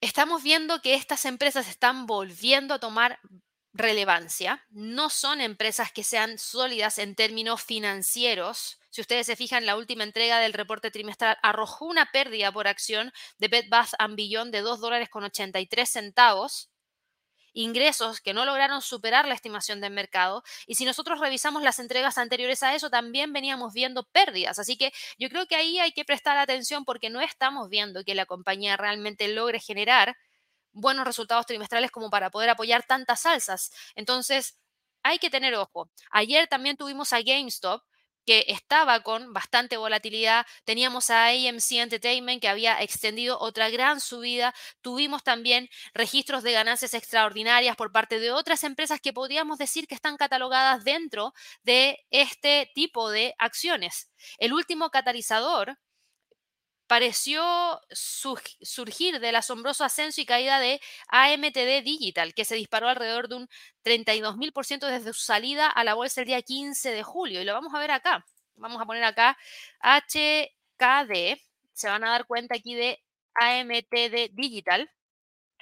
estamos 0.00 0.42
viendo 0.42 0.82
que 0.82 0.94
estas 0.94 1.24
empresas 1.26 1.68
están 1.68 2.06
volviendo 2.06 2.74
a 2.74 2.80
tomar 2.80 3.20
relevancia. 3.72 4.64
No 4.70 5.10
son 5.10 5.40
empresas 5.40 5.92
que 5.92 6.04
sean 6.04 6.38
sólidas 6.38 6.98
en 6.98 7.14
términos 7.14 7.62
financieros 7.62 8.78
si 8.92 9.00
ustedes 9.00 9.24
se 9.24 9.36
fijan, 9.36 9.64
la 9.64 9.76
última 9.76 10.04
entrega 10.04 10.38
del 10.38 10.52
reporte 10.52 10.90
trimestral 10.90 11.38
arrojó 11.42 11.86
una 11.86 12.12
pérdida 12.12 12.52
por 12.52 12.68
acción 12.68 13.10
de 13.38 13.48
Bed 13.48 13.64
Bath 13.70 13.94
Beyond 14.10 14.52
de 14.52 14.60
2 14.60 14.80
dólares 14.80 15.08
con 15.08 15.24
83 15.24 15.88
centavos 15.88 16.68
ingresos 17.54 18.20
que 18.20 18.34
no 18.34 18.44
lograron 18.44 18.82
superar 18.82 19.26
la 19.26 19.34
estimación 19.34 19.80
del 19.80 19.92
mercado. 19.92 20.42
Y 20.66 20.74
si 20.74 20.84
nosotros 20.84 21.20
revisamos 21.20 21.62
las 21.62 21.78
entregas 21.78 22.18
anteriores 22.18 22.62
a 22.62 22.74
eso, 22.74 22.90
también 22.90 23.32
veníamos 23.32 23.72
viendo 23.72 24.04
pérdidas. 24.04 24.58
Así 24.58 24.76
que 24.76 24.92
yo 25.18 25.30
creo 25.30 25.46
que 25.46 25.56
ahí 25.56 25.78
hay 25.78 25.92
que 25.92 26.04
prestar 26.04 26.36
atención 26.36 26.84
porque 26.84 27.08
no 27.08 27.22
estamos 27.22 27.70
viendo 27.70 28.04
que 28.04 28.14
la 28.14 28.26
compañía 28.26 28.76
realmente 28.76 29.28
logre 29.28 29.58
generar 29.58 30.16
buenos 30.72 31.06
resultados 31.06 31.46
trimestrales 31.46 31.90
como 31.90 32.10
para 32.10 32.30
poder 32.30 32.50
apoyar 32.50 32.84
tantas 32.84 33.26
alzas. 33.26 33.70
Entonces, 33.94 34.58
hay 35.02 35.18
que 35.18 35.30
tener 35.30 35.54
ojo. 35.54 35.90
Ayer 36.10 36.46
también 36.48 36.76
tuvimos 36.76 37.12
a 37.12 37.22
GameStop 37.22 37.82
que 38.24 38.44
estaba 38.48 39.00
con 39.00 39.32
bastante 39.32 39.76
volatilidad. 39.76 40.46
Teníamos 40.64 41.10
a 41.10 41.26
AMC 41.26 41.72
Entertainment 41.72 42.40
que 42.40 42.48
había 42.48 42.80
extendido 42.82 43.38
otra 43.40 43.70
gran 43.70 44.00
subida. 44.00 44.54
Tuvimos 44.80 45.24
también 45.24 45.68
registros 45.94 46.42
de 46.42 46.52
ganancias 46.52 46.94
extraordinarias 46.94 47.76
por 47.76 47.92
parte 47.92 48.20
de 48.20 48.30
otras 48.30 48.64
empresas 48.64 49.00
que 49.00 49.12
podríamos 49.12 49.58
decir 49.58 49.86
que 49.86 49.94
están 49.94 50.16
catalogadas 50.16 50.84
dentro 50.84 51.32
de 51.64 51.98
este 52.10 52.70
tipo 52.74 53.10
de 53.10 53.34
acciones. 53.38 54.10
El 54.38 54.52
último 54.52 54.90
catalizador 54.90 55.78
pareció 56.92 57.80
surgir 57.90 59.18
del 59.18 59.36
asombroso 59.36 59.82
ascenso 59.82 60.20
y 60.20 60.26
caída 60.26 60.60
de 60.60 60.78
AMTD 61.08 61.82
Digital, 61.82 62.34
que 62.34 62.44
se 62.44 62.54
disparó 62.54 62.86
alrededor 62.86 63.28
de 63.28 63.36
un 63.36 63.48
32.000% 63.82 64.86
desde 64.88 65.14
su 65.14 65.22
salida 65.22 65.68
a 65.68 65.84
la 65.84 65.94
bolsa 65.94 66.20
el 66.20 66.26
día 66.26 66.42
15 66.42 66.90
de 66.90 67.02
julio. 67.02 67.40
Y 67.40 67.44
lo 67.44 67.54
vamos 67.54 67.72
a 67.72 67.78
ver 67.78 67.92
acá. 67.92 68.26
Vamos 68.56 68.82
a 68.82 68.84
poner 68.84 69.04
acá 69.04 69.38
HKD. 69.80 71.40
Se 71.72 71.88
van 71.88 72.04
a 72.04 72.10
dar 72.10 72.26
cuenta 72.26 72.56
aquí 72.56 72.74
de 72.74 73.02
AMTD 73.36 74.34
Digital. 74.34 74.90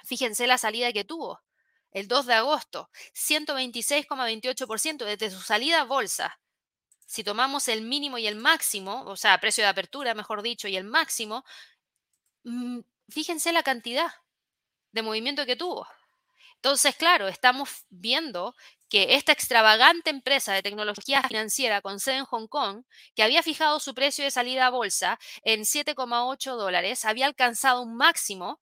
Fíjense 0.03 0.49
la 0.49 0.59
salida 0.59 0.93
que 0.93 1.05
tuvo. 1.05 1.39
El 1.93 2.09
2 2.09 2.27
de 2.27 2.35
agosto, 2.35 2.91
126,28% 3.15 5.05
desde 5.05 5.31
su 5.31 5.43
salida 5.43 5.83
a 5.83 5.85
bolsa 5.85 6.41
si 7.11 7.25
tomamos 7.25 7.67
el 7.67 7.83
mínimo 7.83 8.19
y 8.19 8.29
el 8.29 8.37
máximo, 8.37 9.03
o 9.07 9.17
sea, 9.17 9.41
precio 9.41 9.65
de 9.65 9.71
apertura, 9.71 10.15
mejor 10.15 10.43
dicho, 10.43 10.69
y 10.69 10.77
el 10.77 10.85
máximo, 10.85 11.45
mm, 12.45 12.81
fíjense 13.09 13.53
la 13.53 13.65
cantidad 13.65 14.13
de 14.93 15.03
movimiento 15.03 15.45
que 15.45 15.57
tuvo. 15.57 15.89
Entonces, 16.55 16.95
claro, 16.95 17.27
estamos 17.27 17.85
viendo 17.91 18.55
que 18.89 19.17
esta 19.17 19.33
extravagante 19.33 20.11
empresa 20.11 20.53
de 20.53 20.63
tecnología 20.63 21.21
financiera 21.25 21.81
con 21.81 21.99
sede 21.99 22.19
en 22.19 22.27
Hong 22.27 22.47
Kong, 22.47 22.85
que 23.17 23.25
había 23.25 23.43
fijado 23.43 23.81
su 23.81 23.93
precio 23.93 24.25
de 24.25 24.31
salida 24.31 24.67
a 24.67 24.71
bolsa 24.71 25.19
en 25.43 25.65
7,8 25.65 26.57
dólares, 26.57 27.05
había 27.05 27.27
alcanzado 27.27 27.83
un 27.83 27.97
máximo 27.97 28.61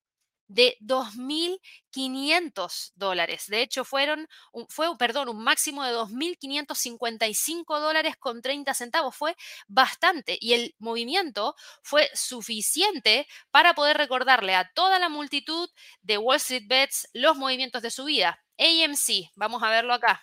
de 0.48 0.76
2.500 0.80 2.92
dólares. 2.96 3.44
De 3.46 3.62
hecho, 3.62 3.84
fueron, 3.84 4.28
fue, 4.68 4.88
perdón, 4.98 5.28
un 5.28 5.44
máximo 5.44 5.84
de 5.84 5.92
2.555 5.92 7.80
dólares 7.80 8.16
con 8.18 8.42
30 8.42 8.74
centavos. 8.74 9.14
Fue 9.14 9.36
bastante 9.68 10.36
y 10.40 10.54
el 10.54 10.74
movimiento 10.78 11.54
fue 11.82 12.10
suficiente 12.14 13.26
para 13.50 13.74
poder 13.74 13.96
recordarle 13.96 14.54
a 14.54 14.70
toda 14.74 14.98
la 14.98 15.08
multitud 15.08 15.68
de 16.02 16.18
Wall 16.18 16.36
Street 16.36 16.64
Bets 16.66 17.08
los 17.12 17.36
movimientos 17.36 17.82
de 17.82 17.90
subida. 17.90 18.42
AMC, 18.58 19.30
vamos 19.36 19.62
a 19.62 19.70
verlo 19.70 19.94
acá. 19.94 20.22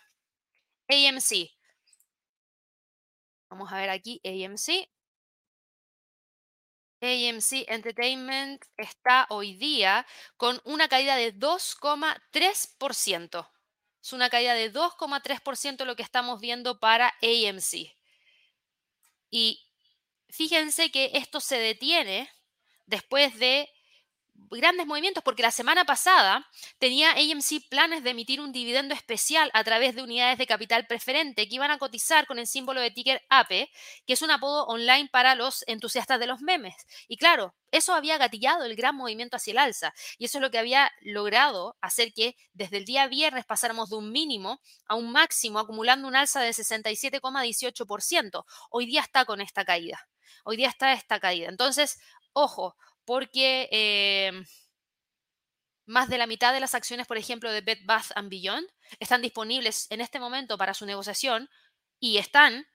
AMC. 0.89 1.49
Vamos 3.49 3.71
a 3.71 3.77
ver 3.77 3.89
aquí 3.89 4.21
AMC. 4.25 4.89
AMC 7.05 7.65
Entertainment 7.67 8.63
está 8.77 9.27
hoy 9.29 9.55
día 9.55 10.05
con 10.37 10.61
una 10.63 10.87
caída 10.87 11.15
de 11.15 11.33
2,3%. 11.33 13.49
Es 14.01 14.13
una 14.13 14.29
caída 14.29 14.53
de 14.53 14.71
2,3% 14.71 15.85
lo 15.85 15.95
que 15.95 16.03
estamos 16.03 16.39
viendo 16.39 16.79
para 16.79 17.13
AMC. 17.21 17.95
Y 19.29 19.67
fíjense 20.29 20.91
que 20.91 21.11
esto 21.13 21.39
se 21.39 21.57
detiene 21.57 22.29
después 22.85 23.37
de 23.39 23.69
grandes 24.49 24.87
movimientos 24.87 25.23
porque 25.23 25.43
la 25.43 25.51
semana 25.51 25.85
pasada 25.85 26.47
tenía 26.79 27.11
AMC 27.11 27.67
planes 27.69 28.03
de 28.03 28.11
emitir 28.11 28.41
un 28.41 28.51
dividendo 28.51 28.93
especial 28.93 29.49
a 29.53 29.63
través 29.63 29.95
de 29.95 30.03
unidades 30.03 30.37
de 30.37 30.47
capital 30.47 30.87
preferente 30.87 31.47
que 31.47 31.55
iban 31.55 31.71
a 31.71 31.77
cotizar 31.77 32.27
con 32.27 32.39
el 32.39 32.47
símbolo 32.47 32.81
de 32.81 32.91
ticker 32.91 33.21
APE, 33.29 33.69
que 34.05 34.13
es 34.13 34.21
un 34.21 34.31
apodo 34.31 34.65
online 34.65 35.09
para 35.11 35.35
los 35.35 35.63
entusiastas 35.67 36.19
de 36.19 36.27
los 36.27 36.41
memes. 36.41 36.75
Y 37.07 37.17
claro, 37.17 37.55
eso 37.71 37.93
había 37.93 38.17
gatillado 38.17 38.63
el 38.65 38.75
gran 38.75 38.95
movimiento 38.95 39.35
hacia 39.35 39.51
el 39.51 39.57
alza 39.57 39.93
y 40.17 40.25
eso 40.25 40.37
es 40.37 40.41
lo 40.41 40.51
que 40.51 40.59
había 40.59 40.91
logrado 41.01 41.77
hacer 41.81 42.13
que 42.13 42.35
desde 42.53 42.77
el 42.77 42.85
día 42.85 43.07
viernes 43.07 43.45
pasáramos 43.45 43.89
de 43.89 43.97
un 43.97 44.11
mínimo 44.11 44.61
a 44.87 44.95
un 44.95 45.11
máximo 45.11 45.59
acumulando 45.59 46.07
un 46.07 46.15
alza 46.15 46.41
de 46.41 46.51
67,18%. 46.51 48.45
Hoy 48.69 48.85
día 48.85 49.01
está 49.01 49.25
con 49.25 49.41
esta 49.41 49.65
caída. 49.65 50.07
Hoy 50.43 50.57
día 50.57 50.69
está 50.69 50.93
esta 50.93 51.19
caída. 51.19 51.49
Entonces, 51.49 51.99
ojo, 52.33 52.75
porque 53.05 53.69
em, 53.71 54.45
más 55.85 56.09
de 56.09 56.17
la 56.17 56.27
mitad 56.27 56.53
de 56.53 56.59
las 56.59 56.75
acciones, 56.75 57.07
por 57.07 57.17
ejemplo, 57.17 57.51
de 57.51 57.61
Bed 57.61 57.79
Bath 57.85 58.11
Beyond 58.23 58.67
están 58.99 59.21
disponibles 59.21 59.87
en 59.89 60.01
este 60.01 60.19
momento 60.19 60.57
para 60.57 60.73
su 60.73 60.85
negociación 60.85 61.49
y 61.99 62.17
están 62.17 62.65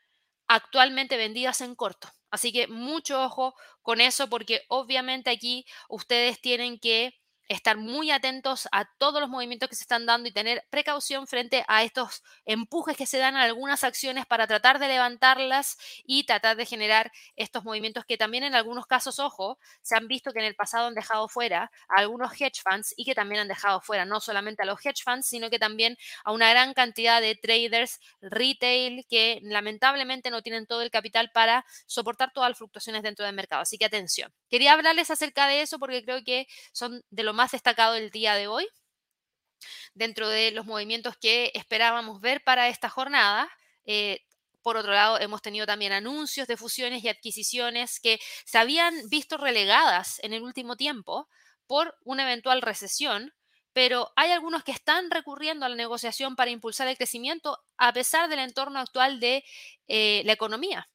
actualmente 0.47 1.17
vendidas 1.17 1.61
en 1.61 1.75
corto. 1.75 2.09
Así 2.31 2.53
que 2.53 2.69
mucho 2.69 3.23
ojo 3.23 3.55
con 3.83 4.01
eso 4.01 4.29
porque 4.29 4.63
obviamente 4.69 5.31
aquí 5.31 5.67
ustedes 5.89 6.41
tienen 6.41 6.79
que 6.79 7.21
estar 7.51 7.77
muy 7.77 8.13
atentos 8.13 8.69
a 8.71 8.85
todos 8.99 9.21
los 9.21 9.29
movimientos 9.29 9.69
que 9.69 9.75
se 9.75 9.83
están 9.83 10.07
dando 10.07 10.29
y 10.29 10.33
tener 10.33 10.65
precaución 10.71 11.27
frente 11.27 11.65
a 11.67 11.83
estos 11.83 12.23
empujes 12.45 12.97
que 12.97 13.07
se 13.07 13.19
dan 13.19 13.37
a 13.37 13.43
algunas 13.43 13.83
acciones 13.83 14.25
para 14.25 14.47
tratar 14.47 14.79
de 14.79 14.87
levantarlas 14.87 15.77
y 16.05 16.25
tratar 16.25 16.57
de 16.57 16.65
generar 16.65 17.11
estos 17.35 17.65
movimientos 17.65 18.05
que 18.05 18.17
también 18.17 18.45
en 18.45 18.55
algunos 18.55 18.87
casos, 18.87 19.19
ojo, 19.19 19.59
se 19.83 19.97
han 19.97 20.07
visto 20.07 20.33
que 20.33 20.39
en 20.39 20.45
el 20.45 20.55
pasado 20.55 20.87
han 20.87 20.95
dejado 20.95 21.29
fuera 21.29 21.73
a 21.89 22.01
algunos 22.01 22.41
hedge 22.41 22.63
funds 22.63 22.95
y 22.97 23.05
que 23.05 23.17
también 23.17 23.41
han 23.41 23.49
dejado 23.49 23.81
fuera 23.81 24.05
no 24.05 24.21
solamente 24.21 24.63
a 24.63 24.67
los 24.67 24.79
hedge 24.87 25.03
funds, 25.03 25.27
sino 25.27 25.51
que 25.51 25.59
también 25.59 25.97
a 26.25 26.31
una 26.31 26.51
gran 26.51 26.73
cantidad 26.73 27.21
de 27.21 27.35
traders 27.35 27.99
retail 28.21 29.05
que 29.11 29.41
lamentablemente 29.43 30.31
no 30.31 30.43
tienen 30.43 30.67
todo 30.67 30.83
el 30.83 30.93
capital 30.93 31.33
para 31.35 31.65
soportar 31.87 32.33
todas 32.33 32.51
las 32.51 32.59
fluctuaciones 32.59 33.03
dentro 33.03 33.27
del 33.27 33.35
mercado. 33.35 33.63
Así 33.63 33.77
que 33.77 33.87
atención. 33.87 34.33
Quería 34.49 34.75
hablarles 34.75 35.11
acerca 35.11 35.49
de 35.49 35.63
eso 35.63 35.81
porque 35.81 36.05
creo 36.05 36.23
que 36.25 36.47
son 36.73 37.03
de 37.11 37.25
lo 37.25 37.33
más 37.33 37.40
destacado 37.49 37.95
el 37.95 38.11
día 38.11 38.35
de 38.35 38.47
hoy 38.47 38.69
dentro 39.95 40.29
de 40.29 40.51
los 40.53 40.67
movimientos 40.67 41.17
que 41.17 41.51
esperábamos 41.55 42.21
ver 42.21 42.43
para 42.45 42.69
esta 42.69 42.89
jornada. 42.89 43.51
Eh, 43.85 44.21
por 44.63 44.77
otro 44.77 44.93
lado, 44.93 45.19
hemos 45.19 45.43
tenido 45.43 45.67
también 45.67 45.93
anuncios 45.93 46.47
de 46.47 46.57
fusiones 46.57 47.03
y 47.03 47.09
adquisiciones 47.09 47.99
que 48.01 48.21
se 48.45 48.59
habían 48.59 49.09
visto 49.09 49.37
relegadas 49.37 50.19
en 50.23 50.33
el 50.33 50.43
último 50.43 50.77
tiempo 50.77 51.29
por 51.67 51.97
una 52.05 52.25
eventual 52.25 52.63
recesión, 52.63 53.33
pero 53.73 54.13
hay 54.17 54.33
algunos 54.33 54.65
que 54.65 54.73
están 54.73 55.11
recurriendo 55.11 55.65
a 55.65 55.69
la 55.69 55.77
negociación 55.77 56.37
para 56.37 56.51
impulsar 56.51 56.89
el 56.89 56.97
crecimiento 56.97 57.59
a 57.79 57.93
pesar 57.93 58.29
del 58.29 58.41
entorno 58.41 58.81
actual 58.81 59.21
de 59.21 59.45
eh, 59.87 60.23
la 60.25 60.33
economía. 60.33 60.89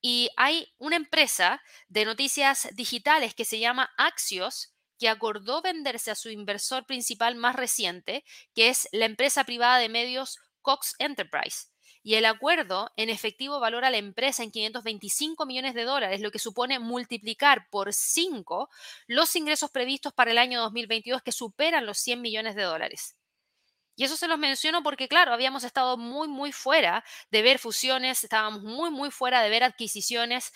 Y 0.00 0.30
hay 0.36 0.72
una 0.78 0.96
empresa 0.96 1.62
de 1.88 2.04
noticias 2.04 2.68
digitales 2.72 3.34
que 3.34 3.44
se 3.44 3.58
llama 3.60 3.90
Axios, 3.96 4.74
que 5.02 5.08
acordó 5.08 5.62
venderse 5.62 6.12
a 6.12 6.14
su 6.14 6.30
inversor 6.30 6.86
principal 6.86 7.34
más 7.34 7.56
reciente, 7.56 8.24
que 8.54 8.68
es 8.68 8.88
la 8.92 9.06
empresa 9.06 9.42
privada 9.42 9.78
de 9.78 9.88
medios 9.88 10.38
Cox 10.60 10.94
Enterprise. 11.00 11.66
Y 12.04 12.14
el 12.14 12.24
acuerdo 12.24 12.88
en 12.94 13.10
efectivo 13.10 13.58
valora 13.58 13.88
a 13.88 13.90
la 13.90 13.96
empresa 13.96 14.44
en 14.44 14.52
525 14.52 15.44
millones 15.44 15.74
de 15.74 15.82
dólares, 15.82 16.20
lo 16.20 16.30
que 16.30 16.38
supone 16.38 16.78
multiplicar 16.78 17.66
por 17.68 17.92
5 17.92 18.68
los 19.08 19.34
ingresos 19.34 19.72
previstos 19.72 20.12
para 20.12 20.30
el 20.30 20.38
año 20.38 20.60
2022 20.60 21.20
que 21.22 21.32
superan 21.32 21.84
los 21.84 21.98
100 21.98 22.20
millones 22.20 22.54
de 22.54 22.62
dólares. 22.62 23.16
Y 23.96 24.04
eso 24.04 24.16
se 24.16 24.28
los 24.28 24.38
menciono 24.38 24.84
porque, 24.84 25.08
claro, 25.08 25.32
habíamos 25.32 25.64
estado 25.64 25.96
muy, 25.96 26.28
muy 26.28 26.52
fuera 26.52 27.04
de 27.32 27.42
ver 27.42 27.58
fusiones, 27.58 28.22
estábamos 28.22 28.62
muy, 28.62 28.92
muy 28.92 29.10
fuera 29.10 29.42
de 29.42 29.50
ver 29.50 29.64
adquisiciones 29.64 30.52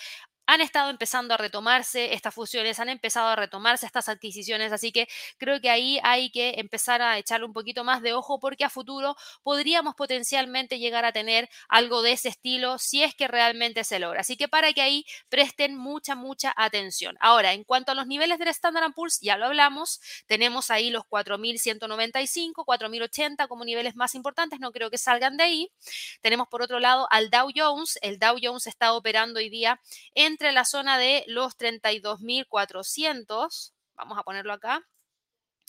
han 0.47 0.61
estado 0.61 0.91
empezando 0.91 1.35
a 1.35 1.37
retomarse 1.37 2.15
estas 2.15 2.35
fusiones, 2.35 2.79
han 2.79 2.89
empezado 2.89 3.29
a 3.29 3.37
retomarse 3.37 3.87
estas 3.87 4.09
adquisiciones, 4.09 4.73
así 4.73 4.93
que 4.93 5.09
creo 5.39 5.61
que 5.61 5.71
ahí 5.71 5.99
hay 6.03 6.31
que 6.31 6.55
empezar 6.59 7.03
a 7.03 7.19
echarle 7.19 7.47
un 7.47 7.53
poquito 7.53 7.85
más 7.85 8.03
de 8.03 8.13
ojo 8.13 8.39
porque 8.39 8.65
a 8.65 8.71
futuro 8.71 9.17
podríamos 9.43 9.95
potencialmente 9.95 10.79
llegar 10.79 11.05
a 11.05 11.13
tener 11.13 11.49
algo 11.69 12.03
de 12.03 12.13
ese 12.13 12.29
estilo 12.29 12.79
si 12.79 13.03
es 13.03 13.15
que 13.15 13.29
realmente 13.29 13.85
se 13.85 13.99
logra. 13.99 14.21
Así 14.21 14.37
que 14.37 14.49
para 14.49 14.73
que 14.73 14.83
ahí 14.83 15.05
presten 15.29 15.77
mucha, 15.77 16.15
mucha 16.15 16.53
atención. 16.57 17.17
Ahora, 17.21 17.53
en 17.53 17.65
cuanto 17.65 17.93
a 17.93 17.95
los 17.95 18.07
niveles 18.07 18.39
del 18.39 18.49
Standard 18.49 18.93
Poor's, 18.95 19.21
ya 19.21 19.37
lo 19.37 19.47
hablamos, 19.47 20.01
tenemos 20.27 20.71
ahí 20.71 20.91
los 20.91 21.05
4.195, 21.05 22.65
4.080 22.65 23.49
como 23.49 23.65
niveles 23.65 23.97
más 23.97 24.15
importantes, 24.15 24.61
no 24.61 24.71
creo 24.71 24.91
que 24.91 24.99
salgan 24.99 25.37
de 25.37 25.45
ahí. 25.45 25.73
Tenemos 26.21 26.49
por 26.49 26.63
otro 26.63 26.79
lado 26.79 27.09
al 27.11 27.31
Dow 27.31 27.51
Jones, 27.55 27.99
el 28.03 28.19
Dow 28.19 28.37
Jones 28.41 28.67
está 28.67 28.93
operando 28.93 29.39
hoy 29.39 29.51
día 29.51 29.81
en 30.15 30.36
entre 30.37 30.53
la 30.53 30.67
zona 30.67 30.99
de 30.99 31.25
los 31.29 31.57
32.400, 31.57 33.73
vamos 33.95 34.19
a 34.19 34.23
ponerlo 34.23 34.53
acá, 34.53 34.87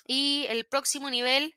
y 0.05 0.45
el 0.49 0.65
próximo 0.65 1.09
nivel 1.09 1.55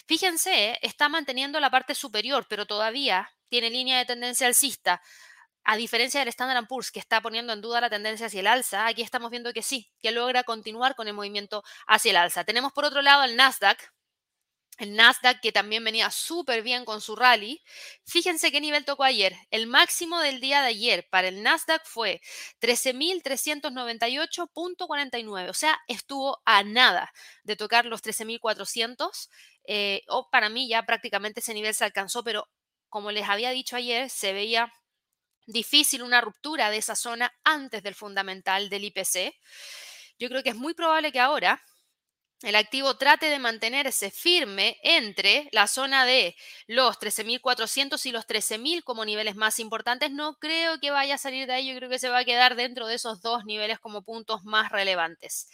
Fíjense, 0.08 0.78
está 0.82 1.08
manteniendo 1.08 1.62
la 1.62 1.70
parte 1.70 1.96
superior, 1.96 2.48
pero 2.50 2.66
todavía 2.66 3.32
tiene 3.48 3.70
línea 3.70 3.98
de 3.98 4.04
tendencia 4.06 4.48
alcista. 4.48 5.02
A 5.64 5.78
diferencia 5.78 6.20
del 6.20 6.28
Standard 6.28 6.68
Poor's, 6.68 6.92
que 6.92 7.00
está 7.00 7.22
poniendo 7.22 7.54
en 7.54 7.62
duda 7.62 7.80
la 7.80 7.90
tendencia 7.90 8.28
hacia 8.28 8.42
el 8.42 8.48
alza, 8.48 8.88
aquí 8.88 9.04
estamos 9.04 9.32
viendo 9.32 9.54
que 9.54 9.64
sí, 9.64 9.90
que 10.02 10.12
logra 10.12 10.44
continuar 10.44 10.96
con 10.96 11.08
el 11.08 11.14
movimiento 11.14 11.64
hacia 11.88 12.10
el 12.10 12.18
alza. 12.18 12.44
Tenemos 12.44 12.74
por 12.74 12.84
otro 12.84 13.02
lado 13.02 13.24
el 13.24 13.38
Nasdaq, 13.38 13.94
el 14.78 14.96
Nasdaq, 14.96 15.42
que 15.42 15.52
también 15.52 15.84
venía 15.84 16.10
súper 16.10 16.64
bien 16.64 16.86
con 16.86 17.02
su 17.02 17.16
rally. 17.16 17.62
Fíjense 18.06 18.52
qué 18.52 18.60
nivel 18.62 18.86
tocó 18.86 19.04
ayer. 19.04 19.36
El 19.52 19.68
máximo 19.68 20.20
del 20.20 20.42
día 20.42 20.62
de 20.62 20.70
ayer 20.70 21.08
para 21.10 21.28
el 21.28 21.44
Nasdaq 21.44 21.86
fue 21.86 22.20
13.398.49. 22.62 25.50
O 25.50 25.54
sea, 25.54 25.80
estuvo 25.88 26.42
a 26.46 26.64
nada 26.64 27.14
de 27.44 27.56
tocar 27.56 27.86
los 27.86 28.02
13.400. 28.02 29.30
Eh, 29.66 30.02
o 30.08 30.28
para 30.32 30.50
mí 30.50 30.68
ya 30.68 30.82
prácticamente 30.84 31.42
ese 31.42 31.54
nivel 31.54 31.76
se 31.76 31.86
alcanzó, 31.86 32.24
pero 32.24 32.50
como 32.90 33.12
les 33.12 33.30
había 33.30 33.52
dicho 33.52 33.76
ayer, 33.76 34.10
se 34.10 34.34
veía 34.34 34.74
difícil 35.46 36.02
una 36.02 36.22
ruptura 36.22 36.72
de 36.72 36.78
esa 36.78 36.96
zona 36.96 37.32
antes 37.44 37.84
del 37.84 37.96
fundamental 37.96 38.70
del 38.70 38.86
IPC. 38.86 39.36
Yo 40.18 40.30
creo 40.30 40.44
que 40.44 40.50
es 40.50 40.56
muy 40.56 40.74
probable 40.74 41.12
que 41.12 41.20
ahora 41.20 41.62
el 42.42 42.56
activo 42.56 42.98
trate 42.98 43.28
de 43.28 43.40
mantenerse 43.40 44.10
firme 44.12 44.78
entre 44.84 45.48
la 45.52 45.68
zona 45.68 46.06
de 46.06 46.36
los 46.68 46.98
13.400 47.00 48.06
y 48.06 48.12
los 48.12 48.26
13.000 48.26 48.84
como 48.84 49.06
niveles 49.06 49.36
más 49.36 49.60
importantes, 49.60 50.12
no 50.12 50.38
creo 50.40 50.80
que 50.80 50.92
vaya 50.92 51.16
a 51.16 51.20
salir 51.20 51.48
de 51.48 51.54
ahí, 51.54 51.68
yo 51.68 51.76
creo 51.76 51.90
que 51.90 52.00
se 52.00 52.10
va 52.10 52.20
a 52.20 52.26
quedar 52.26 52.56
dentro 52.56 52.88
de 52.88 52.96
esos 52.96 53.22
dos 53.22 53.46
niveles 53.46 53.80
como 53.80 54.02
puntos 54.04 54.44
más 54.44 54.72
relevantes. 54.72 55.50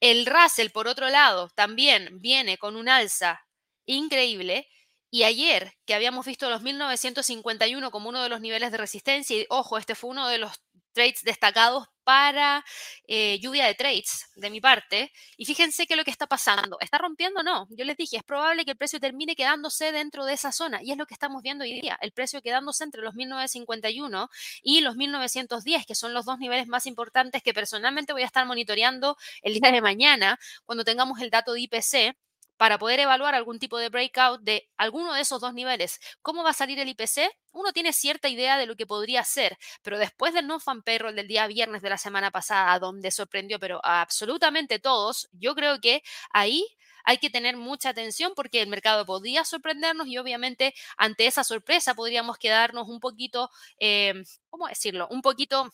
El 0.00 0.26
Russell, 0.26 0.70
por 0.70 0.88
otro 0.88 1.08
lado, 1.08 1.50
también 1.54 2.20
viene 2.20 2.58
con 2.58 2.76
un 2.76 2.88
alza 2.88 3.46
increíble. 3.86 4.68
Y 5.10 5.22
ayer, 5.22 5.72
que 5.86 5.94
habíamos 5.94 6.26
visto 6.26 6.50
los 6.50 6.62
1951 6.62 7.90
como 7.90 8.08
uno 8.08 8.22
de 8.22 8.28
los 8.28 8.40
niveles 8.40 8.72
de 8.72 8.78
resistencia, 8.78 9.36
y 9.36 9.46
ojo, 9.48 9.78
este 9.78 9.94
fue 9.94 10.10
uno 10.10 10.28
de 10.28 10.38
los 10.38 10.60
trades 10.96 11.22
destacados 11.22 11.86
para 12.04 12.64
eh, 13.08 13.38
lluvia 13.40 13.66
de 13.66 13.74
trades 13.74 14.30
de 14.36 14.48
mi 14.48 14.60
parte. 14.60 15.12
Y 15.36 15.44
fíjense 15.44 15.86
que 15.86 15.96
lo 15.96 16.04
que 16.04 16.10
está 16.10 16.26
pasando, 16.26 16.78
¿está 16.80 16.98
rompiendo? 16.98 17.42
No, 17.42 17.66
yo 17.70 17.84
les 17.84 17.96
dije, 17.96 18.16
es 18.16 18.22
probable 18.22 18.64
que 18.64 18.70
el 18.70 18.76
precio 18.76 18.98
termine 18.98 19.36
quedándose 19.36 19.92
dentro 19.92 20.24
de 20.24 20.32
esa 20.32 20.52
zona. 20.52 20.82
Y 20.82 20.92
es 20.92 20.96
lo 20.96 21.06
que 21.06 21.14
estamos 21.14 21.42
viendo 21.42 21.64
hoy 21.64 21.80
día, 21.80 21.98
el 22.00 22.12
precio 22.12 22.40
quedándose 22.40 22.84
entre 22.84 23.02
los 23.02 23.14
1951 23.14 24.30
y 24.62 24.80
los 24.80 24.96
1910, 24.96 25.84
que 25.84 25.94
son 25.94 26.14
los 26.14 26.24
dos 26.24 26.38
niveles 26.38 26.66
más 26.68 26.86
importantes 26.86 27.42
que 27.42 27.52
personalmente 27.52 28.12
voy 28.12 28.22
a 28.22 28.26
estar 28.26 28.46
monitoreando 28.46 29.16
el 29.42 29.54
día 29.54 29.70
de 29.70 29.82
mañana 29.82 30.38
cuando 30.64 30.84
tengamos 30.84 31.20
el 31.20 31.30
dato 31.30 31.52
de 31.52 31.60
IPC 31.62 32.16
para 32.56 32.78
poder 32.78 33.00
evaluar 33.00 33.34
algún 33.34 33.58
tipo 33.58 33.78
de 33.78 33.88
breakout 33.88 34.40
de 34.42 34.68
alguno 34.76 35.14
de 35.14 35.20
esos 35.22 35.40
dos 35.40 35.54
niveles. 35.54 36.00
¿Cómo 36.22 36.42
va 36.42 36.50
a 36.50 36.54
salir 36.54 36.78
el 36.78 36.88
IPC? 36.88 37.30
Uno 37.52 37.72
tiene 37.72 37.92
cierta 37.92 38.28
idea 38.28 38.58
de 38.58 38.66
lo 38.66 38.76
que 38.76 38.86
podría 38.86 39.24
ser, 39.24 39.56
pero 39.82 39.98
después 39.98 40.34
del 40.34 40.46
non-fan 40.46 40.82
payroll 40.82 41.16
del 41.16 41.28
día 41.28 41.46
viernes 41.46 41.82
de 41.82 41.90
la 41.90 41.98
semana 41.98 42.30
pasada, 42.30 42.78
donde 42.78 43.10
sorprendió, 43.10 43.58
pero 43.58 43.80
a 43.84 44.02
absolutamente 44.02 44.78
todos, 44.78 45.28
yo 45.32 45.54
creo 45.54 45.80
que 45.80 46.02
ahí 46.30 46.66
hay 47.04 47.18
que 47.18 47.30
tener 47.30 47.56
mucha 47.56 47.90
atención 47.90 48.32
porque 48.34 48.60
el 48.60 48.68
mercado 48.68 49.06
podría 49.06 49.44
sorprendernos 49.44 50.08
y 50.08 50.18
obviamente 50.18 50.74
ante 50.96 51.26
esa 51.26 51.44
sorpresa 51.44 51.94
podríamos 51.94 52.36
quedarnos 52.36 52.88
un 52.88 53.00
poquito, 53.00 53.48
eh, 53.78 54.24
¿cómo 54.50 54.66
decirlo? 54.66 55.06
Un 55.10 55.22
poquito 55.22 55.72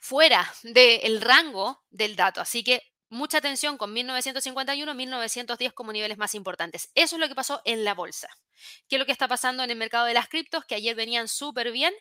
fuera 0.00 0.52
del 0.62 1.20
rango 1.20 1.82
del 1.90 2.16
dato. 2.16 2.40
Así 2.40 2.62
que 2.64 2.82
mucha 3.08 3.38
atención 3.38 3.78
con 3.78 3.92
1951, 3.92 4.94
1910 4.94 5.72
como 5.72 5.92
niveles 5.92 6.18
más 6.18 6.34
importantes. 6.34 6.90
Eso 6.94 7.16
es 7.16 7.20
lo 7.20 7.28
que 7.28 7.34
pasó 7.34 7.62
en 7.64 7.84
la 7.84 7.94
bolsa. 7.94 8.28
¿Qué 8.88 8.96
es 8.96 9.00
lo 9.00 9.06
que 9.06 9.12
está 9.12 9.28
pasando 9.28 9.62
en 9.62 9.70
el 9.70 9.76
mercado 9.76 10.06
de 10.06 10.14
las 10.14 10.28
criptos? 10.28 10.64
Que 10.64 10.74
ayer 10.74 10.94
venían 10.94 11.28
súper 11.28 11.72
bien. 11.72 11.94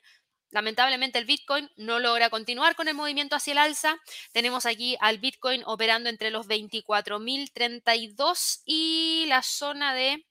Lamentablemente 0.52 1.20
el 1.20 1.26
Bitcoin 1.26 1.70
no 1.76 2.00
logra 2.00 2.30
continuar 2.30 2.76
con 2.76 2.88
el 2.88 2.94
movimiento 2.94 3.36
hacia 3.36 3.52
el 3.52 3.58
alza. 3.58 3.98
Tenemos 4.32 4.66
aquí 4.66 4.96
al 5.02 5.18
Bitcoin 5.18 5.64
operando 5.66 6.10
entre 6.10 6.32
los 6.32 6.48
24.032 6.48 8.62
y 8.66 9.26
la 9.28 9.44
zona 9.44 9.94
de 9.94 10.26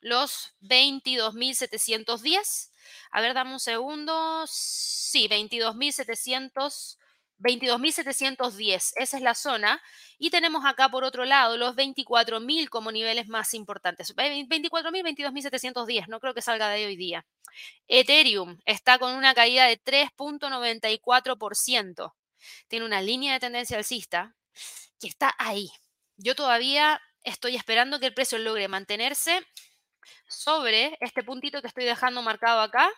los 0.00 0.54
22.710. 0.60 2.70
A 3.10 3.20
ver, 3.20 3.34
dame 3.34 3.52
un 3.52 3.60
segundo. 3.60 4.44
Sí, 4.46 5.28
22.700. 5.28 6.96
22.710, 7.40 8.92
esa 8.96 9.16
es 9.16 9.22
la 9.22 9.34
zona. 9.34 9.82
Y 10.18 10.30
tenemos 10.30 10.64
acá 10.64 10.88
por 10.88 11.04
otro 11.04 11.24
lado 11.24 11.56
los 11.56 11.74
24.000 11.74 12.68
como 12.68 12.92
niveles 12.92 13.28
más 13.28 13.54
importantes. 13.54 14.14
24.000, 14.14 14.70
22.710, 14.70 16.06
no 16.08 16.20
creo 16.20 16.34
que 16.34 16.42
salga 16.42 16.68
de 16.70 16.86
hoy 16.86 16.96
día. 16.96 17.26
Ethereum 17.88 18.58
está 18.64 18.98
con 18.98 19.14
una 19.14 19.34
caída 19.34 19.66
de 19.66 19.82
3.94%. 19.82 22.14
Tiene 22.68 22.86
una 22.86 23.02
línea 23.02 23.34
de 23.34 23.40
tendencia 23.40 23.76
alcista 23.76 24.34
que 25.00 25.08
está 25.08 25.34
ahí. 25.38 25.70
Yo 26.16 26.34
todavía 26.34 27.00
estoy 27.24 27.56
esperando 27.56 28.00
que 28.00 28.06
el 28.06 28.14
precio 28.14 28.38
logre 28.38 28.68
mantenerse 28.68 29.40
sobre 30.28 30.96
este 31.00 31.22
puntito 31.22 31.60
que 31.60 31.68
estoy 31.68 31.84
dejando 31.84 32.22
marcado 32.22 32.60
acá, 32.60 32.90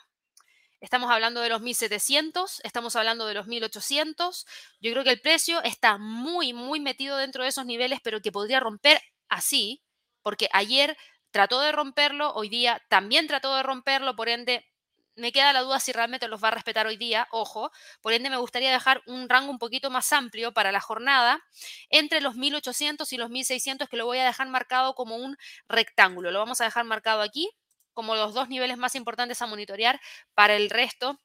Estamos 0.82 1.12
hablando 1.12 1.40
de 1.40 1.48
los 1.48 1.60
1700, 1.60 2.60
estamos 2.64 2.96
hablando 2.96 3.24
de 3.26 3.34
los 3.34 3.46
1800. 3.46 4.46
Yo 4.80 4.90
creo 4.90 5.04
que 5.04 5.10
el 5.10 5.20
precio 5.20 5.62
está 5.62 5.96
muy, 5.96 6.52
muy 6.52 6.80
metido 6.80 7.16
dentro 7.18 7.44
de 7.44 7.50
esos 7.50 7.64
niveles, 7.64 8.00
pero 8.02 8.20
que 8.20 8.32
podría 8.32 8.58
romper 8.58 9.00
así, 9.28 9.80
porque 10.22 10.48
ayer 10.52 10.96
trató 11.30 11.60
de 11.60 11.70
romperlo, 11.70 12.32
hoy 12.34 12.48
día 12.48 12.82
también 12.88 13.28
trató 13.28 13.54
de 13.54 13.62
romperlo, 13.62 14.16
por 14.16 14.28
ende 14.28 14.66
me 15.14 15.30
queda 15.30 15.52
la 15.52 15.60
duda 15.60 15.78
si 15.78 15.92
realmente 15.92 16.26
los 16.26 16.42
va 16.42 16.48
a 16.48 16.50
respetar 16.50 16.88
hoy 16.88 16.96
día, 16.96 17.28
ojo, 17.30 17.70
por 18.00 18.12
ende 18.12 18.28
me 18.28 18.36
gustaría 18.38 18.72
dejar 18.72 19.02
un 19.06 19.28
rango 19.28 19.52
un 19.52 19.60
poquito 19.60 19.88
más 19.88 20.12
amplio 20.12 20.52
para 20.52 20.72
la 20.72 20.80
jornada 20.80 21.44
entre 21.90 22.20
los 22.20 22.34
1800 22.34 23.12
y 23.12 23.18
los 23.18 23.30
1600 23.30 23.88
que 23.88 23.96
lo 23.96 24.06
voy 24.06 24.18
a 24.18 24.24
dejar 24.24 24.48
marcado 24.48 24.94
como 24.96 25.14
un 25.14 25.36
rectángulo, 25.68 26.32
lo 26.32 26.40
vamos 26.40 26.60
a 26.60 26.64
dejar 26.64 26.84
marcado 26.84 27.22
aquí 27.22 27.52
como 27.92 28.14
los 28.14 28.34
dos 28.34 28.48
niveles 28.48 28.78
más 28.78 28.94
importantes 28.94 29.42
a 29.42 29.46
monitorear 29.46 30.00
para 30.34 30.56
el 30.56 30.70
resto 30.70 31.18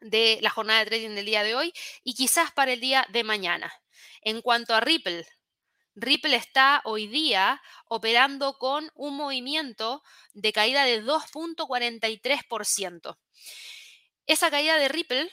de 0.00 0.38
la 0.42 0.50
jornada 0.50 0.80
de 0.80 0.86
trading 0.86 1.14
del 1.14 1.26
día 1.26 1.42
de 1.42 1.54
hoy 1.54 1.72
y 2.02 2.14
quizás 2.14 2.52
para 2.52 2.72
el 2.72 2.80
día 2.80 3.06
de 3.10 3.24
mañana. 3.24 3.72
En 4.20 4.42
cuanto 4.42 4.74
a 4.74 4.80
Ripple, 4.80 5.26
Ripple 5.94 6.36
está 6.36 6.82
hoy 6.84 7.06
día 7.06 7.62
operando 7.86 8.58
con 8.58 8.90
un 8.94 9.16
movimiento 9.16 10.02
de 10.34 10.52
caída 10.52 10.84
de 10.84 11.02
2.43%. 11.02 13.16
Esa 14.26 14.50
caída 14.50 14.76
de 14.76 14.88
Ripple 14.88 15.30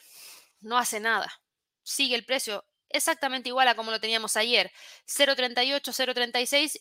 no 0.61 0.77
hace 0.77 1.01
nada. 1.01 1.41
Sigue 1.83 2.15
el 2.15 2.25
precio 2.25 2.65
exactamente 2.93 3.49
igual 3.49 3.67
a 3.67 3.75
como 3.75 3.91
lo 3.91 3.99
teníamos 3.99 4.37
ayer, 4.37 4.71
0.38, 5.05 5.81
0.36 5.81 6.79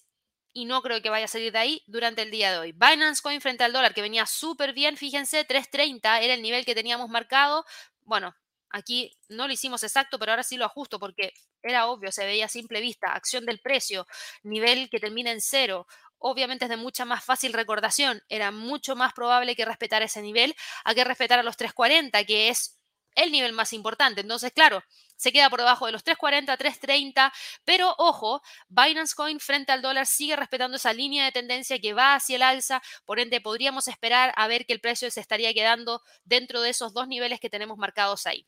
y 0.52 0.64
no 0.66 0.82
creo 0.82 1.00
que 1.02 1.10
vaya 1.10 1.24
a 1.24 1.28
salir 1.28 1.52
de 1.52 1.58
ahí 1.58 1.82
durante 1.86 2.22
el 2.22 2.30
día 2.30 2.52
de 2.52 2.58
hoy. 2.58 2.72
Binance 2.72 3.22
Coin 3.22 3.40
frente 3.40 3.64
al 3.64 3.72
dólar, 3.72 3.94
que 3.94 4.02
venía 4.02 4.26
súper 4.26 4.72
bien, 4.72 4.96
fíjense, 4.96 5.46
3.30 5.46 6.20
era 6.20 6.34
el 6.34 6.42
nivel 6.42 6.64
que 6.64 6.74
teníamos 6.74 7.08
marcado. 7.08 7.64
Bueno, 8.02 8.34
aquí 8.70 9.16
no 9.28 9.46
lo 9.46 9.52
hicimos 9.52 9.82
exacto, 9.82 10.18
pero 10.18 10.32
ahora 10.32 10.42
sí 10.42 10.56
lo 10.56 10.64
ajusto 10.64 10.98
porque 10.98 11.32
era 11.62 11.86
obvio, 11.86 12.10
se 12.12 12.24
veía 12.26 12.46
a 12.46 12.48
simple 12.48 12.80
vista, 12.80 13.12
acción 13.12 13.46
del 13.46 13.60
precio, 13.60 14.06
nivel 14.42 14.90
que 14.90 15.00
termina 15.00 15.30
en 15.30 15.40
cero. 15.40 15.86
Obviamente 16.18 16.66
es 16.66 16.68
de 16.68 16.76
mucha 16.76 17.04
más 17.04 17.24
fácil 17.24 17.52
recordación, 17.52 18.22
era 18.28 18.50
mucho 18.50 18.96
más 18.96 19.12
probable 19.12 19.56
que 19.56 19.64
respetar 19.64 20.02
ese 20.02 20.22
nivel 20.22 20.54
a 20.84 20.94
que 20.94 21.04
respetar 21.04 21.38
a 21.38 21.42
los 21.42 21.56
3.40, 21.56 22.24
que 22.26 22.48
es 22.48 22.81
el 23.14 23.32
nivel 23.32 23.52
más 23.52 23.72
importante. 23.72 24.20
Entonces, 24.20 24.52
claro, 24.52 24.82
se 25.16 25.32
queda 25.32 25.50
por 25.50 25.60
debajo 25.60 25.86
de 25.86 25.92
los 25.92 26.04
3.40, 26.04 26.56
3.30, 26.58 27.32
pero 27.64 27.94
ojo, 27.98 28.42
Binance 28.68 29.14
Coin 29.14 29.38
frente 29.38 29.72
al 29.72 29.80
dólar 29.80 30.06
sigue 30.06 30.34
respetando 30.36 30.76
esa 30.76 30.92
línea 30.92 31.24
de 31.24 31.32
tendencia 31.32 31.78
que 31.78 31.94
va 31.94 32.14
hacia 32.14 32.36
el 32.36 32.42
alza, 32.42 32.82
por 33.04 33.20
ende 33.20 33.40
podríamos 33.40 33.86
esperar 33.88 34.32
a 34.36 34.48
ver 34.48 34.66
que 34.66 34.72
el 34.72 34.80
precio 34.80 35.10
se 35.10 35.20
estaría 35.20 35.54
quedando 35.54 36.02
dentro 36.24 36.60
de 36.60 36.70
esos 36.70 36.92
dos 36.92 37.06
niveles 37.06 37.38
que 37.40 37.50
tenemos 37.50 37.78
marcados 37.78 38.26
ahí. 38.26 38.46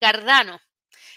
Cardano. 0.00 0.60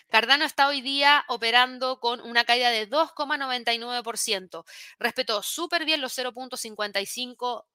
Cardano 0.10 0.46
está 0.46 0.68
hoy 0.68 0.82
día 0.82 1.26
operando 1.28 2.00
con 2.00 2.22
una 2.22 2.46
caída 2.46 2.70
de 2.70 2.90
2,99%. 2.90 4.66
Respetó 5.00 5.44
súper 5.44 5.86
bien 5.86 6.02
los 6.02 6.18
0.55 6.18 7.66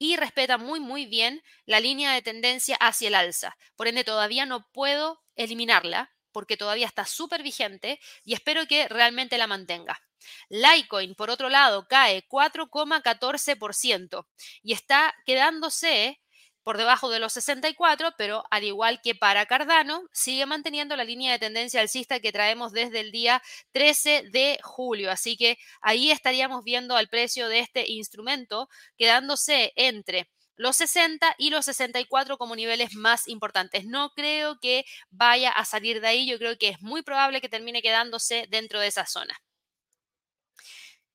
y 0.00 0.16
respeta 0.16 0.56
muy, 0.56 0.80
muy 0.80 1.04
bien 1.04 1.44
la 1.66 1.78
línea 1.78 2.12
de 2.14 2.22
tendencia 2.22 2.74
hacia 2.80 3.08
el 3.08 3.14
alza. 3.14 3.58
Por 3.76 3.86
ende, 3.86 4.02
todavía 4.02 4.46
no 4.46 4.66
puedo 4.72 5.22
eliminarla 5.36 6.10
porque 6.32 6.56
todavía 6.56 6.86
está 6.86 7.04
súper 7.04 7.42
vigente 7.42 8.00
y 8.24 8.32
espero 8.32 8.66
que 8.66 8.88
realmente 8.88 9.36
la 9.36 9.46
mantenga. 9.46 10.00
Litecoin, 10.48 11.14
por 11.14 11.28
otro 11.28 11.50
lado, 11.50 11.86
cae 11.86 12.26
4,14% 12.28 14.26
y 14.62 14.72
está 14.72 15.14
quedándose 15.26 16.22
por 16.70 16.78
debajo 16.78 17.10
de 17.10 17.18
los 17.18 17.32
64, 17.32 18.14
pero 18.16 18.44
al 18.48 18.62
igual 18.62 19.00
que 19.02 19.16
para 19.16 19.44
Cardano, 19.46 20.04
sigue 20.12 20.46
manteniendo 20.46 20.94
la 20.94 21.02
línea 21.02 21.32
de 21.32 21.40
tendencia 21.40 21.80
alcista 21.80 22.20
que 22.20 22.30
traemos 22.30 22.70
desde 22.70 23.00
el 23.00 23.10
día 23.10 23.42
13 23.72 24.28
de 24.30 24.60
julio. 24.62 25.10
Así 25.10 25.36
que 25.36 25.58
ahí 25.80 26.12
estaríamos 26.12 26.62
viendo 26.62 26.94
al 26.94 27.08
precio 27.08 27.48
de 27.48 27.58
este 27.58 27.90
instrumento 27.90 28.68
quedándose 28.96 29.72
entre 29.74 30.30
los 30.54 30.76
60 30.76 31.34
y 31.38 31.50
los 31.50 31.64
64 31.64 32.38
como 32.38 32.54
niveles 32.54 32.94
más 32.94 33.26
importantes. 33.26 33.84
No 33.86 34.10
creo 34.10 34.60
que 34.60 34.84
vaya 35.10 35.50
a 35.50 35.64
salir 35.64 36.00
de 36.00 36.06
ahí, 36.06 36.30
yo 36.30 36.38
creo 36.38 36.56
que 36.56 36.68
es 36.68 36.80
muy 36.80 37.02
probable 37.02 37.40
que 37.40 37.48
termine 37.48 37.82
quedándose 37.82 38.46
dentro 38.48 38.78
de 38.78 38.86
esa 38.86 39.06
zona. 39.06 39.42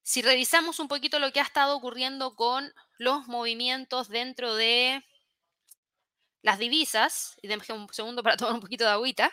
Si 0.04 0.22
revisamos 0.22 0.82
un 0.82 0.90
poquito 0.90 1.18
lo 1.20 1.32
que 1.32 1.40
ha 1.40 1.44
estado 1.44 1.78
ocurriendo 1.78 2.36
con 2.36 2.74
los 2.98 3.28
movimientos 3.28 4.10
dentro 4.10 4.54
de 4.56 5.02
las 6.46 6.60
divisas, 6.60 7.36
y 7.42 7.48
déjame 7.48 7.82
un 7.82 7.94
segundo 7.94 8.22
para 8.24 8.38
tomar 8.38 8.54
un 8.54 8.62
poquito 8.62 8.84
de 8.86 8.92
agüita. 8.92 9.32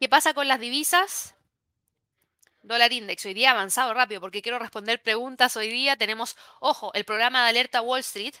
¿Qué 0.00 0.08
pasa 0.08 0.32
con 0.32 0.48
las 0.48 0.58
divisas? 0.60 1.34
Dólar 2.62 2.92
Index 2.92 3.26
hoy 3.26 3.34
día 3.34 3.50
avanzado 3.50 3.92
rápido 3.92 4.20
porque 4.22 4.40
quiero 4.42 4.58
responder 4.58 5.02
preguntas 5.02 5.56
hoy 5.56 5.68
día. 5.68 5.96
Tenemos, 5.96 6.36
ojo, 6.60 6.92
el 6.94 7.04
programa 7.04 7.42
de 7.42 7.50
alerta 7.50 7.82
Wall 7.82 8.00
Street 8.00 8.34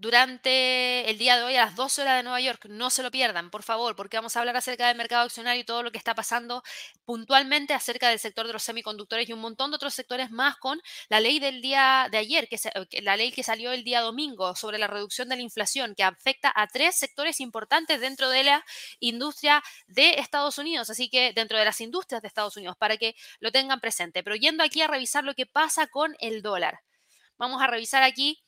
durante 0.00 1.10
el 1.10 1.18
día 1.18 1.36
de 1.36 1.42
hoy 1.42 1.56
a 1.56 1.66
las 1.66 1.76
12 1.76 2.00
horas 2.00 2.16
de 2.16 2.22
Nueva 2.22 2.40
York. 2.40 2.64
No 2.70 2.88
se 2.88 3.02
lo 3.02 3.10
pierdan, 3.10 3.50
por 3.50 3.62
favor, 3.62 3.94
porque 3.94 4.16
vamos 4.16 4.34
a 4.34 4.40
hablar 4.40 4.56
acerca 4.56 4.88
del 4.88 4.96
mercado 4.96 5.24
accionario 5.24 5.60
y 5.60 5.64
todo 5.64 5.82
lo 5.82 5.92
que 5.92 5.98
está 5.98 6.14
pasando 6.14 6.62
puntualmente 7.04 7.74
acerca 7.74 8.08
del 8.08 8.18
sector 8.18 8.46
de 8.46 8.54
los 8.54 8.62
semiconductores 8.62 9.28
y 9.28 9.34
un 9.34 9.40
montón 9.40 9.70
de 9.70 9.76
otros 9.76 9.92
sectores 9.92 10.30
más 10.30 10.56
con 10.56 10.80
la 11.10 11.20
ley 11.20 11.38
del 11.38 11.60
día 11.60 12.08
de 12.10 12.16
ayer, 12.16 12.48
que, 12.48 12.56
la 13.02 13.16
ley 13.18 13.30
que 13.30 13.42
salió 13.42 13.72
el 13.72 13.84
día 13.84 14.00
domingo 14.00 14.56
sobre 14.56 14.78
la 14.78 14.86
reducción 14.86 15.28
de 15.28 15.36
la 15.36 15.42
inflación, 15.42 15.94
que 15.94 16.02
afecta 16.02 16.50
a 16.56 16.66
tres 16.66 16.96
sectores 16.96 17.38
importantes 17.38 18.00
dentro 18.00 18.30
de 18.30 18.44
la 18.44 18.64
industria 19.00 19.62
de 19.86 20.14
Estados 20.14 20.56
Unidos, 20.56 20.88
así 20.88 21.10
que 21.10 21.34
dentro 21.34 21.58
de 21.58 21.66
las 21.66 21.78
industrias 21.82 22.22
de 22.22 22.28
Estados 22.28 22.56
Unidos, 22.56 22.74
para 22.78 22.96
que 22.96 23.14
lo 23.38 23.52
tengan 23.52 23.80
presente. 23.80 24.22
Pero 24.22 24.34
yendo 24.36 24.64
aquí 24.64 24.80
a 24.80 24.88
revisar 24.88 25.24
lo 25.24 25.34
que 25.34 25.44
pasa 25.44 25.88
con 25.88 26.16
el 26.20 26.40
dólar. 26.40 26.80
Vamos 27.36 27.60
a 27.62 27.66
revisar 27.66 28.02
aquí 28.02 28.42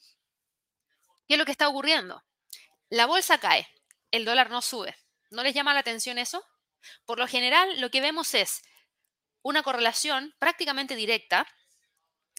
¿Qué 1.26 1.34
es 1.34 1.38
lo 1.38 1.44
que 1.44 1.52
está 1.52 1.68
ocurriendo? 1.68 2.22
La 2.88 3.06
bolsa 3.06 3.38
cae, 3.38 3.66
el 4.10 4.24
dólar 4.24 4.50
no 4.50 4.62
sube. 4.62 4.96
¿No 5.30 5.42
les 5.42 5.54
llama 5.54 5.74
la 5.74 5.80
atención 5.80 6.18
eso? 6.18 6.44
Por 7.06 7.18
lo 7.18 7.26
general, 7.26 7.80
lo 7.80 7.90
que 7.90 8.00
vemos 8.00 8.34
es 8.34 8.62
una 9.42 9.62
correlación 9.62 10.34
prácticamente 10.38 10.94
directa 10.94 11.46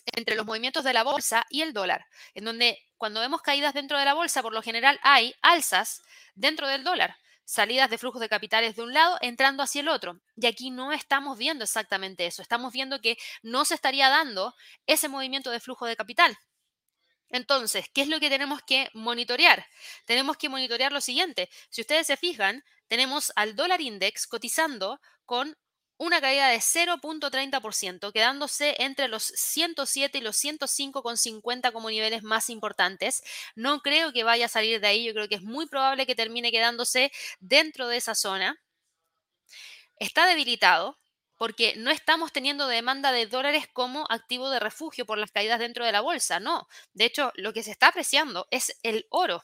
entre 0.05 0.35
los 0.35 0.45
movimientos 0.45 0.83
de 0.83 0.93
la 0.93 1.03
bolsa 1.03 1.45
y 1.49 1.61
el 1.61 1.73
dólar, 1.73 2.05
en 2.33 2.45
donde 2.45 2.79
cuando 2.97 3.21
vemos 3.21 3.41
caídas 3.41 3.73
dentro 3.73 3.97
de 3.97 4.05
la 4.05 4.13
bolsa, 4.13 4.41
por 4.41 4.53
lo 4.53 4.61
general 4.61 4.99
hay 5.01 5.33
alzas 5.41 6.01
dentro 6.35 6.67
del 6.67 6.83
dólar, 6.83 7.17
salidas 7.45 7.89
de 7.89 7.97
flujos 7.97 8.21
de 8.21 8.29
capitales 8.29 8.75
de 8.75 8.83
un 8.83 8.93
lado 8.93 9.17
entrando 9.21 9.63
hacia 9.63 9.81
el 9.81 9.89
otro. 9.89 10.19
Y 10.35 10.45
aquí 10.45 10.71
no 10.71 10.91
estamos 10.91 11.37
viendo 11.37 11.63
exactamente 11.63 12.25
eso, 12.25 12.41
estamos 12.41 12.73
viendo 12.73 13.01
que 13.01 13.17
no 13.41 13.65
se 13.65 13.75
estaría 13.75 14.09
dando 14.09 14.55
ese 14.85 15.09
movimiento 15.09 15.51
de 15.51 15.59
flujo 15.59 15.85
de 15.85 15.95
capital. 15.95 16.37
Entonces, 17.33 17.87
¿qué 17.91 18.03
es 18.03 18.07
lo 18.07 18.19
que 18.19 18.29
tenemos 18.29 18.61
que 18.61 18.89
monitorear? 18.93 19.65
Tenemos 20.05 20.37
que 20.37 20.49
monitorear 20.49 20.91
lo 20.91 21.01
siguiente. 21.01 21.49
Si 21.71 21.81
ustedes 21.81 22.05
se 22.05 22.15
fijan, 22.15 22.63
tenemos 22.87 23.33
al 23.35 23.55
dólar 23.55 23.81
index 23.81 24.27
cotizando 24.27 25.01
con 25.25 25.57
una 25.97 26.21
caída 26.21 26.49
de 26.49 26.57
0.30%, 26.59 28.11
quedándose 28.11 28.75
entre 28.77 29.07
los 29.07 29.23
107 29.23 30.19
y 30.19 30.21
los 30.21 30.37
105,50 30.37 31.71
como 31.71 31.89
niveles 31.89 32.21
más 32.21 32.51
importantes. 32.51 33.23
No 33.55 33.81
creo 33.81 34.13
que 34.13 34.23
vaya 34.23 34.45
a 34.45 34.49
salir 34.49 34.79
de 34.79 34.87
ahí, 34.87 35.03
yo 35.03 35.13
creo 35.13 35.27
que 35.27 35.35
es 35.35 35.43
muy 35.43 35.65
probable 35.65 36.05
que 36.05 36.15
termine 36.15 36.51
quedándose 36.51 37.11
dentro 37.39 37.87
de 37.87 37.97
esa 37.97 38.13
zona. 38.13 38.61
Está 39.97 40.27
debilitado 40.27 40.99
porque 41.43 41.75
no 41.75 41.91
estamos 41.91 42.31
teniendo 42.31 42.69
demanda 42.69 43.11
de 43.11 43.25
dólares 43.25 43.67
como 43.73 44.05
activo 44.09 44.49
de 44.49 44.61
refugio 44.61 45.05
por 45.05 45.17
las 45.17 45.29
caídas 45.29 45.59
dentro 45.59 45.85
de 45.85 45.91
la 45.91 45.99
bolsa, 45.99 46.39
no. 46.39 46.69
De 46.93 47.03
hecho, 47.03 47.33
lo 47.35 47.51
que 47.51 47.63
se 47.63 47.71
está 47.71 47.89
apreciando 47.89 48.47
es 48.49 48.79
el 48.81 49.07
oro. 49.09 49.43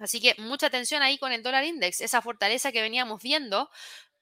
Así 0.00 0.20
que 0.20 0.34
mucha 0.38 0.66
atención 0.66 1.00
ahí 1.00 1.16
con 1.16 1.30
el 1.30 1.44
dólar 1.44 1.62
index, 1.62 2.00
esa 2.00 2.20
fortaleza 2.20 2.72
que 2.72 2.82
veníamos 2.82 3.22
viendo 3.22 3.70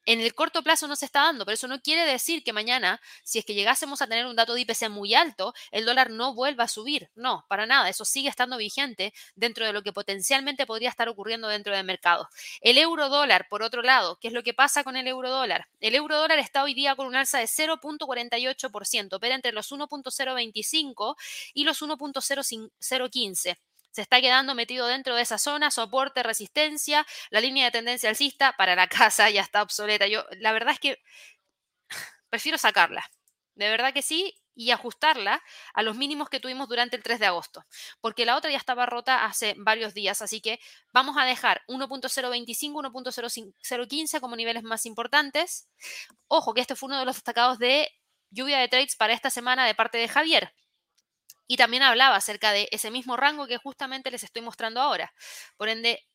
en 0.08 0.22
el 0.22 0.34
corto 0.34 0.62
plazo 0.62 0.88
no 0.88 0.96
se 0.96 1.04
está 1.04 1.24
dando, 1.24 1.44
pero 1.44 1.52
eso 1.52 1.68
no 1.68 1.82
quiere 1.82 2.06
decir 2.06 2.42
que 2.42 2.54
mañana, 2.54 2.98
si 3.24 3.38
es 3.38 3.44
que 3.44 3.52
llegásemos 3.52 4.00
a 4.00 4.06
tener 4.06 4.24
un 4.24 4.36
dato 4.36 4.54
de 4.54 4.62
IPC 4.62 4.88
muy 4.88 5.12
alto, 5.12 5.52
el 5.70 5.84
dólar 5.84 6.08
no 6.08 6.32
vuelva 6.32 6.64
a 6.64 6.68
subir. 6.68 7.10
No, 7.14 7.44
para 7.46 7.66
nada, 7.66 7.90
eso 7.90 8.06
sigue 8.06 8.30
estando 8.30 8.56
vigente 8.56 9.12
dentro 9.34 9.66
de 9.66 9.74
lo 9.74 9.82
que 9.82 9.92
potencialmente 9.92 10.64
podría 10.64 10.88
estar 10.88 11.10
ocurriendo 11.10 11.46
dentro 11.48 11.76
del 11.76 11.84
mercado. 11.84 12.26
El 12.62 12.78
euro 12.78 13.10
dólar, 13.10 13.48
por 13.50 13.62
otro 13.62 13.82
lado, 13.82 14.18
¿qué 14.18 14.28
es 14.28 14.34
lo 14.34 14.42
que 14.42 14.54
pasa 14.54 14.82
con 14.82 14.96
el 14.96 15.06
euro 15.06 15.28
dólar? 15.28 15.68
El 15.78 15.94
euro 15.94 16.16
dólar 16.16 16.38
está 16.38 16.62
hoy 16.62 16.72
día 16.72 16.96
con 16.96 17.06
un 17.06 17.14
alza 17.14 17.40
de 17.40 17.44
0.48%, 17.44 19.18
pero 19.20 19.34
entre 19.34 19.52
los 19.52 19.70
1.025 19.70 21.16
y 21.52 21.64
los 21.64 21.82
1.015 21.82 23.58
se 23.90 24.02
está 24.02 24.20
quedando 24.20 24.54
metido 24.54 24.86
dentro 24.86 25.14
de 25.14 25.22
esa 25.22 25.38
zona, 25.38 25.70
soporte, 25.70 26.22
resistencia, 26.22 27.06
la 27.30 27.40
línea 27.40 27.66
de 27.66 27.70
tendencia 27.72 28.10
alcista 28.10 28.54
para 28.56 28.76
la 28.76 28.86
casa 28.88 29.30
ya 29.30 29.42
está 29.42 29.62
obsoleta. 29.62 30.06
Yo, 30.06 30.24
la 30.38 30.52
verdad 30.52 30.74
es 30.74 30.80
que 30.80 30.98
prefiero 32.30 32.58
sacarla, 32.58 33.10
de 33.54 33.68
verdad 33.68 33.92
que 33.92 34.02
sí, 34.02 34.34
y 34.58 34.72
ajustarla 34.72 35.40
a 35.72 35.82
los 35.82 35.96
mínimos 35.96 36.28
que 36.28 36.40
tuvimos 36.40 36.68
durante 36.68 36.96
el 36.96 37.02
3 37.04 37.20
de 37.20 37.26
agosto, 37.26 37.64
porque 38.00 38.26
la 38.26 38.36
otra 38.36 38.50
ya 38.50 38.56
estaba 38.56 38.86
rota 38.86 39.24
hace 39.24 39.54
varios 39.56 39.94
días, 39.94 40.20
así 40.20 40.40
que 40.40 40.58
vamos 40.92 41.16
a 41.16 41.24
dejar 41.24 41.62
1.025, 41.68 42.90
1.015 42.90 44.20
como 44.20 44.34
niveles 44.34 44.64
más 44.64 44.84
importantes. 44.84 45.68
Ojo 46.26 46.54
que 46.54 46.60
este 46.60 46.74
fue 46.74 46.88
uno 46.88 46.98
de 46.98 47.04
los 47.04 47.14
destacados 47.14 47.60
de 47.60 47.88
lluvia 48.30 48.58
de 48.58 48.66
trades 48.66 48.96
para 48.96 49.12
esta 49.12 49.30
semana 49.30 49.64
de 49.64 49.76
parte 49.76 49.96
de 49.98 50.08
Javier. 50.08 50.52
Y 51.46 51.56
también 51.56 51.82
hablaba 51.82 52.16
acerca 52.16 52.52
de 52.52 52.68
ese 52.72 52.90
mismo 52.90 53.16
rango 53.16 53.46
que 53.46 53.58
justamente 53.58 54.10
les 54.10 54.22
estoy 54.22 54.42
mostrando 54.42 54.80
ahora. 54.80 55.12
Por 55.56 55.68
ende, 55.68 56.06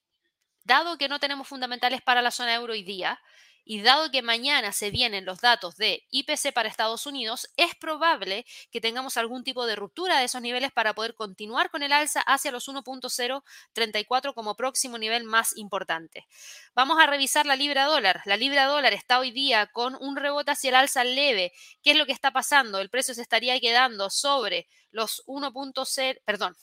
dado 0.63 0.97
que 0.97 1.09
no 1.09 1.19
tenemos 1.19 1.47
fundamentales 1.47 2.01
para 2.01 2.21
la 2.21 2.31
zona 2.31 2.53
euro 2.55 2.73
hoy 2.73 2.83
día, 2.83 3.19
y 3.65 3.81
dado 3.81 4.11
que 4.11 4.21
mañana 4.21 4.71
se 4.71 4.91
vienen 4.91 5.25
los 5.25 5.39
datos 5.39 5.77
de 5.77 6.05
IPC 6.11 6.53
para 6.53 6.69
Estados 6.69 7.05
Unidos, 7.05 7.49
es 7.57 7.75
probable 7.75 8.45
que 8.71 8.81
tengamos 8.81 9.17
algún 9.17 9.43
tipo 9.43 9.65
de 9.65 9.75
ruptura 9.75 10.19
de 10.19 10.25
esos 10.25 10.41
niveles 10.41 10.71
para 10.71 10.93
poder 10.93 11.15
continuar 11.15 11.69
con 11.69 11.83
el 11.83 11.93
alza 11.93 12.21
hacia 12.21 12.51
los 12.51 12.67
1.034 12.67 14.33
como 14.33 14.55
próximo 14.55 14.97
nivel 14.97 15.23
más 15.23 15.55
importante. 15.57 16.27
Vamos 16.75 16.99
a 16.99 17.07
revisar 17.07 17.45
la 17.45 17.55
libra 17.55 17.85
dólar. 17.85 18.21
La 18.25 18.37
libra 18.37 18.65
dólar 18.65 18.93
está 18.93 19.19
hoy 19.19 19.31
día 19.31 19.67
con 19.67 19.95
un 19.99 20.15
rebote 20.15 20.51
hacia 20.51 20.69
el 20.69 20.75
alza 20.75 21.03
leve. 21.03 21.53
¿Qué 21.81 21.91
es 21.91 21.97
lo 21.97 22.05
que 22.05 22.11
está 22.11 22.31
pasando? 22.31 22.79
El 22.79 22.89
precio 22.89 23.13
se 23.13 23.21
estaría 23.21 23.59
quedando 23.59 24.09
sobre 24.09 24.67
los 24.91 25.23
1.0, 25.25 26.21
perdón, 26.25 26.55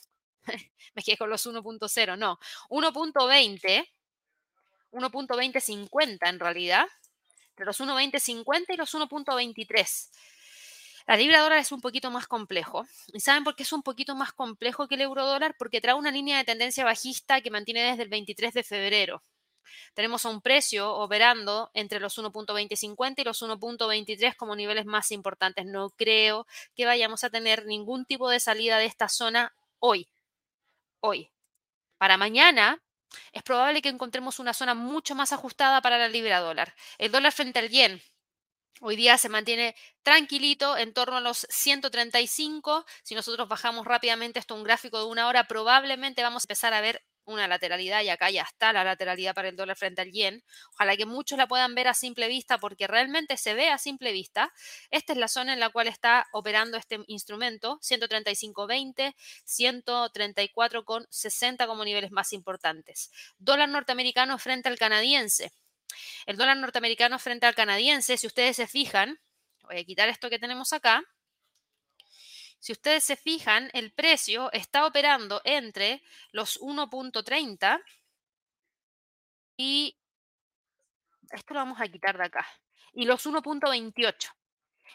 me 0.95 1.03
quedé 1.03 1.17
con 1.17 1.29
los 1.29 1.45
1.0, 1.45 2.17
no, 2.17 2.39
1.20 2.69 3.87
1.2050 4.91 6.29
en 6.29 6.39
realidad, 6.39 6.85
entre 7.51 7.65
los 7.65 7.79
1.2050 7.79 8.65
y 8.69 8.77
los 8.77 8.93
1.23. 8.93 10.09
La 11.07 11.17
libra 11.17 11.41
dólar 11.41 11.59
es 11.59 11.71
un 11.71 11.81
poquito 11.81 12.11
más 12.11 12.27
complejo. 12.27 12.85
¿Y 13.13 13.19
saben 13.19 13.43
por 13.43 13.55
qué 13.55 13.63
es 13.63 13.73
un 13.73 13.83
poquito 13.83 14.15
más 14.15 14.33
complejo 14.33 14.87
que 14.87 14.95
el 14.95 15.01
euro 15.01 15.25
dólar? 15.25 15.55
Porque 15.57 15.81
trae 15.81 15.95
una 15.95 16.11
línea 16.11 16.37
de 16.37 16.43
tendencia 16.43 16.85
bajista 16.85 17.41
que 17.41 17.49
mantiene 17.49 17.83
desde 17.83 18.03
el 18.03 18.09
23 18.09 18.53
de 18.53 18.63
febrero. 18.63 19.23
Tenemos 19.93 20.25
un 20.25 20.41
precio 20.41 20.93
operando 20.93 21.71
entre 21.73 21.99
los 21.99 22.17
1.2050 22.17 23.15
y 23.17 23.23
los 23.23 23.41
1.23 23.41 24.35
como 24.35 24.55
niveles 24.55 24.85
más 24.85 25.11
importantes. 25.11 25.65
No 25.65 25.89
creo 25.89 26.45
que 26.75 26.85
vayamos 26.85 27.23
a 27.23 27.29
tener 27.29 27.65
ningún 27.65 28.05
tipo 28.05 28.29
de 28.29 28.39
salida 28.39 28.77
de 28.77 28.85
esta 28.85 29.09
zona 29.09 29.53
hoy. 29.79 30.07
Hoy. 30.99 31.31
Para 31.97 32.17
mañana 32.17 32.81
es 33.31 33.43
probable 33.43 33.81
que 33.81 33.89
encontremos 33.89 34.39
una 34.39 34.53
zona 34.53 34.73
mucho 34.73 35.15
más 35.15 35.31
ajustada 35.31 35.81
para 35.81 35.97
la 35.97 36.07
libra 36.07 36.39
dólar. 36.39 36.73
El 36.97 37.11
dólar 37.11 37.31
frente 37.31 37.59
al 37.59 37.69
yen 37.69 38.01
hoy 38.81 38.95
día 38.95 39.17
se 39.17 39.29
mantiene 39.29 39.75
tranquilito 40.03 40.75
en 40.75 40.93
torno 40.93 41.17
a 41.17 41.21
los 41.21 41.47
135. 41.49 42.85
Si 43.03 43.15
nosotros 43.15 43.47
bajamos 43.47 43.85
rápidamente 43.85 44.39
esto 44.39 44.55
un 44.55 44.63
gráfico 44.63 44.99
de 44.99 45.05
una 45.05 45.27
hora, 45.27 45.45
probablemente 45.45 46.23
vamos 46.23 46.43
a 46.43 46.45
empezar 46.45 46.73
a 46.73 46.81
ver 46.81 47.03
una 47.25 47.47
lateralidad 47.47 48.01
y 48.01 48.09
acá 48.09 48.29
ya 48.29 48.43
está 48.43 48.73
la 48.73 48.83
lateralidad 48.83 49.33
para 49.33 49.49
el 49.49 49.55
dólar 49.55 49.77
frente 49.77 50.01
al 50.01 50.11
yen. 50.11 50.43
Ojalá 50.73 50.97
que 50.97 51.05
muchos 51.05 51.37
la 51.37 51.47
puedan 51.47 51.75
ver 51.75 51.87
a 51.87 51.93
simple 51.93 52.27
vista 52.27 52.57
porque 52.57 52.87
realmente 52.87 53.37
se 53.37 53.53
ve 53.53 53.69
a 53.69 53.77
simple 53.77 54.11
vista. 54.11 54.51
Esta 54.89 55.13
es 55.13 55.19
la 55.19 55.27
zona 55.27 55.53
en 55.53 55.59
la 55.59 55.69
cual 55.69 55.87
está 55.87 56.25
operando 56.33 56.77
este 56.77 56.99
instrumento, 57.07 57.79
135.20, 57.81 59.15
134.60 59.45 61.67
como 61.67 61.85
niveles 61.85 62.11
más 62.11 62.33
importantes. 62.33 63.11
Dólar 63.37 63.69
norteamericano 63.69 64.37
frente 64.37 64.69
al 64.69 64.77
canadiense. 64.77 65.51
El 66.25 66.37
dólar 66.37 66.57
norteamericano 66.57 67.19
frente 67.19 67.45
al 67.45 67.55
canadiense, 67.55 68.17
si 68.17 68.27
ustedes 68.27 68.55
se 68.55 68.67
fijan, 68.67 69.19
voy 69.63 69.77
a 69.77 69.83
quitar 69.83 70.09
esto 70.09 70.29
que 70.29 70.39
tenemos 70.39 70.73
acá, 70.73 71.03
si 72.61 72.73
ustedes 72.73 73.03
se 73.03 73.15
fijan, 73.15 73.71
el 73.73 73.91
precio 73.91 74.51
está 74.51 74.85
operando 74.85 75.41
entre 75.43 76.03
los 76.31 76.59
1.30 76.61 77.81
y 79.57 79.97
esto 81.31 81.55
lo 81.55 81.61
vamos 81.61 81.81
a 81.81 81.87
quitar 81.87 82.19
de 82.19 82.25
acá 82.25 82.47
y 82.93 83.05
los 83.05 83.25
1.28. 83.25 84.29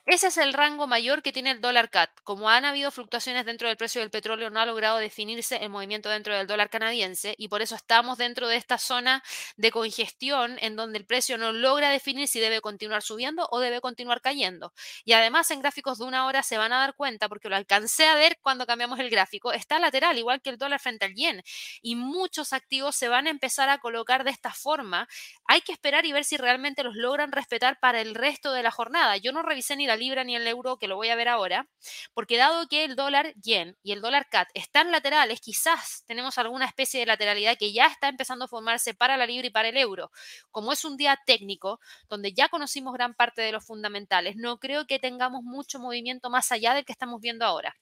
Ese 0.05 0.28
es 0.28 0.36
el 0.36 0.53
rango 0.53 0.86
mayor 0.86 1.22
que 1.22 1.32
tiene 1.32 1.51
el 1.51 1.61
dólar 1.61 1.90
CAT. 1.90 2.11
Como 2.22 2.49
han 2.49 2.64
habido 2.64 2.90
fluctuaciones 2.90 3.44
dentro 3.47 3.68
del 3.68 3.76
precio 3.76 4.01
del 4.01 4.11
petróleo, 4.11 4.51
no 4.51 4.61
ha 4.61 4.66
logrado 4.66 4.99
definirse 4.99 5.57
el 5.57 5.70
movimiento 5.70 6.09
dentro 6.09 6.34
del 6.36 6.47
dólar 6.47 6.70
canadiense 6.70 7.34
y 7.38 7.49
por 7.49 7.62
eso 7.62 7.74
estamos 7.74 8.18
dentro 8.18 8.47
de 8.49 8.57
esta 8.57 8.78
zona 8.78 9.22
de 9.57 9.70
congestión 9.70 10.59
en 10.61 10.76
donde 10.76 10.99
el 10.99 11.07
precio 11.07 11.38
no 11.38 11.53
logra 11.53 11.90
definir 11.90 12.28
si 12.28 12.38
debe 12.38 12.61
continuar 12.61 13.03
subiendo 13.03 13.49
o 13.51 13.59
debe 13.59 13.80
continuar 13.80 14.20
cayendo. 14.20 14.72
Y 15.05 15.12
además 15.12 15.51
en 15.51 15.61
gráficos 15.61 15.99
de 15.99 16.05
una 16.05 16.26
hora 16.26 16.42
se 16.42 16.59
van 16.59 16.72
a 16.72 16.78
dar 16.78 16.94
cuenta, 16.94 17.28
porque 17.28 17.49
lo 17.49 17.57
alcancé 17.57 18.07
a 18.07 18.14
ver 18.14 18.38
cuando 18.40 18.66
cambiamos 18.66 18.99
el 19.01 19.11
gráfico, 19.11 19.53
está 19.53 19.78
lateral, 19.78 20.18
igual 20.18 20.40
que 20.40 20.51
el 20.51 20.59
dólar 20.59 20.80
frente 20.80 21.07
al 21.07 21.14
yen. 21.14 21.42
Y 21.82 21.97
muchos 21.97 22.53
activos 22.53 22.97
se 22.97 23.09
van 23.09 23.26
a 23.26 23.30
empezar 23.30 23.68
a 23.70 23.78
colocar 23.78 24.24
de 24.24 24.30
esta 24.30 24.53
forma. 24.53 25.09
Hay 25.47 25.61
que 25.62 25.72
esperar 25.72 26.07
y 26.07 26.12
ver 26.12 26.24
si 26.24 26.36
realmente 26.36 26.82
los 26.82 26.94
logran 26.97 27.32
respetar 27.32 27.78
para 27.80 28.01
el 28.01 28.14
resto 28.14 28.53
de 28.53 28.62
la 28.62 28.70
jornada. 28.70 29.16
Yo 29.16 29.32
no 29.32 29.42
revisé 29.42 29.76
ni 29.76 29.86
la 29.87 29.97
libra 29.97 30.24
ni 30.24 30.37
el 30.37 30.47
euro, 30.47 30.78
que 30.78 30.89
lo 30.89 30.97
voy 30.97 31.09
a 31.09 31.16
ver 31.16 31.28
ahora, 31.28 31.68
porque 32.14 32.37
dado 32.37 32.68
que 32.68 32.84
el 32.84 32.97
dólar 32.97 33.34
yen 33.34 33.76
y 33.82 33.93
el 33.93 34.01
dólar 34.01 34.28
cat 34.28 34.49
están 34.55 34.91
laterales, 34.91 35.41
quizás 35.41 36.05
tenemos 36.07 36.39
alguna 36.39 36.66
especie 36.66 37.01
de 37.01 37.07
lateralidad 37.07 37.57
que 37.59 37.72
ya 37.72 37.87
está 37.87 38.09
empezando 38.09 38.45
a 38.47 38.49
formarse 38.49 38.95
para 38.95 39.16
la 39.16 39.26
libra 39.26 39.47
y 39.47 39.51
para 39.51 39.68
el 39.68 39.76
euro. 39.76 40.11
Como 40.51 40.72
es 40.72 40.84
un 40.84 40.97
día 40.97 41.18
técnico, 41.26 41.80
donde 42.09 42.32
ya 42.32 42.49
conocimos 42.49 42.95
gran 42.95 43.14
parte 43.14 43.43
de 43.43 43.53
los 43.53 43.64
fundamentales, 43.64 44.37
no 44.37 44.59
creo 44.59 44.87
que 44.87 44.99
tengamos 44.99 45.43
mucho 45.43 45.78
movimiento 45.78 46.30
más 46.30 46.53
allá 46.53 46.74
del 46.74 46.84
que 46.84 46.93
estamos 46.93 47.20
viendo 47.20 47.45
ahora. 47.45 47.76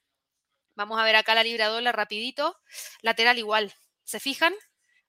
Vamos 0.75 0.99
a 0.99 1.03
ver 1.03 1.15
acá 1.15 1.35
la 1.35 1.43
libra 1.43 1.67
dólar 1.67 1.95
rapidito, 1.95 2.57
lateral 3.01 3.37
igual. 3.37 3.73
¿Se 4.03 4.19
fijan? 4.19 4.53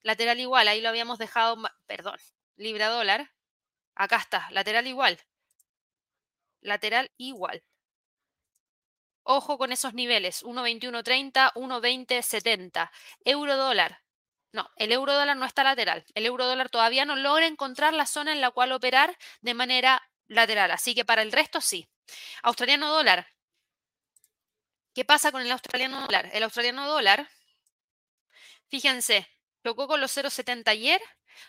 Lateral 0.03 0.41
igual, 0.41 0.69
ahí 0.69 0.81
lo 0.81 0.89
habíamos 0.89 1.19
dejado, 1.19 1.57
perdón, 1.87 2.19
libra 2.57 2.89
dólar. 2.89 3.33
Acá 3.95 4.17
está, 4.17 4.49
lateral 4.51 4.87
igual 4.87 5.19
lateral 6.67 7.11
igual. 7.17 7.63
Ojo 9.23 9.59
con 9.59 9.73
esos 9.73 9.93
niveles, 9.95 10.45
1.21.30, 10.45 11.53
1.20.70. 11.55 12.91
Euro 13.25 13.57
dólar. 13.57 14.03
No, 14.53 14.71
el 14.77 14.93
euro 14.93 15.13
dólar 15.13 15.37
no 15.37 15.45
está 15.45 15.65
lateral. 15.65 16.05
El 16.15 16.27
euro 16.27 16.47
dólar 16.47 16.69
todavía 16.69 17.05
no 17.05 17.17
logra 17.17 17.47
encontrar 17.47 17.93
la 17.93 18.07
zona 18.07 18.33
en 18.33 18.41
la 18.41 18.53
cual 18.53 18.73
operar 18.73 19.17
de 19.41 19.55
manera 19.55 20.09
lateral. 20.29 20.71
Así 20.71 20.95
que 20.95 21.05
para 21.05 21.23
el 21.23 21.33
resto 21.33 21.61
sí. 21.61 21.89
Australiano 22.43 22.89
dólar. 22.89 23.27
¿Qué 24.95 25.05
pasa 25.05 25.33
con 25.33 25.43
el 25.43 25.51
australiano 25.51 26.01
dólar? 26.01 26.31
El 26.33 26.43
australiano 26.43 26.89
dólar, 26.89 27.29
fíjense, 28.69 29.29
tocó 29.63 29.89
con 29.89 30.01
los 30.01 30.17
0.70 30.17 30.69
ayer 30.69 31.03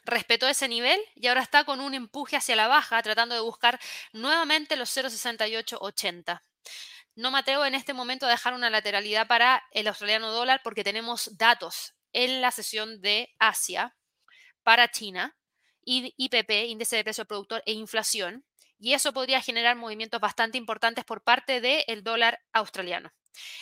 respetó 0.03 0.47
ese 0.47 0.67
nivel 0.67 0.99
y 1.15 1.27
ahora 1.27 1.41
está 1.41 1.63
con 1.63 1.79
un 1.79 1.93
empuje 1.93 2.37
hacia 2.37 2.55
la 2.55 2.67
baja, 2.67 3.01
tratando 3.01 3.35
de 3.35 3.41
buscar 3.41 3.79
nuevamente 4.13 4.75
los 4.75 4.95
0,6880. 4.95 6.41
No 7.15 7.31
me 7.31 7.39
atrevo 7.39 7.65
en 7.65 7.75
este 7.75 7.93
momento 7.93 8.25
a 8.25 8.29
dejar 8.29 8.53
una 8.53 8.69
lateralidad 8.69 9.27
para 9.27 9.63
el 9.71 9.87
australiano 9.87 10.31
dólar 10.31 10.61
porque 10.63 10.83
tenemos 10.83 11.37
datos 11.37 11.93
en 12.13 12.41
la 12.41 12.51
sesión 12.51 13.01
de 13.01 13.33
Asia 13.39 13.95
para 14.63 14.89
China 14.89 15.35
IPP, 15.87 16.67
índice 16.67 16.97
de 16.97 17.03
precio 17.03 17.25
productor, 17.25 17.63
e 17.65 17.71
inflación. 17.71 18.43
Y 18.79 18.93
eso 18.93 19.13
podría 19.13 19.41
generar 19.41 19.75
movimientos 19.75 20.19
bastante 20.21 20.57
importantes 20.57 21.03
por 21.03 21.23
parte 21.23 21.61
del 21.61 22.03
dólar 22.03 22.39
australiano. 22.53 23.11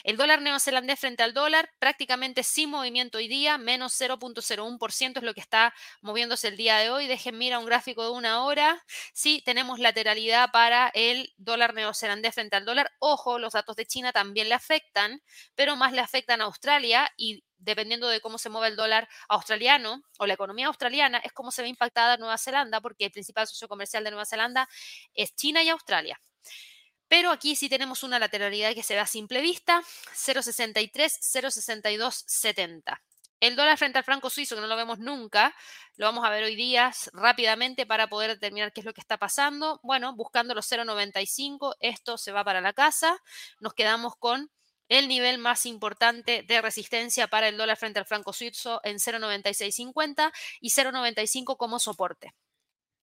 El 0.04 0.18
dólar 0.18 0.42
neozelandés 0.42 1.00
frente 1.00 1.24
al 1.24 1.34
dólar 1.34 1.70
prácticamente 1.80 2.44
sin 2.44 2.70
movimiento 2.70 3.18
hoy 3.18 3.28
día, 3.28 3.58
menos 3.58 3.94
0.01% 4.00 5.18
es 5.18 5.24
lo 5.24 5.34
que 5.34 5.42
está 5.42 5.74
moviéndose 6.02 6.48
el 6.48 6.58
día 6.58 6.78
de 6.78 6.90
hoy. 6.90 7.08
Dejen 7.08 7.38
mira 7.38 7.60
un 7.60 7.66
gráfico 7.66 8.04
de 8.04 8.12
una 8.12 8.44
hora. 8.44 8.84
Sí, 9.14 9.42
tenemos 9.46 9.80
lateralidad 9.80 10.52
para 10.52 10.92
el 10.94 11.34
dólar 11.38 11.74
neozelandés 11.74 12.34
frente 12.34 12.56
al 12.56 12.66
dólar. 12.66 12.92
Ojo, 13.00 13.40
los 13.40 13.54
datos 13.54 13.76
de 13.76 13.86
China 13.86 14.12
también 14.12 14.50
le 14.50 14.56
afectan, 14.56 15.22
pero 15.56 15.76
más 15.76 15.94
le 15.94 16.02
afectan 16.02 16.42
a 16.42 16.46
Australia 16.46 17.10
y 17.18 17.44
dependiendo 17.58 18.08
de 18.08 18.22
cómo 18.22 18.38
se 18.38 18.50
mueve 18.50 18.68
el 18.68 18.76
dólar 18.76 19.10
australiano 19.28 20.04
o 20.20 20.26
la 20.26 20.34
economía 20.34 20.68
australiana, 20.68 21.18
es 21.20 21.34
cómo 21.34 21.52
se 21.52 21.62
ve 21.62 21.68
impactada 21.68 22.18
Nueva 22.18 22.38
Zelanda, 22.38 22.82
porque 22.82 23.06
el 23.06 23.12
principal 23.12 23.48
socio 23.48 23.68
comercial 23.68 24.04
de 24.04 24.12
Nueva 24.12 24.26
Zelanda 24.26 24.70
es 25.14 25.36
China 25.36 25.64
y 25.64 25.70
Australia. 25.70 26.20
Pero 27.08 27.32
aquí 27.32 27.56
sí 27.56 27.70
tenemos 27.70 28.04
una 28.04 28.20
lateralidad 28.20 28.74
que 28.74 28.84
se 28.84 28.96
ve 28.96 29.00
a 29.00 29.06
simple 29.06 29.42
vista, 29.42 29.82
0,63, 30.16 30.92
0,62, 31.22 32.24
70. 32.26 33.02
El 33.42 33.56
dólar 33.56 33.78
frente 33.78 33.98
al 33.98 34.04
franco 34.04 34.30
suizo, 34.30 34.56
que 34.56 34.62
no 34.62 34.68
lo 34.68 34.76
vemos 34.76 34.98
nunca, 34.98 35.54
lo 35.98 36.06
vamos 36.06 36.26
a 36.26 36.30
ver 36.30 36.44
hoy 36.44 36.56
día 36.56 36.92
rápidamente 37.14 37.86
para 37.86 38.08
poder 38.08 38.32
determinar 38.32 38.72
qué 38.72 38.80
es 38.80 38.86
lo 38.86 38.94
que 38.94 39.02
está 39.02 39.18
pasando. 39.18 39.80
Bueno, 39.84 40.16
buscando 40.16 40.56
los 40.56 40.72
0,95, 40.72 41.76
esto 41.80 42.18
se 42.18 42.32
va 42.32 42.44
para 42.44 42.62
la 42.62 42.74
casa. 42.74 43.22
Nos 43.60 43.74
quedamos 43.74 44.16
con 44.16 44.50
el 44.88 45.08
nivel 45.08 45.38
más 45.38 45.66
importante 45.66 46.44
de 46.44 46.62
resistencia 46.62 47.28
para 47.28 47.48
el 47.48 47.58
dólar 47.58 47.78
frente 47.78 48.00
al 48.00 48.06
franco 48.06 48.34
suizo 48.34 48.80
en 48.84 48.98
0,9650 48.98 50.32
y 50.62 50.70
0,95 50.70 51.58
como 51.58 51.80
soporte. 51.80 52.34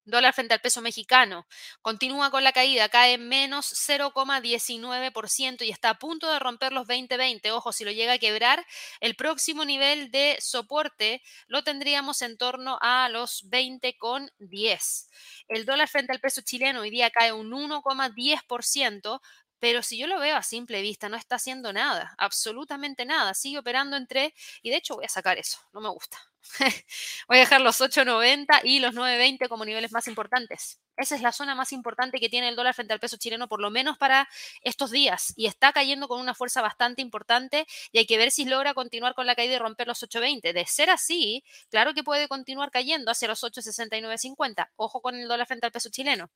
Dólar 0.04 0.34
frente 0.34 0.52
al 0.54 0.60
peso 0.60 0.82
mexicano. 0.82 1.46
Continúa 1.80 2.32
con 2.32 2.42
la 2.42 2.52
caída, 2.52 2.88
cae 2.88 3.18
menos 3.18 3.72
0,19% 3.72 5.64
y 5.64 5.70
está 5.70 5.90
a 5.90 5.98
punto 5.98 6.28
de 6.28 6.40
romper 6.40 6.72
los 6.72 6.88
2020. 6.88 7.52
Ojo, 7.52 7.72
si 7.72 7.84
lo 7.84 7.92
llega 7.92 8.14
a 8.14 8.18
quebrar, 8.18 8.66
el 8.98 9.14
próximo 9.14 9.64
nivel 9.64 10.10
de 10.10 10.38
soporte 10.40 11.22
lo 11.46 11.62
tendríamos 11.62 12.20
en 12.22 12.36
torno 12.36 12.78
a 12.80 13.08
los 13.10 13.44
20,10. 13.48 15.08
El 15.46 15.64
dólar 15.66 15.88
frente 15.88 16.12
al 16.12 16.20
peso 16.20 16.40
chileno 16.40 16.80
hoy 16.80 16.90
día 16.90 17.10
cae 17.10 17.32
un 17.32 17.52
1,10%, 17.52 19.20
pero 19.62 19.80
si 19.84 19.96
yo 19.96 20.08
lo 20.08 20.18
veo 20.18 20.36
a 20.36 20.42
simple 20.42 20.82
vista, 20.82 21.08
no 21.08 21.16
está 21.16 21.36
haciendo 21.36 21.72
nada, 21.72 22.16
absolutamente 22.18 23.04
nada. 23.04 23.32
Sigue 23.32 23.60
operando 23.60 23.96
entre, 23.96 24.34
y 24.60 24.70
de 24.70 24.76
hecho 24.76 24.96
voy 24.96 25.04
a 25.04 25.08
sacar 25.08 25.38
eso, 25.38 25.60
no 25.72 25.80
me 25.80 25.88
gusta. 25.88 26.18
Voy 27.28 27.36
a 27.36 27.40
dejar 27.40 27.60
los 27.60 27.80
8.90 27.80 28.62
y 28.64 28.80
los 28.80 28.92
9.20 28.96 29.46
como 29.48 29.64
niveles 29.64 29.92
más 29.92 30.08
importantes. 30.08 30.80
Esa 30.96 31.14
es 31.14 31.22
la 31.22 31.30
zona 31.30 31.54
más 31.54 31.70
importante 31.70 32.18
que 32.18 32.28
tiene 32.28 32.48
el 32.48 32.56
dólar 32.56 32.74
frente 32.74 32.92
al 32.92 32.98
peso 32.98 33.16
chileno, 33.18 33.46
por 33.46 33.60
lo 33.60 33.70
menos 33.70 33.96
para 33.98 34.28
estos 34.62 34.90
días. 34.90 35.32
Y 35.36 35.46
está 35.46 35.72
cayendo 35.72 36.08
con 36.08 36.20
una 36.20 36.34
fuerza 36.34 36.60
bastante 36.60 37.00
importante 37.00 37.64
y 37.92 37.98
hay 37.98 38.06
que 38.06 38.18
ver 38.18 38.32
si 38.32 38.44
logra 38.44 38.74
continuar 38.74 39.14
con 39.14 39.26
la 39.26 39.36
caída 39.36 39.54
y 39.54 39.58
romper 39.58 39.86
los 39.86 40.02
8.20. 40.02 40.52
De 40.52 40.66
ser 40.66 40.90
así, 40.90 41.44
claro 41.70 41.94
que 41.94 42.02
puede 42.02 42.26
continuar 42.26 42.72
cayendo 42.72 43.12
hacia 43.12 43.28
los 43.28 43.44
8.69.50. 43.44 44.70
Ojo 44.74 45.00
con 45.00 45.14
el 45.14 45.28
dólar 45.28 45.46
frente 45.46 45.66
al 45.66 45.72
peso 45.72 45.88
chileno. 45.88 46.32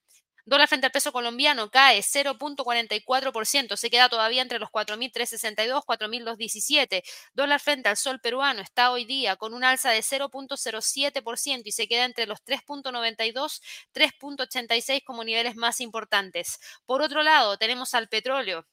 Dólar 0.47 0.69
frente 0.69 0.87
al 0.87 0.93
peso 0.93 1.11
colombiano 1.11 1.73
cae 1.73 1.99
0.44%, 2.03 3.77
se 3.77 3.91
queda 3.91 4.09
todavía 4.09 4.43
entre 4.43 4.61
los 4.61 4.71
4.362, 4.71 5.83
4.217. 5.85 7.03
Dólar 7.35 7.59
frente 7.59 7.89
al 7.89 7.97
sol 7.97 8.21
peruano 8.21 8.63
está 8.63 8.93
hoy 8.93 9.05
día 9.05 9.35
con 9.35 9.55
un 9.55 9.65
alza 9.65 9.91
de 9.91 10.03
0.07% 10.03 11.63
y 11.65 11.73
se 11.73 11.89
queda 11.89 12.05
entre 12.05 12.27
los 12.27 12.45
3.92, 12.45 13.61
3.86 13.93 15.03
como 15.05 15.25
niveles 15.25 15.57
más 15.57 15.81
importantes. 15.81 16.61
Por 16.87 17.03
otro 17.03 17.25
lado, 17.25 17.59
tenemos 17.59 17.95
al 17.95 18.09
petróleo. 18.09 18.69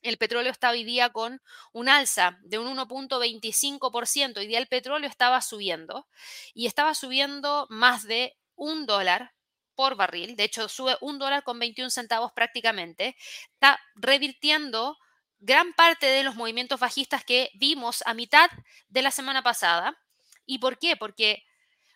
El 0.00 0.16
petróleo 0.16 0.52
está 0.52 0.70
hoy 0.70 0.84
día 0.84 1.10
con 1.10 1.42
un 1.72 1.90
alza 1.90 2.38
de 2.44 2.58
un 2.58 2.74
1.25%. 2.78 4.38
Hoy 4.38 4.46
día 4.46 4.58
el 4.58 4.68
petróleo 4.68 5.10
estaba 5.10 5.42
subiendo 5.42 6.08
y 6.54 6.66
estaba 6.66 6.94
subiendo 6.94 7.66
más 7.68 8.04
de 8.04 8.38
un 8.54 8.86
dólar 8.86 9.34
por 9.74 9.96
barril, 9.96 10.36
de 10.36 10.44
hecho 10.44 10.68
sube 10.68 10.96
un 11.00 11.18
dólar 11.18 11.42
con 11.42 11.58
21 11.58 11.90
centavos 11.90 12.32
prácticamente, 12.32 13.16
está 13.52 13.80
revirtiendo 13.94 14.98
gran 15.38 15.74
parte 15.74 16.06
de 16.06 16.22
los 16.22 16.36
movimientos 16.36 16.80
bajistas 16.80 17.24
que 17.24 17.50
vimos 17.54 18.02
a 18.06 18.14
mitad 18.14 18.50
de 18.88 19.02
la 19.02 19.10
semana 19.10 19.42
pasada. 19.42 19.98
¿Y 20.46 20.58
por 20.58 20.78
qué? 20.78 20.96
Porque 20.96 21.44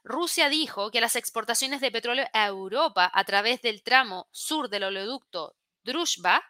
Rusia 0.04 0.48
dijo 0.48 0.90
que 0.90 1.00
las 1.00 1.16
exportaciones 1.16 1.80
de 1.80 1.90
petróleo 1.90 2.26
a 2.32 2.46
Europa 2.46 3.10
a 3.12 3.24
través 3.24 3.62
del 3.62 3.82
tramo 3.82 4.28
sur 4.30 4.68
del 4.68 4.84
oleoducto 4.84 5.56
Druzhba 5.82 6.42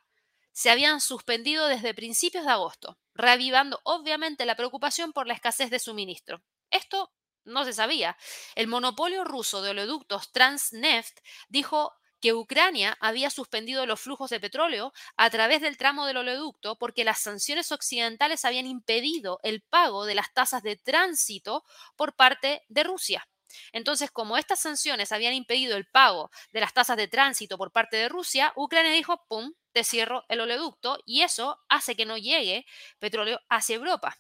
se 0.53 0.71
habían 0.71 1.01
suspendido 1.01 1.69
desde 1.69 1.95
principios 1.95 2.45
de 2.45 2.51
agosto, 2.51 2.99
reavivando 3.15 3.81
obviamente 3.85 4.45
la 4.45 4.57
preocupación 4.57 5.13
por 5.13 5.29
la 5.29 5.35
escasez 5.35 5.71
de 5.71 5.79
suministro. 5.79 6.43
Esto 6.71 7.13
no 7.49 7.65
se 7.65 7.73
sabía. 7.73 8.17
El 8.55 8.69
monopolio 8.69 9.25
ruso 9.25 9.63
de 9.63 9.71
oleoductos 9.71 10.33
Transneft 10.33 11.19
dijo 11.49 11.93
que 12.21 12.35
Ucrania 12.35 12.97
había 13.01 13.31
suspendido 13.31 13.87
los 13.87 14.01
flujos 14.01 14.31
de 14.31 14.41
petróleo 14.41 14.93
a 15.17 15.31
través 15.31 15.61
del 15.61 15.77
tramo 15.77 16.07
del 16.07 16.17
oleoducto 16.19 16.77
porque 16.77 17.05
las 17.05 17.21
sanciones 17.21 17.71
occidentales 17.73 18.45
habían 18.45 18.67
impedido 18.67 19.39
el 19.43 19.63
pago 19.63 20.05
de 20.05 20.15
las 20.15 20.33
tasas 20.33 20.63
de 20.63 20.77
tránsito 20.77 21.65
por 21.97 22.15
parte 22.15 22.63
de 22.69 22.85
Rusia. 22.85 23.29
Entonces, 23.73 24.11
como 24.11 24.37
estas 24.37 24.61
sanciones 24.61 25.13
habían 25.13 25.33
impedido 25.35 25.77
el 25.77 25.87
pago 25.87 26.31
de 26.53 26.61
las 26.61 26.75
tasas 26.75 26.97
de 26.97 27.09
tránsito 27.09 27.57
por 27.57 27.73
parte 27.73 27.97
de 27.97 28.09
Rusia, 28.09 28.53
Ucrania 28.57 28.93
dijo, 28.93 29.25
¡pum!, 29.29 29.53
te 29.73 29.85
cierro 29.85 30.25
el 30.29 30.41
oleoducto 30.41 30.99
y 31.07 31.23
eso 31.23 31.59
hace 31.69 31.97
que 31.97 32.05
no 32.05 32.19
llegue 32.19 32.67
petróleo 32.99 33.41
hacia 33.49 33.77
Europa. 33.77 34.19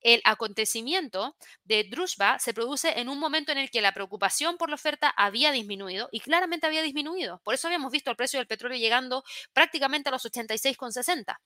El 0.00 0.20
acontecimiento 0.24 1.36
de 1.64 1.84
Druzhba 1.84 2.38
se 2.38 2.54
produce 2.54 2.98
en 2.98 3.08
un 3.08 3.18
momento 3.18 3.52
en 3.52 3.58
el 3.58 3.70
que 3.70 3.80
la 3.80 3.92
preocupación 3.92 4.56
por 4.56 4.68
la 4.68 4.74
oferta 4.74 5.12
había 5.16 5.52
disminuido 5.52 6.08
y 6.12 6.20
claramente 6.20 6.66
había 6.66 6.82
disminuido. 6.82 7.40
Por 7.44 7.54
eso 7.54 7.68
habíamos 7.68 7.92
visto 7.92 8.10
el 8.10 8.16
precio 8.16 8.38
del 8.38 8.46
petróleo 8.46 8.78
llegando 8.78 9.24
prácticamente 9.52 10.08
a 10.08 10.12
los 10.12 10.24
86,60. 10.24 11.38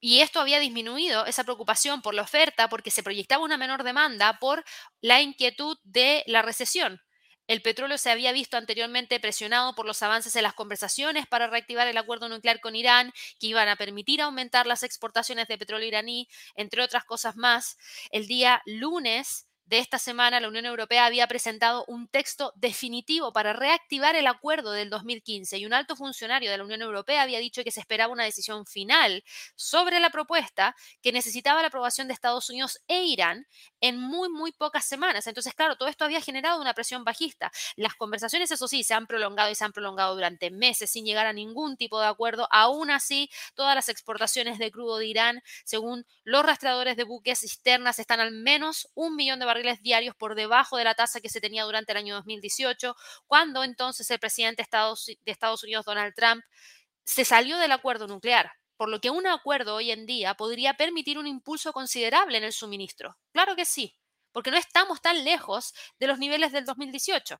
Y 0.00 0.20
esto 0.20 0.40
había 0.40 0.58
disminuido, 0.58 1.26
esa 1.26 1.44
preocupación 1.44 2.00
por 2.00 2.14
la 2.14 2.22
oferta, 2.22 2.68
porque 2.70 2.90
se 2.90 3.02
proyectaba 3.02 3.44
una 3.44 3.58
menor 3.58 3.84
demanda 3.84 4.38
por 4.38 4.64
la 5.02 5.20
inquietud 5.20 5.76
de 5.84 6.24
la 6.26 6.40
recesión. 6.40 7.02
El 7.50 7.62
petróleo 7.62 7.98
se 7.98 8.12
había 8.12 8.30
visto 8.30 8.56
anteriormente 8.56 9.18
presionado 9.18 9.74
por 9.74 9.84
los 9.84 10.04
avances 10.04 10.36
en 10.36 10.44
las 10.44 10.54
conversaciones 10.54 11.26
para 11.26 11.48
reactivar 11.48 11.88
el 11.88 11.96
acuerdo 11.96 12.28
nuclear 12.28 12.60
con 12.60 12.76
Irán, 12.76 13.12
que 13.40 13.48
iban 13.48 13.68
a 13.68 13.74
permitir 13.74 14.20
aumentar 14.20 14.68
las 14.68 14.84
exportaciones 14.84 15.48
de 15.48 15.58
petróleo 15.58 15.88
iraní, 15.88 16.28
entre 16.54 16.80
otras 16.80 17.04
cosas 17.04 17.34
más. 17.34 17.76
El 18.12 18.28
día 18.28 18.62
lunes 18.66 19.49
de 19.70 19.78
esta 19.78 20.00
semana, 20.00 20.40
la 20.40 20.48
Unión 20.48 20.66
Europea 20.66 21.06
había 21.06 21.28
presentado 21.28 21.84
un 21.86 22.08
texto 22.08 22.52
definitivo 22.56 23.32
para 23.32 23.52
reactivar 23.52 24.16
el 24.16 24.26
acuerdo 24.26 24.72
del 24.72 24.90
2015 24.90 25.58
y 25.58 25.64
un 25.64 25.72
alto 25.72 25.94
funcionario 25.94 26.50
de 26.50 26.58
la 26.58 26.64
Unión 26.64 26.82
Europea 26.82 27.22
había 27.22 27.38
dicho 27.38 27.62
que 27.62 27.70
se 27.70 27.78
esperaba 27.78 28.12
una 28.12 28.24
decisión 28.24 28.66
final 28.66 29.22
sobre 29.54 30.00
la 30.00 30.10
propuesta 30.10 30.74
que 31.00 31.12
necesitaba 31.12 31.60
la 31.62 31.68
aprobación 31.68 32.08
de 32.08 32.14
Estados 32.14 32.50
Unidos 32.50 32.80
e 32.88 33.04
Irán 33.04 33.46
en 33.80 33.96
muy, 33.96 34.28
muy 34.28 34.50
pocas 34.50 34.84
semanas. 34.86 35.28
Entonces, 35.28 35.54
claro, 35.54 35.76
todo 35.76 35.88
esto 35.88 36.04
había 36.04 36.20
generado 36.20 36.60
una 36.60 36.74
presión 36.74 37.04
bajista. 37.04 37.52
Las 37.76 37.94
conversaciones, 37.94 38.50
eso 38.50 38.66
sí, 38.66 38.82
se 38.82 38.94
han 38.94 39.06
prolongado 39.06 39.52
y 39.52 39.54
se 39.54 39.64
han 39.64 39.72
prolongado 39.72 40.16
durante 40.16 40.50
meses 40.50 40.90
sin 40.90 41.04
llegar 41.04 41.28
a 41.28 41.32
ningún 41.32 41.76
tipo 41.76 42.00
de 42.00 42.08
acuerdo. 42.08 42.48
Aún 42.50 42.90
así, 42.90 43.30
todas 43.54 43.76
las 43.76 43.88
exportaciones 43.88 44.58
de 44.58 44.72
crudo 44.72 44.98
de 44.98 45.06
Irán, 45.06 45.42
según 45.64 46.04
los 46.24 46.44
rastreadores 46.44 46.96
de 46.96 47.04
buques 47.04 47.38
cisternas, 47.38 48.00
están 48.00 48.18
al 48.18 48.32
menos 48.32 48.88
un 48.94 49.14
millón 49.14 49.38
de 49.38 49.46
diarios 49.82 50.14
por 50.16 50.34
debajo 50.34 50.76
de 50.76 50.84
la 50.84 50.94
tasa 50.94 51.20
que 51.20 51.28
se 51.28 51.40
tenía 51.40 51.64
durante 51.64 51.92
el 51.92 51.98
año 51.98 52.14
2018, 52.16 52.94
cuando 53.26 53.64
entonces 53.64 54.10
el 54.10 54.18
presidente 54.18 54.62
de 54.62 55.32
Estados 55.32 55.62
Unidos, 55.62 55.84
Donald 55.84 56.14
Trump, 56.14 56.42
se 57.04 57.24
salió 57.24 57.58
del 57.58 57.72
acuerdo 57.72 58.06
nuclear 58.06 58.52
por 58.80 58.88
lo 58.88 58.98
que 58.98 59.10
un 59.10 59.26
acuerdo 59.26 59.74
hoy 59.74 59.90
en 59.90 60.06
día 60.06 60.32
podría 60.32 60.72
permitir 60.72 61.18
un 61.18 61.26
impulso 61.26 61.70
considerable 61.74 62.38
en 62.38 62.44
el 62.44 62.54
suministro. 62.54 63.18
Claro 63.30 63.54
que 63.54 63.66
sí, 63.66 63.94
porque 64.32 64.50
no 64.50 64.56
estamos 64.56 65.02
tan 65.02 65.22
lejos 65.22 65.74
de 65.98 66.06
los 66.06 66.18
niveles 66.18 66.50
del 66.50 66.64
2018. 66.64 67.38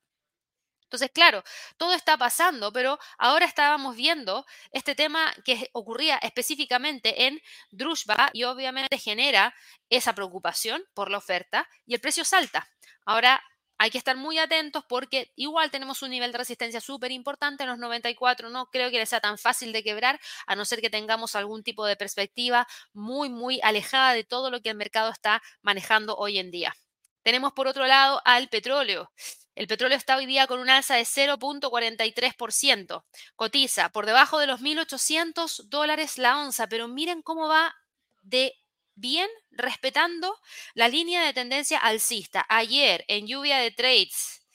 Entonces, 0.90 1.12
claro, 1.12 1.44
todo 1.76 1.94
está 1.94 2.18
pasando, 2.18 2.72
pero 2.72 2.98
ahora 3.16 3.46
estábamos 3.46 3.94
viendo 3.94 4.44
este 4.72 4.96
tema 4.96 5.32
que 5.44 5.70
ocurría 5.72 6.16
específicamente 6.16 7.26
en 7.28 7.40
Drushba 7.70 8.30
y 8.32 8.42
obviamente 8.42 8.98
genera 8.98 9.54
esa 9.88 10.16
preocupación 10.16 10.82
por 10.92 11.08
la 11.08 11.18
oferta 11.18 11.68
y 11.86 11.94
el 11.94 12.00
precio 12.00 12.24
salta. 12.24 12.68
Ahora 13.06 13.40
hay 13.78 13.90
que 13.90 13.98
estar 13.98 14.16
muy 14.16 14.38
atentos 14.38 14.84
porque 14.88 15.30
igual 15.36 15.70
tenemos 15.70 16.02
un 16.02 16.10
nivel 16.10 16.32
de 16.32 16.38
resistencia 16.38 16.80
súper 16.80 17.12
importante 17.12 17.62
en 17.62 17.70
los 17.70 17.78
94. 17.78 18.50
No 18.50 18.66
creo 18.66 18.90
que 18.90 18.98
le 18.98 19.06
sea 19.06 19.20
tan 19.20 19.38
fácil 19.38 19.72
de 19.72 19.84
quebrar, 19.84 20.18
a 20.48 20.56
no 20.56 20.64
ser 20.64 20.80
que 20.80 20.90
tengamos 20.90 21.36
algún 21.36 21.62
tipo 21.62 21.86
de 21.86 21.94
perspectiva 21.94 22.66
muy, 22.92 23.28
muy 23.28 23.60
alejada 23.62 24.12
de 24.12 24.24
todo 24.24 24.50
lo 24.50 24.60
que 24.60 24.70
el 24.70 24.76
mercado 24.76 25.10
está 25.10 25.40
manejando 25.62 26.16
hoy 26.16 26.38
en 26.38 26.50
día. 26.50 26.74
Tenemos 27.22 27.52
por 27.52 27.66
otro 27.66 27.86
lado 27.86 28.22
al 28.24 28.48
petróleo. 28.48 29.10
El 29.54 29.66
petróleo 29.66 29.98
está 29.98 30.16
hoy 30.16 30.26
día 30.26 30.46
con 30.46 30.60
un 30.60 30.70
alza 30.70 30.96
de 30.96 31.02
0.43%. 31.02 33.04
Cotiza 33.36 33.88
por 33.90 34.06
debajo 34.06 34.38
de 34.38 34.46
los 34.46 34.60
1.800 34.60 35.68
dólares 35.68 36.18
la 36.18 36.38
onza, 36.38 36.68
pero 36.68 36.88
miren 36.88 37.22
cómo 37.22 37.48
va 37.48 37.74
de 38.22 38.54
bien 38.94 39.28
respetando 39.50 40.38
la 40.74 40.88
línea 40.88 41.24
de 41.24 41.32
tendencia 41.32 41.78
alcista. 41.78 42.44
Ayer 42.48 43.04
en 43.08 43.26
lluvia 43.26 43.58
de 43.58 43.70
trades, 43.70 44.46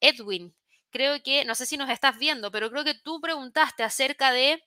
Edwin, 0.00 0.54
creo 0.90 1.22
que, 1.22 1.44
no 1.44 1.54
sé 1.54 1.66
si 1.66 1.76
nos 1.76 1.90
estás 1.90 2.18
viendo, 2.18 2.50
pero 2.50 2.70
creo 2.70 2.84
que 2.84 2.94
tú 2.94 3.20
preguntaste 3.20 3.82
acerca 3.82 4.32
de 4.32 4.62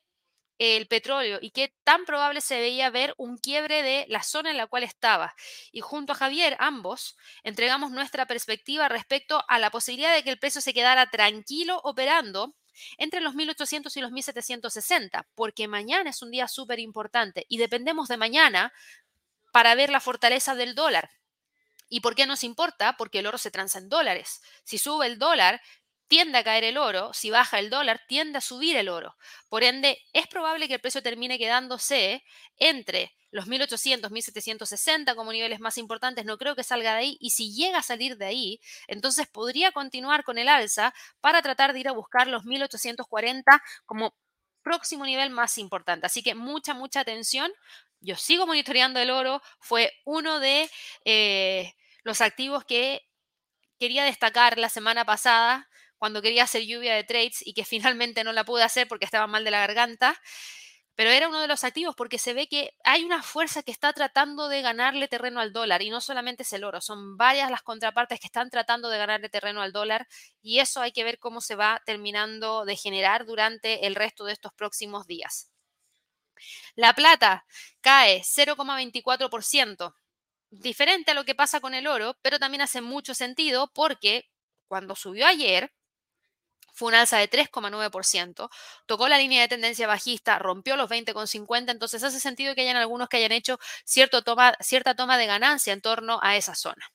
el 0.57 0.87
petróleo 0.87 1.39
y 1.41 1.51
qué 1.51 1.73
tan 1.83 2.05
probable 2.05 2.41
se 2.41 2.59
veía 2.59 2.89
ver 2.89 3.13
un 3.17 3.37
quiebre 3.37 3.83
de 3.83 4.05
la 4.09 4.23
zona 4.23 4.51
en 4.51 4.57
la 4.57 4.67
cual 4.67 4.83
estaba. 4.83 5.35
Y 5.71 5.81
junto 5.81 6.13
a 6.13 6.15
Javier, 6.15 6.55
ambos, 6.59 7.17
entregamos 7.43 7.91
nuestra 7.91 8.25
perspectiva 8.25 8.87
respecto 8.87 9.43
a 9.47 9.59
la 9.59 9.71
posibilidad 9.71 10.13
de 10.13 10.23
que 10.23 10.29
el 10.29 10.39
precio 10.39 10.61
se 10.61 10.73
quedara 10.73 11.09
tranquilo 11.09 11.79
operando 11.83 12.55
entre 12.97 13.21
los 13.21 13.35
1800 13.35 13.95
y 13.97 14.01
los 14.01 14.11
1760, 14.11 15.27
porque 15.35 15.67
mañana 15.67 16.09
es 16.09 16.21
un 16.21 16.31
día 16.31 16.47
súper 16.47 16.79
importante 16.79 17.45
y 17.49 17.57
dependemos 17.57 18.07
de 18.07 18.17
mañana 18.17 18.73
para 19.51 19.75
ver 19.75 19.89
la 19.89 19.99
fortaleza 19.99 20.55
del 20.55 20.75
dólar. 20.75 21.11
¿Y 21.89 21.99
por 21.99 22.15
qué 22.15 22.25
nos 22.25 22.43
importa? 22.43 22.97
Porque 22.97 23.19
el 23.19 23.27
oro 23.27 23.37
se 23.37 23.51
transa 23.51 23.77
en 23.77 23.87
dólares. 23.87 24.41
Si 24.63 24.79
sube 24.79 25.05
el 25.05 25.19
dólar, 25.19 25.61
tiende 26.07 26.37
a 26.37 26.43
caer 26.43 26.63
el 26.63 26.77
oro, 26.77 27.13
si 27.13 27.29
baja 27.29 27.59
el 27.59 27.69
dólar, 27.69 28.01
tiende 28.07 28.37
a 28.37 28.41
subir 28.41 28.75
el 28.75 28.89
oro. 28.89 29.15
Por 29.49 29.63
ende, 29.63 29.99
es 30.13 30.27
probable 30.27 30.67
que 30.67 30.75
el 30.75 30.81
precio 30.81 31.01
termine 31.01 31.37
quedándose 31.37 32.23
entre 32.57 33.13
los 33.33 33.47
1800, 33.47 34.11
1760 34.11 35.15
como 35.15 35.33
niveles 35.33 35.59
más 35.59 35.79
importantes, 35.79 36.23
no 36.23 36.37
creo 36.37 36.55
que 36.55 36.63
salga 36.63 36.91
de 36.91 36.97
ahí, 36.99 37.17
y 37.19 37.31
si 37.31 37.51
llega 37.51 37.79
a 37.79 37.83
salir 37.83 38.15
de 38.17 38.25
ahí, 38.25 38.61
entonces 38.87 39.27
podría 39.27 39.71
continuar 39.71 40.23
con 40.23 40.37
el 40.37 40.47
alza 40.47 40.93
para 41.19 41.41
tratar 41.41 41.73
de 41.73 41.79
ir 41.79 41.87
a 41.87 41.93
buscar 41.93 42.27
los 42.27 42.45
1840 42.45 43.63
como 43.85 44.13
próximo 44.61 45.05
nivel 45.05 45.31
más 45.31 45.57
importante. 45.57 46.05
Así 46.05 46.21
que 46.21 46.35
mucha, 46.35 46.75
mucha 46.75 46.99
atención. 46.99 47.51
Yo 48.01 48.15
sigo 48.15 48.45
monitoreando 48.45 48.99
el 48.99 49.09
oro, 49.09 49.41
fue 49.59 49.91
uno 50.05 50.39
de 50.39 50.69
eh, 51.05 51.73
los 52.03 52.21
activos 52.21 52.65
que 52.65 53.01
quería 53.79 54.03
destacar 54.03 54.59
la 54.59 54.69
semana 54.69 55.05
pasada 55.05 55.69
cuando 56.03 56.21
quería 56.21 56.43
hacer 56.43 56.63
lluvia 56.65 56.95
de 56.95 57.05
trades 57.05 57.47
y 57.47 57.53
que 57.53 57.63
finalmente 57.95 58.25
no 58.25 58.33
la 58.33 58.43
pude 58.43 58.61
hacer 58.61 58.89
porque 58.89 59.05
estaba 59.05 59.25
mal 59.25 59.45
de 59.45 59.51
la 59.51 59.59
garganta. 59.59 60.19
Pero 60.95 61.09
era 61.09 61.29
uno 61.29 61.39
de 61.39 61.47
los 61.47 61.63
activos 61.63 61.95
porque 61.95 62.19
se 62.19 62.33
ve 62.33 62.47
que 62.47 62.71
hay 62.83 63.05
una 63.05 63.23
fuerza 63.23 63.63
que 63.63 63.71
está 63.71 63.93
tratando 63.93 64.49
de 64.49 64.61
ganarle 64.61 65.07
terreno 65.07 65.39
al 65.39 65.53
dólar 65.53 65.81
y 65.81 65.89
no 65.89 66.01
solamente 66.01 66.43
es 66.43 66.51
el 66.51 66.65
oro, 66.65 66.81
son 66.81 67.15
varias 67.15 67.49
las 67.49 67.61
contrapartes 67.61 68.19
que 68.19 68.27
están 68.27 68.49
tratando 68.49 68.89
de 68.89 68.97
ganarle 68.97 69.29
terreno 69.29 69.61
al 69.61 69.71
dólar 69.71 70.05
y 70.41 70.59
eso 70.59 70.81
hay 70.81 70.91
que 70.91 71.05
ver 71.05 71.19
cómo 71.19 71.39
se 71.39 71.55
va 71.55 71.81
terminando 71.85 72.65
de 72.65 72.75
generar 72.75 73.25
durante 73.25 73.87
el 73.87 73.95
resto 73.95 74.25
de 74.25 74.33
estos 74.33 74.51
próximos 74.53 75.07
días. 75.07 75.49
La 76.75 76.91
plata 76.93 77.45
cae 77.79 78.23
0,24%, 78.23 79.95
diferente 80.49 81.11
a 81.11 81.13
lo 81.13 81.23
que 81.23 81.33
pasa 81.33 81.61
con 81.61 81.73
el 81.73 81.87
oro, 81.87 82.17
pero 82.21 82.39
también 82.39 82.61
hace 82.61 82.81
mucho 82.81 83.15
sentido 83.15 83.71
porque 83.73 84.29
cuando 84.67 84.95
subió 84.95 85.25
ayer, 85.27 85.71
fue 86.73 86.89
un 86.89 86.95
alza 86.95 87.17
de 87.17 87.29
3,9%, 87.29 88.49
tocó 88.85 89.07
la 89.07 89.17
línea 89.17 89.41
de 89.41 89.47
tendencia 89.47 89.87
bajista, 89.87 90.39
rompió 90.39 90.75
los 90.75 90.89
20,50, 90.89 91.71
entonces 91.71 92.03
hace 92.03 92.19
sentido 92.19 92.55
que 92.55 92.61
hayan 92.61 92.77
algunos 92.77 93.07
que 93.07 93.17
hayan 93.17 93.31
hecho 93.31 93.59
cierta 93.85 94.21
toma 94.21 95.17
de 95.17 95.25
ganancia 95.25 95.71
en 95.73 95.81
torno 95.81 96.19
a 96.21 96.35
esa 96.35 96.55
zona. 96.55 96.91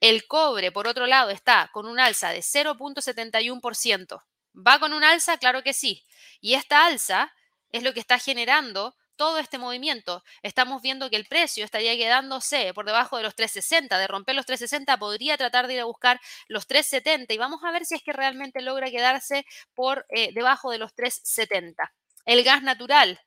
El 0.00 0.26
cobre, 0.26 0.72
por 0.72 0.88
otro 0.88 1.06
lado, 1.06 1.30
está 1.30 1.70
con 1.72 1.86
un 1.86 2.00
alza 2.00 2.30
de 2.30 2.40
0.71%. 2.40 4.22
¿Va 4.54 4.78
con 4.80 4.92
un 4.92 5.04
alza? 5.04 5.38
Claro 5.38 5.62
que 5.62 5.72
sí. 5.72 6.02
Y 6.40 6.54
esta 6.54 6.86
alza 6.86 7.32
es 7.70 7.84
lo 7.84 7.94
que 7.94 8.00
está 8.00 8.18
generando 8.18 8.96
todo 9.16 9.38
este 9.38 9.58
movimiento. 9.58 10.22
Estamos 10.42 10.82
viendo 10.82 11.10
que 11.10 11.16
el 11.16 11.26
precio 11.26 11.64
estaría 11.64 11.96
quedándose 11.96 12.72
por 12.74 12.86
debajo 12.86 13.16
de 13.16 13.22
los 13.24 13.34
360. 13.34 13.98
De 13.98 14.06
romper 14.06 14.34
los 14.34 14.46
360 14.46 14.96
podría 14.98 15.36
tratar 15.36 15.66
de 15.66 15.74
ir 15.74 15.80
a 15.80 15.84
buscar 15.84 16.20
los 16.48 16.66
370 16.66 17.34
y 17.34 17.38
vamos 17.38 17.60
a 17.64 17.72
ver 17.72 17.84
si 17.84 17.94
es 17.94 18.02
que 18.02 18.12
realmente 18.12 18.62
logra 18.62 18.90
quedarse 18.90 19.44
por 19.74 20.06
eh, 20.10 20.32
debajo 20.34 20.70
de 20.70 20.78
los 20.78 20.94
370. 20.94 21.92
El 22.24 22.44
gas 22.44 22.62
natural 22.62 23.20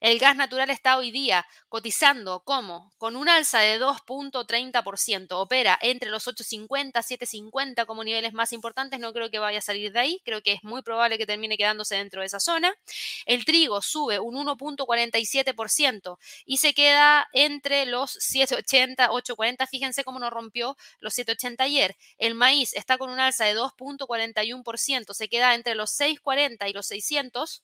el 0.00 0.18
gas 0.18 0.36
natural 0.36 0.70
está 0.70 0.98
hoy 0.98 1.10
día 1.10 1.46
cotizando 1.68 2.40
como 2.44 2.92
con 2.98 3.16
un 3.16 3.28
alza 3.28 3.60
de 3.60 3.80
2.30%. 3.80 5.28
Opera 5.32 5.78
entre 5.80 6.10
los 6.10 6.26
8.50, 6.26 6.92
7.50 6.92 7.86
como 7.86 8.04
niveles 8.04 8.32
más 8.32 8.52
importantes. 8.52 9.00
No 9.00 9.12
creo 9.12 9.30
que 9.30 9.38
vaya 9.38 9.58
a 9.58 9.62
salir 9.62 9.92
de 9.92 9.98
ahí. 9.98 10.22
Creo 10.24 10.42
que 10.42 10.52
es 10.52 10.64
muy 10.64 10.82
probable 10.82 11.18
que 11.18 11.26
termine 11.26 11.56
quedándose 11.56 11.96
dentro 11.96 12.20
de 12.20 12.26
esa 12.26 12.40
zona. 12.40 12.74
El 13.24 13.44
trigo 13.44 13.80
sube 13.82 14.20
un 14.20 14.34
1.47% 14.36 16.18
y 16.44 16.58
se 16.58 16.74
queda 16.74 17.28
entre 17.32 17.86
los 17.86 18.16
7.80, 18.16 19.08
8.40. 19.08 19.66
Fíjense 19.68 20.04
cómo 20.04 20.18
nos 20.18 20.30
rompió 20.30 20.76
los 21.00 21.16
7.80 21.16 21.60
ayer. 21.60 21.96
El 22.18 22.34
maíz 22.34 22.74
está 22.74 22.98
con 22.98 23.10
un 23.10 23.20
alza 23.20 23.46
de 23.46 23.56
2.41%. 23.56 25.14
Se 25.14 25.28
queda 25.28 25.54
entre 25.54 25.74
los 25.74 25.98
6.40 25.98 26.68
y 26.68 26.72
los 26.72 26.86
600 26.86 27.62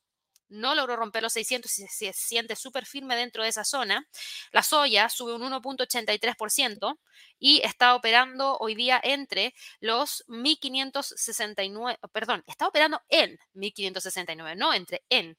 no 0.52 0.74
logró 0.74 0.96
romper 0.96 1.22
los 1.22 1.32
600 1.32 1.78
y 1.78 1.86
se 1.88 2.12
siente 2.12 2.56
súper 2.56 2.86
firme 2.86 3.16
dentro 3.16 3.42
de 3.42 3.48
esa 3.48 3.64
zona. 3.64 4.06
La 4.52 4.62
soya 4.62 5.08
sube 5.08 5.34
un 5.34 5.42
1.83% 5.42 6.98
y 7.38 7.60
está 7.64 7.94
operando 7.94 8.56
hoy 8.58 8.74
día 8.74 9.00
entre 9.02 9.54
los 9.80 10.24
1569, 10.28 11.98
perdón, 12.12 12.44
está 12.46 12.68
operando 12.68 13.02
en 13.08 13.38
1569, 13.54 14.56
no 14.56 14.72
entre, 14.74 15.02
en 15.08 15.36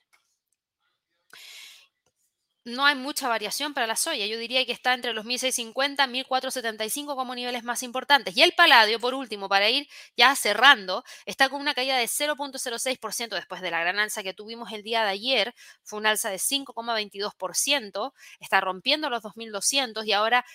no 2.65 2.85
hay 2.85 2.95
mucha 2.95 3.27
variación 3.27 3.73
para 3.73 3.87
la 3.87 3.95
soya. 3.95 4.25
Yo 4.25 4.37
diría 4.37 4.65
que 4.65 4.71
está 4.71 4.93
entre 4.93 5.13
los 5.13 5.25
1650 5.25 6.05
y 6.05 6.07
1475 6.07 7.15
como 7.15 7.35
niveles 7.35 7.63
más 7.63 7.83
importantes. 7.83 8.37
Y 8.37 8.41
el 8.41 8.53
paladio, 8.53 8.99
por 8.99 9.13
último, 9.13 9.49
para 9.49 9.69
ir 9.69 9.87
ya 10.15 10.35
cerrando, 10.35 11.03
está 11.25 11.49
con 11.49 11.61
una 11.61 11.73
caída 11.73 11.97
de 11.97 12.07
0.06% 12.07 13.35
después 13.35 13.61
de 13.61 13.71
la 13.71 13.79
gran 13.81 13.99
alza 13.99 14.23
que 14.23 14.33
tuvimos 14.33 14.71
el 14.71 14.83
día 14.83 15.03
de 15.03 15.09
ayer. 15.09 15.53
Fue 15.83 15.99
una 15.99 16.11
alza 16.11 16.29
de 16.29 16.37
5,22%. 16.37 18.13
Está 18.39 18.61
rompiendo 18.61 19.09
los 19.09 19.21
2200 19.23 20.05
y 20.05 20.13
ahora 20.13 20.45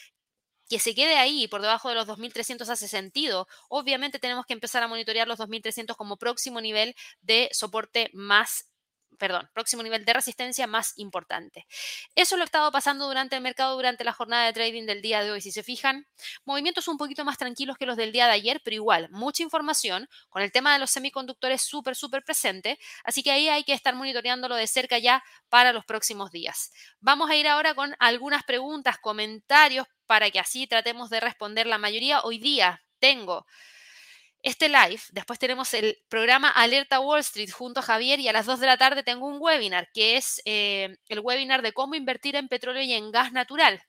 que 0.69 0.79
se 0.79 0.95
quede 0.95 1.17
ahí 1.17 1.49
por 1.49 1.63
debajo 1.63 1.89
de 1.89 1.95
los 1.95 2.07
2.300 2.07 2.69
hace 2.69 2.89
sentido. 2.89 3.49
Obviamente 3.69 4.19
tenemos 4.19 4.47
que 4.47 4.53
empezar 4.53 4.83
a 4.83 4.89
monitorear 4.89 5.27
los 5.27 5.39
2.300 5.39 5.97
como 5.97 6.19
próximo 6.19 6.61
nivel 6.61 6.95
de 7.23 7.49
soporte 7.53 8.11
más 8.13 8.68
perdón, 9.19 9.51
próximo 9.53 9.83
nivel 9.83 10.05
de 10.05 10.13
resistencia 10.13 10.67
más 10.67 10.93
importante. 10.97 11.67
Eso 12.15 12.37
lo 12.37 12.43
ha 12.43 12.45
estado 12.45 12.71
pasando 12.71 13.07
durante 13.07 13.37
el 13.37 13.43
mercado, 13.43 13.75
durante 13.75 14.05
la 14.05 14.13
jornada 14.13 14.47
de 14.47 14.53
trading 14.53 14.87
del 14.87 15.03
día 15.03 15.23
de 15.23 15.31
hoy. 15.31 15.41
Si 15.41 15.53
se 15.53 15.63
fijan, 15.63 16.07
movimientos 16.45 16.89
un 16.89 16.99
poquito 16.99 17.25
más 17.25 17.39
tranquilos 17.39 17.77
que 17.77 17.87
los 17.87 17.97
del 17.97 18.13
día 18.13 18.27
de 18.27 18.33
ayer, 18.33 18.61
pero 18.65 18.75
igual, 18.75 19.09
mucha 19.11 19.43
información 19.43 20.09
con 20.29 20.43
el 20.43 20.53
tema 20.53 20.73
de 20.73 20.79
los 20.79 20.91
semiconductores 20.91 21.63
súper, 21.63 21.97
súper 21.97 22.23
presente. 22.23 22.79
Así 23.05 23.23
que 23.23 23.31
ahí 23.31 23.49
hay 23.49 23.65
que 23.65 23.73
estar 23.73 23.95
monitoreándolo 23.95 24.55
de 24.55 24.67
cerca 24.67 24.99
ya 24.99 25.23
para 25.49 25.73
los 25.73 25.85
próximos 25.85 26.31
días. 26.31 26.73
Vamos 27.01 27.31
a 27.31 27.37
ir 27.37 27.49
ahora 27.49 27.75
con 27.75 27.95
algunas 27.99 28.45
preguntas, 28.45 28.99
comentarios, 28.99 29.87
para 30.07 30.31
que 30.31 30.41
así 30.41 30.67
tratemos 30.67 31.11
de 31.11 31.21
responder 31.21 31.67
la 31.67 31.79
mayoría. 31.79 32.23
Hoy 32.23 32.39
día 32.39 32.83
tengo 32.99 33.47
este 34.43 34.69
live, 34.69 35.01
después 35.11 35.39
tenemos 35.39 35.75
el 35.75 35.99
programa 36.09 36.49
Alerta 36.51 37.01
Wall 37.01 37.21
Street 37.21 37.51
junto 37.51 37.81
a 37.81 37.83
Javier 37.83 38.21
y 38.21 38.29
a 38.29 38.33
las 38.33 38.47
2 38.47 38.61
de 38.61 38.67
la 38.67 38.77
tarde 38.77 39.03
tengo 39.03 39.27
un 39.27 39.39
webinar 39.41 39.91
que 39.93 40.17
es 40.17 40.41
eh, 40.45 40.97
el 41.09 41.21
webinar 41.21 41.63
de 41.63 41.73
cómo 41.73 41.95
invertir 41.97 42.37
en 42.37 42.49
petróleo 42.49 42.83
y 42.83 42.93
en 42.93 43.11
gas 43.11 43.33
natural. 43.33 43.83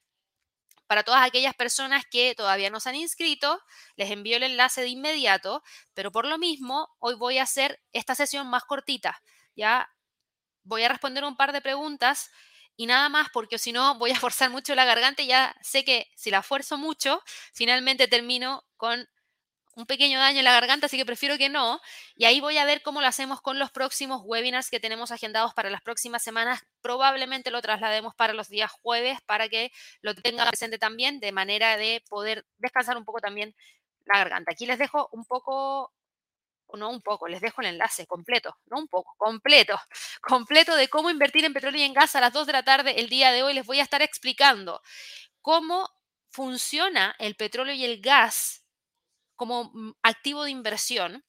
Para 0.88 1.04
todas 1.04 1.22
aquellas 1.22 1.54
personas 1.54 2.04
que 2.10 2.34
todavía 2.34 2.72
no 2.72 2.80
se 2.80 2.89
han 2.89 2.95
inscrito, 2.95 3.62
les 3.95 4.10
envío 4.10 4.38
el 4.38 4.43
enlace 4.43 4.82
de 4.82 4.88
inmediato, 4.88 5.62
pero 5.93 6.12
por 6.12 6.26
lo 6.26 6.39
mismo, 6.39 6.89
hoy 6.97 7.14
voy 7.14 7.38
a 7.38 7.43
hacer 7.43 7.80
esta 7.93 8.16
sesión 8.16 8.47
más 8.47 8.64
cortita. 8.64 9.22
Ya 9.56 9.88
voy 10.64 10.84
a 10.84 10.89
responder 10.89 11.24
un 11.26 11.36
par 11.36 11.52
de 11.52 11.62
preguntas 11.62 12.32
y 12.76 12.88
nada 12.88 13.08
más, 13.10 13.28
porque 13.32 13.60
si 13.60 13.72
no 13.72 14.00
voy 14.00 14.12
a 14.12 14.16
forzar 14.20 14.50
mucho 14.50 14.74
la 14.74 14.86
garganta 14.86 15.22
ya 15.22 15.56
sé 15.62 15.86
que 15.86 16.08
si 16.16 16.32
la 16.32 16.41
fuerzo 16.41 16.78
mucho, 16.78 17.22
finalmente 17.54 18.08
termino 18.08 18.64
con 18.76 19.08
un 19.80 19.86
pequeño 19.86 20.19
daño 20.19 20.39
en 20.39 20.45
la 20.45 20.51
garganta, 20.51 20.88
así 20.88 20.97
que 20.97 21.05
prefiero 21.05 21.38
que 21.38 21.49
no. 21.49 21.80
Y 22.15 22.25
ahí 22.25 22.39
voy 22.41 22.57
a 22.57 22.65
ver 22.65 22.82
cómo 22.82 23.01
lo 23.01 23.07
hacemos 23.07 23.41
con 23.41 23.59
los 23.59 23.71
próximos 23.71 24.21
webinars 24.25 24.69
que 24.69 24.80
tenemos 24.80 25.11
agendados 25.11 25.53
para 25.53 25.69
las 25.69 25.82
próximas 25.82 26.21
semanas. 26.21 26.65
Probablemente 26.82 27.49
lo 27.49 27.61
traslademos 27.61 28.13
para 28.15 28.34
los 28.34 28.49
días 28.49 28.71
jueves 28.71 29.19
para 29.25 29.47
que 29.49 29.71
lo 30.01 30.13
tenga 30.15 30.45
presente 30.45 30.77
también, 30.77 31.19
de 31.19 31.32
manera 31.32 31.77
de 31.77 32.03
poder 32.09 32.45
descansar 32.57 32.97
un 32.97 33.05
poco 33.05 33.21
también 33.21 33.55
la 34.05 34.17
garganta. 34.17 34.51
Aquí 34.51 34.65
les 34.65 34.77
dejo 34.77 35.07
un 35.13 35.23
poco, 35.25 35.93
no 36.73 36.89
un 36.89 37.01
poco, 37.01 37.27
les 37.27 37.41
dejo 37.41 37.61
el 37.61 37.67
enlace 37.67 38.05
completo, 38.05 38.57
no 38.65 38.80
un 38.80 38.88
poco, 38.88 39.15
completo, 39.17 39.80
completo 40.21 40.75
de 40.75 40.89
cómo 40.89 41.09
invertir 41.09 41.45
en 41.45 41.53
petróleo 41.53 41.82
y 41.82 41.86
en 41.86 41.93
gas 41.93 42.15
a 42.15 42.21
las 42.21 42.34
2 42.34 42.47
de 42.47 42.53
la 42.53 42.63
tarde 42.63 42.99
el 42.99 43.09
día 43.09 43.32
de 43.32 43.43
hoy. 43.43 43.53
Les 43.53 43.65
voy 43.65 43.80
a 43.80 43.84
estar 43.84 44.01
explicando 44.01 44.82
cómo 45.41 45.89
funciona 46.32 47.15
el 47.17 47.36
petróleo 47.36 47.73
y 47.73 47.86
el 47.86 48.01
gas 48.01 48.65
como 49.39 49.71
mm, 49.73 49.93
activo 50.03 50.43
de 50.43 50.51
inversión, 50.51 51.23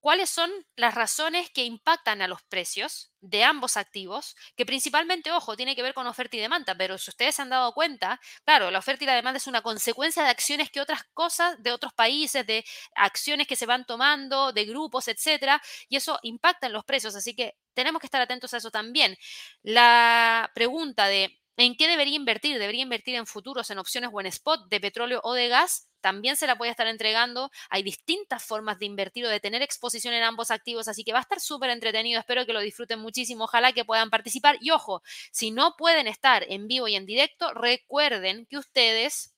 cuáles 0.00 0.28
son 0.28 0.50
las 0.76 0.94
razones 0.94 1.48
que 1.50 1.64
impactan 1.64 2.20
a 2.20 2.28
los 2.28 2.42
precios 2.42 3.12
de 3.22 3.44
ambos 3.44 3.78
activos, 3.78 4.36
que 4.56 4.66
principalmente, 4.66 5.32
ojo, 5.32 5.56
tiene 5.56 5.74
que 5.74 5.82
ver 5.82 5.94
con 5.94 6.06
oferta 6.06 6.36
y 6.36 6.40
demanda, 6.40 6.74
pero 6.76 6.98
si 6.98 7.10
ustedes 7.10 7.36
se 7.36 7.42
han 7.42 7.48
dado 7.48 7.72
cuenta, 7.72 8.20
claro, 8.44 8.70
la 8.70 8.80
oferta 8.80 9.04
y 9.04 9.06
la 9.06 9.14
demanda 9.14 9.38
es 9.38 9.46
una 9.46 9.62
consecuencia 9.62 10.22
de 10.24 10.28
acciones 10.30 10.70
que 10.70 10.82
otras 10.82 11.04
cosas 11.14 11.56
de 11.62 11.72
otros 11.72 11.94
países, 11.94 12.46
de 12.46 12.64
acciones 12.96 13.46
que 13.46 13.56
se 13.56 13.66
van 13.66 13.86
tomando, 13.86 14.52
de 14.52 14.66
grupos, 14.66 15.08
etcétera, 15.08 15.62
y 15.88 15.96
eso 15.96 16.18
impacta 16.22 16.66
en 16.66 16.74
los 16.74 16.84
precios, 16.84 17.14
así 17.14 17.34
que 17.34 17.54
tenemos 17.72 18.00
que 18.00 18.06
estar 18.08 18.20
atentos 18.20 18.52
a 18.52 18.58
eso 18.58 18.70
también. 18.70 19.16
La 19.62 20.50
pregunta 20.54 21.06
de 21.08 21.40
¿En 21.56 21.76
qué 21.76 21.86
debería 21.86 22.16
invertir? 22.16 22.58
¿Debería 22.58 22.82
invertir 22.82 23.14
en 23.14 23.26
futuros, 23.26 23.70
en 23.70 23.78
opciones 23.78 24.10
o 24.12 24.20
en 24.20 24.26
spot 24.26 24.68
de 24.68 24.80
petróleo 24.80 25.20
o 25.22 25.34
de 25.34 25.48
gas? 25.48 25.88
También 26.00 26.36
se 26.36 26.46
la 26.46 26.56
puede 26.56 26.72
estar 26.72 26.86
entregando. 26.86 27.50
Hay 27.70 27.82
distintas 27.82 28.44
formas 28.44 28.78
de 28.78 28.86
invertir 28.86 29.24
o 29.24 29.28
de 29.28 29.40
tener 29.40 29.62
exposición 29.62 30.14
en 30.14 30.24
ambos 30.24 30.50
activos, 30.50 30.88
así 30.88 31.04
que 31.04 31.12
va 31.12 31.18
a 31.18 31.22
estar 31.22 31.40
súper 31.40 31.70
entretenido. 31.70 32.18
Espero 32.18 32.44
que 32.44 32.52
lo 32.52 32.60
disfruten 32.60 32.98
muchísimo. 32.98 33.44
Ojalá 33.44 33.72
que 33.72 33.84
puedan 33.84 34.10
participar. 34.10 34.58
Y 34.60 34.70
ojo, 34.70 35.02
si 35.30 35.52
no 35.52 35.74
pueden 35.78 36.08
estar 36.08 36.44
en 36.48 36.66
vivo 36.66 36.88
y 36.88 36.96
en 36.96 37.06
directo, 37.06 37.52
recuerden 37.54 38.46
que 38.46 38.58
ustedes 38.58 39.34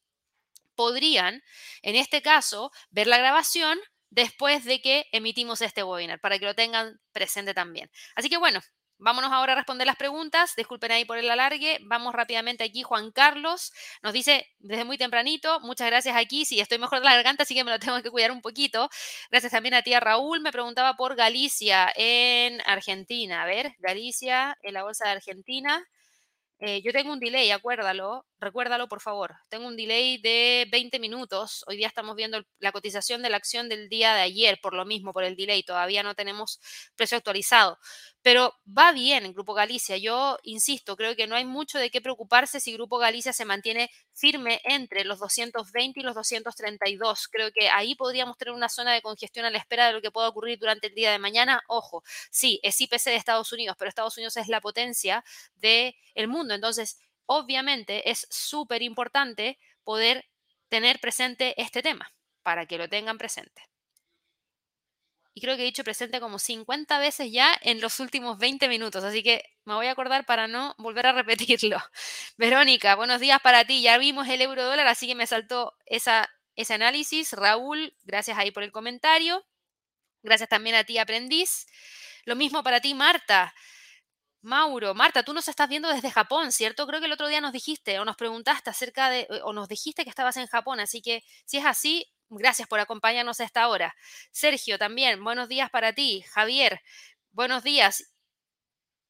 podrían, 0.74 1.42
en 1.82 1.96
este 1.96 2.22
caso, 2.22 2.70
ver 2.90 3.06
la 3.06 3.18
grabación 3.18 3.78
después 4.10 4.64
de 4.64 4.80
que 4.80 5.06
emitimos 5.12 5.60
este 5.60 5.82
webinar, 5.82 6.20
para 6.20 6.38
que 6.38 6.46
lo 6.46 6.54
tengan 6.54 7.00
presente 7.12 7.54
también. 7.54 7.90
Así 8.14 8.28
que 8.28 8.38
bueno, 8.38 8.60
Vámonos 8.98 9.30
ahora 9.30 9.52
a 9.52 9.56
responder 9.56 9.86
las 9.86 9.96
preguntas. 9.96 10.54
Disculpen 10.56 10.90
ahí 10.90 11.04
por 11.04 11.18
el 11.18 11.28
alargue. 11.30 11.78
Vamos 11.82 12.14
rápidamente 12.14 12.64
aquí. 12.64 12.82
Juan 12.82 13.12
Carlos 13.12 13.72
nos 14.02 14.12
dice 14.12 14.48
desde 14.58 14.84
muy 14.84 14.96
tempranito, 14.96 15.60
muchas 15.60 15.88
gracias 15.88 16.16
aquí. 16.16 16.44
Sí, 16.44 16.60
estoy 16.60 16.78
mejor 16.78 17.00
de 17.00 17.04
la 17.04 17.14
garganta, 17.14 17.42
así 17.42 17.54
que 17.54 17.64
me 17.64 17.70
lo 17.70 17.78
tengo 17.78 18.02
que 18.02 18.10
cuidar 18.10 18.32
un 18.32 18.40
poquito. 18.40 18.88
Gracias 19.30 19.52
también 19.52 19.74
a 19.74 19.82
tía 19.82 20.00
Raúl. 20.00 20.40
Me 20.40 20.52
preguntaba 20.52 20.94
por 20.96 21.14
Galicia 21.14 21.92
en 21.94 22.60
Argentina. 22.66 23.42
A 23.42 23.46
ver, 23.46 23.74
Galicia 23.78 24.56
en 24.62 24.74
la 24.74 24.82
bolsa 24.82 25.06
de 25.06 25.12
Argentina. 25.12 25.86
Eh, 26.58 26.80
yo 26.82 26.92
tengo 26.92 27.12
un 27.12 27.20
delay, 27.20 27.50
acuérdalo, 27.50 28.24
recuérdalo 28.38 28.88
por 28.88 29.00
favor. 29.00 29.34
Tengo 29.48 29.66
un 29.66 29.76
delay 29.76 30.18
de 30.18 30.66
20 30.70 30.98
minutos. 30.98 31.64
Hoy 31.66 31.76
día 31.76 31.88
estamos 31.88 32.16
viendo 32.16 32.42
la 32.58 32.72
cotización 32.72 33.22
de 33.22 33.30
la 33.30 33.36
acción 33.36 33.68
del 33.68 33.88
día 33.88 34.14
de 34.14 34.20
ayer, 34.20 34.58
por 34.62 34.74
lo 34.74 34.84
mismo, 34.84 35.12
por 35.12 35.24
el 35.24 35.36
delay. 35.36 35.62
Todavía 35.62 36.02
no 36.02 36.14
tenemos 36.14 36.60
precio 36.96 37.16
actualizado. 37.16 37.78
Pero 38.22 38.54
va 38.66 38.92
bien 38.92 39.24
en 39.24 39.32
Grupo 39.32 39.54
Galicia. 39.54 39.96
Yo 39.98 40.36
insisto, 40.42 40.96
creo 40.96 41.14
que 41.14 41.28
no 41.28 41.36
hay 41.36 41.44
mucho 41.44 41.78
de 41.78 41.90
qué 41.90 42.00
preocuparse 42.00 42.58
si 42.58 42.72
Grupo 42.72 42.98
Galicia 42.98 43.32
se 43.32 43.44
mantiene 43.44 43.88
firme 44.12 44.60
entre 44.64 45.04
los 45.04 45.20
220 45.20 46.00
y 46.00 46.02
los 46.02 46.14
232. 46.14 47.28
Creo 47.28 47.52
que 47.52 47.68
ahí 47.68 47.94
podríamos 47.94 48.36
tener 48.36 48.52
una 48.52 48.68
zona 48.68 48.92
de 48.92 49.02
congestión 49.02 49.46
a 49.46 49.50
la 49.50 49.58
espera 49.58 49.86
de 49.86 49.92
lo 49.92 50.02
que 50.02 50.10
pueda 50.10 50.28
ocurrir 50.28 50.58
durante 50.58 50.88
el 50.88 50.94
día 50.94 51.12
de 51.12 51.18
mañana. 51.20 51.62
Ojo, 51.68 52.02
sí, 52.30 52.58
es 52.62 52.80
IPC 52.80 53.04
de 53.04 53.16
Estados 53.16 53.52
Unidos, 53.52 53.76
pero 53.78 53.88
Estados 53.88 54.16
Unidos 54.16 54.36
es 54.36 54.48
la 54.48 54.60
potencia 54.60 55.24
del 55.54 55.94
mundo. 56.26 56.54
Entonces, 56.54 56.98
obviamente 57.26 58.10
es 58.10 58.26
súper 58.30 58.82
importante 58.82 59.58
poder 59.84 60.26
tener 60.68 60.98
presente 61.00 61.60
este 61.60 61.82
tema 61.82 62.12
para 62.42 62.66
que 62.66 62.78
lo 62.78 62.88
tengan 62.88 63.18
presente 63.18 63.62
y 65.36 65.42
creo 65.42 65.54
que 65.54 65.62
he 65.62 65.66
dicho 65.66 65.84
presente 65.84 66.18
como 66.18 66.38
50 66.38 66.98
veces 66.98 67.30
ya 67.30 67.54
en 67.60 67.82
los 67.82 68.00
últimos 68.00 68.38
20 68.38 68.68
minutos, 68.68 69.04
así 69.04 69.22
que 69.22 69.44
me 69.66 69.74
voy 69.74 69.86
a 69.86 69.90
acordar 69.90 70.24
para 70.24 70.48
no 70.48 70.74
volver 70.78 71.04
a 71.04 71.12
repetirlo. 71.12 71.76
Verónica, 72.38 72.94
buenos 72.94 73.20
días 73.20 73.38
para 73.42 73.66
ti. 73.66 73.82
Ya 73.82 73.98
vimos 73.98 74.26
el 74.28 74.40
euro 74.40 74.64
dólar, 74.64 74.86
así 74.86 75.06
que 75.06 75.14
me 75.14 75.26
saltó 75.26 75.74
esa, 75.84 76.26
ese 76.54 76.72
análisis. 76.72 77.34
Raúl, 77.34 77.94
gracias 78.04 78.38
ahí 78.38 78.50
por 78.50 78.62
el 78.62 78.72
comentario. 78.72 79.44
Gracias 80.22 80.48
también 80.48 80.74
a 80.74 80.84
ti, 80.84 80.96
aprendiz. 80.96 81.66
Lo 82.24 82.34
mismo 82.34 82.62
para 82.62 82.80
ti, 82.80 82.94
Marta. 82.94 83.54
Mauro, 84.46 84.94
Marta, 84.94 85.22
tú 85.24 85.34
nos 85.34 85.48
estás 85.48 85.68
viendo 85.68 85.88
desde 85.88 86.10
Japón, 86.10 86.52
¿cierto? 86.52 86.86
Creo 86.86 87.00
que 87.00 87.06
el 87.06 87.12
otro 87.12 87.28
día 87.28 87.40
nos 87.40 87.52
dijiste 87.52 87.98
o 87.98 88.04
nos 88.04 88.16
preguntaste 88.16 88.70
acerca 88.70 89.10
de, 89.10 89.26
o 89.44 89.52
nos 89.52 89.68
dijiste 89.68 90.04
que 90.04 90.10
estabas 90.10 90.36
en 90.36 90.46
Japón, 90.46 90.80
así 90.80 91.02
que 91.02 91.22
si 91.44 91.58
es 91.58 91.66
así, 91.66 92.06
Gracias 92.28 92.66
por 92.68 92.80
acompañarnos 92.80 93.40
a 93.40 93.44
esta 93.44 93.68
hora. 93.68 93.94
Sergio, 94.32 94.78
también, 94.78 95.22
buenos 95.22 95.48
días 95.48 95.70
para 95.70 95.92
ti. 95.92 96.24
Javier, 96.32 96.80
buenos 97.30 97.62
días 97.62 98.12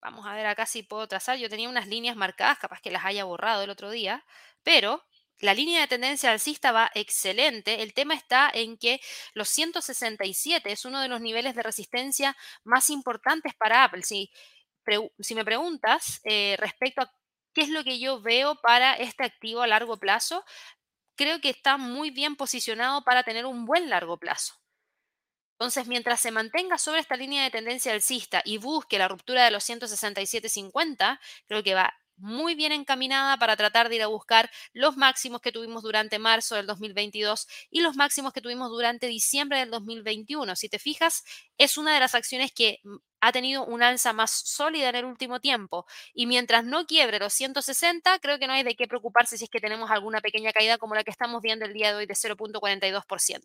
vamos 0.00 0.26
a 0.26 0.34
ver 0.34 0.46
acá 0.46 0.64
si 0.64 0.84
puedo 0.84 1.08
trazar. 1.08 1.38
Yo 1.38 1.48
tenía 1.48 1.68
unas 1.68 1.88
líneas 1.88 2.14
marcadas, 2.14 2.60
capaz 2.60 2.80
que 2.80 2.92
las 2.92 3.04
haya 3.04 3.24
borrado 3.24 3.62
el 3.62 3.70
otro 3.70 3.90
día, 3.90 4.24
pero 4.62 5.04
la 5.40 5.54
línea 5.54 5.80
de 5.82 5.88
tendencia 5.88 6.30
alcista 6.30 6.72
va 6.72 6.90
excelente. 6.94 7.82
El 7.82 7.92
tema 7.92 8.14
está 8.14 8.50
en 8.52 8.78
que 8.78 9.00
los 9.34 9.48
167 9.50 10.72
es 10.72 10.84
uno 10.84 11.00
de 11.00 11.08
los 11.08 11.20
niveles 11.20 11.54
de 11.54 11.62
resistencia 11.62 12.36
más 12.64 12.90
importantes 12.90 13.54
para 13.54 13.84
Apple. 13.84 14.02
Si, 14.02 14.30
me 15.34 15.44
preguntas 15.44 16.20
eh, 16.24 16.56
respecto 16.58 17.02
a 17.02 17.12
qué 17.52 17.62
es 17.62 17.68
lo 17.68 17.84
que 17.84 17.98
yo 17.98 18.20
veo 18.22 18.56
para 18.62 18.94
este 18.94 19.24
activo 19.24 19.62
a 19.62 19.66
largo 19.66 19.98
plazo, 19.98 20.44
creo 21.16 21.40
que 21.40 21.50
está 21.50 21.76
muy 21.76 22.10
bien 22.10 22.36
posicionado 22.36 23.02
para 23.04 23.22
tener 23.22 23.46
un 23.46 23.66
buen 23.66 23.90
largo 23.90 24.18
plazo. 24.18 24.54
Entonces, 25.58 25.86
mientras 25.86 26.20
se 26.20 26.30
mantenga 26.30 26.76
sobre 26.76 27.00
esta 27.00 27.16
línea 27.16 27.42
de 27.44 27.50
tendencia 27.50 27.92
alcista 27.92 28.42
y 28.44 28.58
busque 28.58 28.98
la 28.98 29.08
ruptura 29.08 29.44
de 29.44 29.50
los 29.50 29.68
167.50, 29.68 31.18
creo 31.46 31.62
que 31.62 31.74
va 31.74 31.94
muy 32.16 32.54
bien 32.54 32.72
encaminada 32.72 33.36
para 33.38 33.56
tratar 33.56 33.88
de 33.88 33.96
ir 33.96 34.02
a 34.02 34.06
buscar 34.06 34.50
los 34.72 34.96
máximos 34.96 35.40
que 35.40 35.52
tuvimos 35.52 35.82
durante 35.82 36.18
marzo 36.18 36.54
del 36.54 36.66
2022 36.66 37.46
y 37.70 37.80
los 37.80 37.96
máximos 37.96 38.32
que 38.32 38.40
tuvimos 38.40 38.70
durante 38.70 39.06
diciembre 39.06 39.58
del 39.58 39.70
2021. 39.70 40.56
Si 40.56 40.68
te 40.68 40.78
fijas, 40.78 41.24
es 41.58 41.76
una 41.78 41.94
de 41.94 42.00
las 42.00 42.14
acciones 42.14 42.52
que 42.52 42.80
mm, 42.84 42.96
ha 43.20 43.32
tenido 43.32 43.64
un 43.64 43.82
alza 43.82 44.12
más 44.12 44.30
sólida 44.30 44.88
en 44.88 44.96
el 44.96 45.04
último 45.04 45.40
tiempo. 45.40 45.86
Y 46.14 46.26
mientras 46.26 46.64
no 46.64 46.86
quiebre 46.86 47.18
los 47.18 47.32
160, 47.32 48.18
creo 48.20 48.38
que 48.38 48.46
no 48.46 48.52
hay 48.52 48.62
de 48.62 48.76
qué 48.76 48.86
preocuparse 48.86 49.38
si 49.38 49.44
es 49.44 49.50
que 49.50 49.60
tenemos 49.60 49.90
alguna 49.90 50.20
pequeña 50.20 50.52
caída 50.52 50.78
como 50.78 50.94
la 50.94 51.04
que 51.04 51.10
estamos 51.10 51.42
viendo 51.42 51.64
el 51.64 51.72
día 51.72 51.88
de 51.88 51.96
hoy 51.96 52.06
de 52.06 52.14
0.42%. 52.14 53.44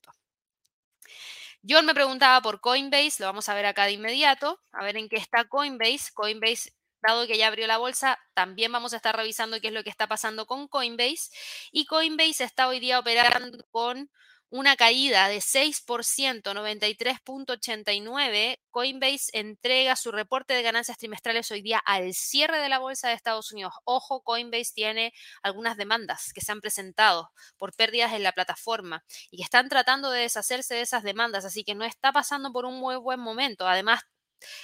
John 1.68 1.86
me 1.86 1.94
preguntaba 1.94 2.42
por 2.42 2.60
Coinbase, 2.60 3.18
lo 3.20 3.28
vamos 3.28 3.48
a 3.48 3.54
ver 3.54 3.68
acá 3.68 3.86
de 3.86 3.92
inmediato, 3.92 4.60
a 4.72 4.84
ver 4.84 4.98
en 4.98 5.10
qué 5.10 5.18
está 5.18 5.46
Coinbase. 5.46 6.12
Coinbase 6.14 6.74
dado 7.02 7.28
que 7.28 7.38
ya 7.38 7.48
abrió 7.48 7.68
la 7.68 7.78
bolsa, 7.78 8.20
también 8.34 8.72
vamos 8.72 8.94
a 8.94 8.98
estar 8.98 9.16
revisando 9.16 9.60
qué 9.60 9.68
es 9.68 9.74
lo 9.74 9.84
que 9.84 9.90
está 9.90 10.08
pasando 10.08 10.46
con 10.46 10.68
Coinbase. 10.68 11.30
Y 11.72 11.86
Coinbase 11.86 12.44
está 12.44 12.68
hoy 12.68 12.80
día 12.80 13.00
operando 13.00 13.64
con 13.72 14.10
una 14.52 14.76
caída 14.76 15.28
de 15.30 15.38
6%, 15.38 16.54
93.89. 16.54 18.60
Coinbase 18.70 19.32
entrega 19.32 19.96
su 19.96 20.12
reporte 20.12 20.54
de 20.54 20.62
ganancias 20.62 20.98
trimestrales 20.98 21.50
hoy 21.52 21.62
día 21.62 21.80
al 21.80 22.14
cierre 22.14 22.60
de 22.60 22.68
la 22.68 22.80
bolsa 22.80 23.08
de 23.08 23.14
Estados 23.14 23.54
Unidos. 23.54 23.74
Ojo, 23.86 24.24
Coinbase 24.24 24.74
tiene 24.76 25.14
algunas 25.42 25.78
demandas 25.78 26.34
que 26.34 26.42
se 26.42 26.52
han 26.52 26.60
presentado 26.60 27.32
por 27.58 27.74
pérdidas 27.74 28.12
en 28.12 28.24
la 28.24 28.34
plataforma 28.34 29.06
y 29.32 29.38
que 29.38 29.44
están 29.44 29.70
tratando 29.70 30.12
de 30.12 30.24
deshacerse 30.24 30.76
de 30.76 30.82
esas 30.82 31.04
demandas, 31.04 31.46
así 31.46 31.64
que 31.64 31.74
no 31.74 31.86
está 31.86 32.12
pasando 32.12 32.52
por 32.52 32.66
un 32.66 32.78
muy 32.78 32.98
buen 32.98 33.22
momento. 33.22 33.70
Además, 33.70 34.02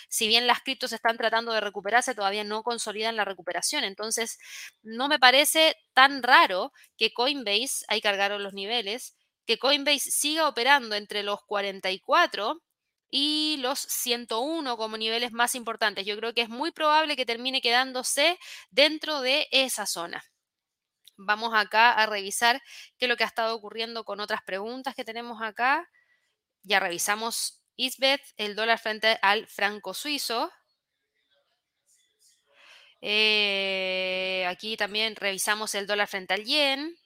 si 0.10 0.28
bien 0.28 0.48
las 0.48 0.62
criptos 0.62 0.94
están 0.94 1.18
tratando 1.18 1.52
de 1.54 1.62
recuperarse, 1.62 2.16
todavía 2.16 2.44
no 2.44 2.64
consolidan 2.64 3.16
la 3.16 3.26
recuperación. 3.26 3.84
Entonces, 3.84 4.38
no 4.84 5.08
me 5.08 5.20
parece 5.20 5.76
tan 5.94 6.24
raro 6.24 6.72
que 6.98 7.14
Coinbase, 7.14 7.86
ahí 7.88 8.02
cargaron 8.02 8.44
los 8.44 8.54
niveles, 8.54 9.16
que 9.46 9.58
Coinbase 9.58 10.12
siga 10.12 10.48
operando 10.48 10.96
entre 10.96 11.24
los 11.24 11.42
44 11.46 12.62
y 13.10 13.58
los 13.60 13.80
101 13.80 14.78
como 14.78 14.98
niveles 14.98 15.32
más 15.32 15.56
importantes. 15.56 16.06
Yo 16.06 16.18
creo 16.18 16.34
que 16.34 16.42
es 16.42 16.50
muy 16.50 16.72
probable 16.72 17.16
que 17.16 17.26
termine 17.26 17.62
quedándose 17.62 18.38
dentro 18.70 19.22
de 19.22 19.48
esa 19.52 19.86
zona. 19.86 20.24
Vamos 21.18 21.54
acá 21.56 21.94
a 21.94 22.06
revisar 22.06 22.62
qué 22.98 23.06
es 23.06 23.10
lo 23.10 23.18
que 23.18 23.24
ha 23.24 23.28
estado 23.28 23.56
ocurriendo 23.56 24.04
con 24.04 24.20
otras 24.20 24.42
preguntas 24.44 24.94
que 24.96 25.06
tenemos 25.06 25.42
acá. 25.42 25.90
Ya 26.64 26.80
revisamos 26.80 27.64
Isbeth, 27.78 28.24
el 28.38 28.56
dólar 28.56 28.80
frente 28.80 29.18
al 29.22 29.48
franco 29.48 29.94
suizo. 29.94 30.52
Eh, 33.02 34.46
aquí 34.50 34.76
también 34.76 35.16
revisamos 35.16 35.76
el 35.76 35.88
dólar 35.88 36.08
frente 36.08 36.34
al 36.34 36.44
yen. 36.44 36.98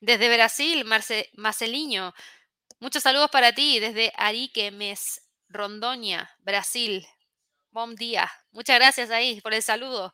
Desde 0.00 0.32
Brasil, 0.34 0.84
Marce, 0.84 1.30
Marceliño. 1.34 2.12
Muchos 2.80 3.02
saludos 3.02 3.30
para 3.30 3.54
ti 3.54 3.80
desde 3.80 4.12
Arique, 4.16 4.70
Mes, 4.70 5.22
Rondoña, 5.48 6.30
Brasil. 6.40 7.06
Buen 7.70 7.94
día. 7.94 8.30
Muchas 8.50 8.76
gracias 8.76 9.10
ahí 9.10 9.40
por 9.40 9.54
el 9.54 9.62
saludo. 9.62 10.12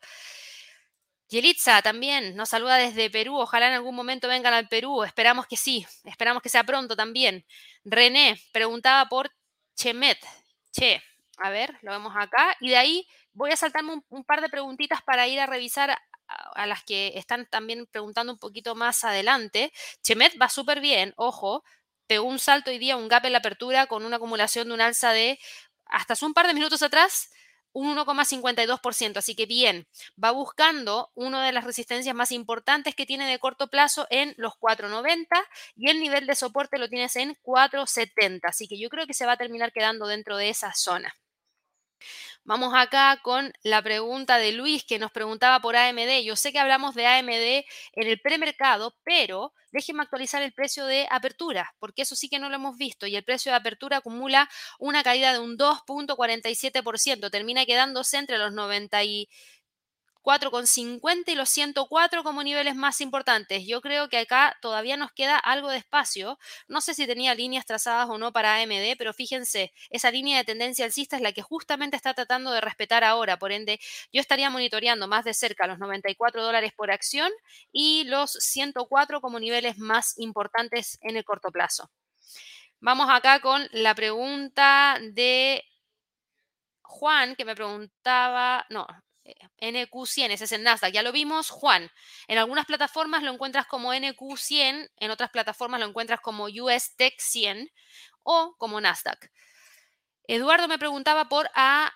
Yelitza 1.28 1.82
también 1.82 2.36
nos 2.36 2.48
saluda 2.48 2.76
desde 2.76 3.10
Perú. 3.10 3.36
Ojalá 3.36 3.68
en 3.68 3.74
algún 3.74 3.94
momento 3.94 4.28
vengan 4.28 4.54
al 4.54 4.68
Perú. 4.68 5.04
Esperamos 5.04 5.46
que 5.46 5.56
sí. 5.56 5.86
Esperamos 6.04 6.42
que 6.42 6.48
sea 6.48 6.64
pronto 6.64 6.96
también. 6.96 7.44
René 7.84 8.40
preguntaba 8.50 9.08
por 9.10 9.30
Chemet. 9.76 10.18
Che, 10.72 11.02
a 11.36 11.50
ver, 11.50 11.78
lo 11.82 11.92
vemos 11.92 12.14
acá. 12.16 12.56
Y 12.60 12.70
de 12.70 12.78
ahí 12.78 13.06
voy 13.32 13.52
a 13.52 13.56
saltarme 13.56 14.02
un, 14.08 14.24
par 14.24 14.40
de 14.40 14.48
preguntitas 14.48 15.02
para 15.02 15.28
ir 15.28 15.38
a 15.38 15.46
revisar 15.46 15.98
a, 16.28 16.66
las 16.66 16.82
que 16.84 17.12
están 17.14 17.46
también 17.46 17.86
preguntando 17.86 18.32
un 18.32 18.38
poquito 18.38 18.74
más 18.74 19.04
adelante. 19.04 19.70
Chemet 20.02 20.32
va 20.40 20.48
súper 20.48 20.80
bien, 20.80 21.12
ojo. 21.16 21.62
Pegó 22.06 22.26
un 22.26 22.38
salto 22.38 22.70
hoy 22.70 22.78
día, 22.78 22.96
un 22.96 23.08
gap 23.08 23.26
en 23.26 23.32
la 23.32 23.38
apertura 23.38 23.86
con 23.86 24.06
una 24.06 24.16
acumulación 24.16 24.68
de 24.68 24.74
un 24.74 24.80
alza 24.80 25.12
de 25.12 25.38
hasta 25.84 26.14
un 26.24 26.32
par 26.32 26.46
de 26.46 26.54
minutos 26.54 26.82
atrás 26.82 27.30
un 27.78 27.96
1,52%, 27.96 29.18
así 29.18 29.36
que 29.36 29.46
bien, 29.46 29.86
va 30.22 30.32
buscando 30.32 31.12
una 31.14 31.44
de 31.46 31.52
las 31.52 31.64
resistencias 31.64 32.14
más 32.14 32.32
importantes 32.32 32.96
que 32.96 33.06
tiene 33.06 33.30
de 33.30 33.38
corto 33.38 33.68
plazo 33.68 34.06
en 34.10 34.34
los 34.36 34.54
4,90 34.54 35.26
y 35.76 35.88
el 35.88 36.00
nivel 36.00 36.26
de 36.26 36.34
soporte 36.34 36.78
lo 36.78 36.88
tienes 36.88 37.14
en 37.14 37.36
4,70, 37.42 38.40
así 38.48 38.66
que 38.66 38.78
yo 38.78 38.88
creo 38.88 39.06
que 39.06 39.14
se 39.14 39.26
va 39.26 39.32
a 39.32 39.36
terminar 39.36 39.72
quedando 39.72 40.08
dentro 40.08 40.36
de 40.36 40.48
esa 40.48 40.74
zona. 40.74 41.14
Vamos 42.48 42.72
acá 42.74 43.20
con 43.22 43.52
la 43.62 43.82
pregunta 43.82 44.38
de 44.38 44.52
Luis 44.52 44.82
que 44.82 44.98
nos 44.98 45.12
preguntaba 45.12 45.60
por 45.60 45.76
AMD. 45.76 46.22
Yo 46.24 46.34
sé 46.34 46.50
que 46.50 46.58
hablamos 46.58 46.94
de 46.94 47.06
AMD 47.06 47.28
en 47.92 48.08
el 48.08 48.18
premercado, 48.22 48.96
pero 49.04 49.52
déjenme 49.70 50.02
actualizar 50.02 50.42
el 50.42 50.54
precio 50.54 50.86
de 50.86 51.06
apertura, 51.10 51.74
porque 51.78 52.00
eso 52.00 52.16
sí 52.16 52.30
que 52.30 52.38
no 52.38 52.48
lo 52.48 52.54
hemos 52.54 52.78
visto. 52.78 53.06
Y 53.06 53.16
el 53.16 53.22
precio 53.22 53.52
de 53.52 53.56
apertura 53.56 53.98
acumula 53.98 54.48
una 54.78 55.02
caída 55.02 55.34
de 55.34 55.40
un 55.40 55.58
2.47%. 55.58 57.30
Termina 57.30 57.66
quedándose 57.66 58.16
entre 58.16 58.38
los 58.38 58.54
90 58.54 59.04
y 59.04 59.28
4,50 60.22 61.32
y 61.32 61.34
los 61.34 61.48
104 61.48 62.22
como 62.22 62.42
niveles 62.42 62.74
más 62.74 63.00
importantes. 63.00 63.66
Yo 63.66 63.80
creo 63.80 64.08
que 64.08 64.18
acá 64.18 64.56
todavía 64.60 64.96
nos 64.96 65.12
queda 65.12 65.38
algo 65.38 65.70
de 65.70 65.78
espacio. 65.78 66.38
No 66.68 66.80
sé 66.80 66.94
si 66.94 67.06
tenía 67.06 67.34
líneas 67.34 67.66
trazadas 67.66 68.08
o 68.10 68.18
no 68.18 68.32
para 68.32 68.56
AMD, 68.56 68.96
pero 68.98 69.12
fíjense, 69.14 69.72
esa 69.90 70.10
línea 70.10 70.38
de 70.38 70.44
tendencia 70.44 70.84
alcista 70.84 71.16
es 71.16 71.22
la 71.22 71.32
que 71.32 71.42
justamente 71.42 71.96
está 71.96 72.14
tratando 72.14 72.50
de 72.50 72.60
respetar 72.60 73.04
ahora. 73.04 73.38
Por 73.38 73.52
ende, 73.52 73.80
yo 74.12 74.20
estaría 74.20 74.50
monitoreando 74.50 75.08
más 75.08 75.24
de 75.24 75.34
cerca 75.34 75.66
los 75.66 75.78
94 75.78 76.42
dólares 76.42 76.72
por 76.76 76.90
acción 76.90 77.30
y 77.72 78.04
los 78.04 78.32
104 78.32 79.20
como 79.20 79.40
niveles 79.40 79.78
más 79.78 80.18
importantes 80.18 80.98
en 81.02 81.16
el 81.16 81.24
corto 81.24 81.50
plazo. 81.50 81.90
Vamos 82.80 83.08
acá 83.10 83.40
con 83.40 83.66
la 83.72 83.94
pregunta 83.94 84.98
de 85.00 85.64
Juan, 86.82 87.36
que 87.36 87.44
me 87.44 87.54
preguntaba, 87.54 88.66
no, 88.70 88.86
NQ100, 89.60 90.30
ese 90.30 90.44
es 90.44 90.52
el 90.52 90.62
Nasdaq, 90.62 90.92
ya 90.92 91.02
lo 91.02 91.12
vimos, 91.12 91.50
Juan. 91.50 91.90
En 92.26 92.38
algunas 92.38 92.64
plataformas 92.66 93.22
lo 93.22 93.32
encuentras 93.32 93.66
como 93.66 93.92
NQ100, 93.92 94.90
en 94.96 95.10
otras 95.10 95.30
plataformas 95.30 95.80
lo 95.80 95.86
encuentras 95.86 96.20
como 96.20 96.44
US 96.44 96.94
Tech 96.96 97.18
100 97.18 97.70
o 98.22 98.54
como 98.58 98.80
Nasdaq. 98.80 99.30
Eduardo 100.24 100.68
me 100.68 100.78
preguntaba 100.78 101.28
por 101.28 101.50
ABBV. 101.54 101.90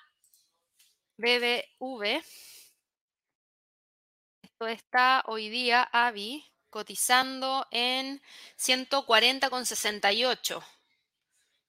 Esto 4.43 4.67
está 4.67 5.23
hoy 5.27 5.49
día, 5.51 5.89
AVI, 5.93 6.51
cotizando 6.71 7.67
en 7.71 8.23
140,68. 8.59 10.65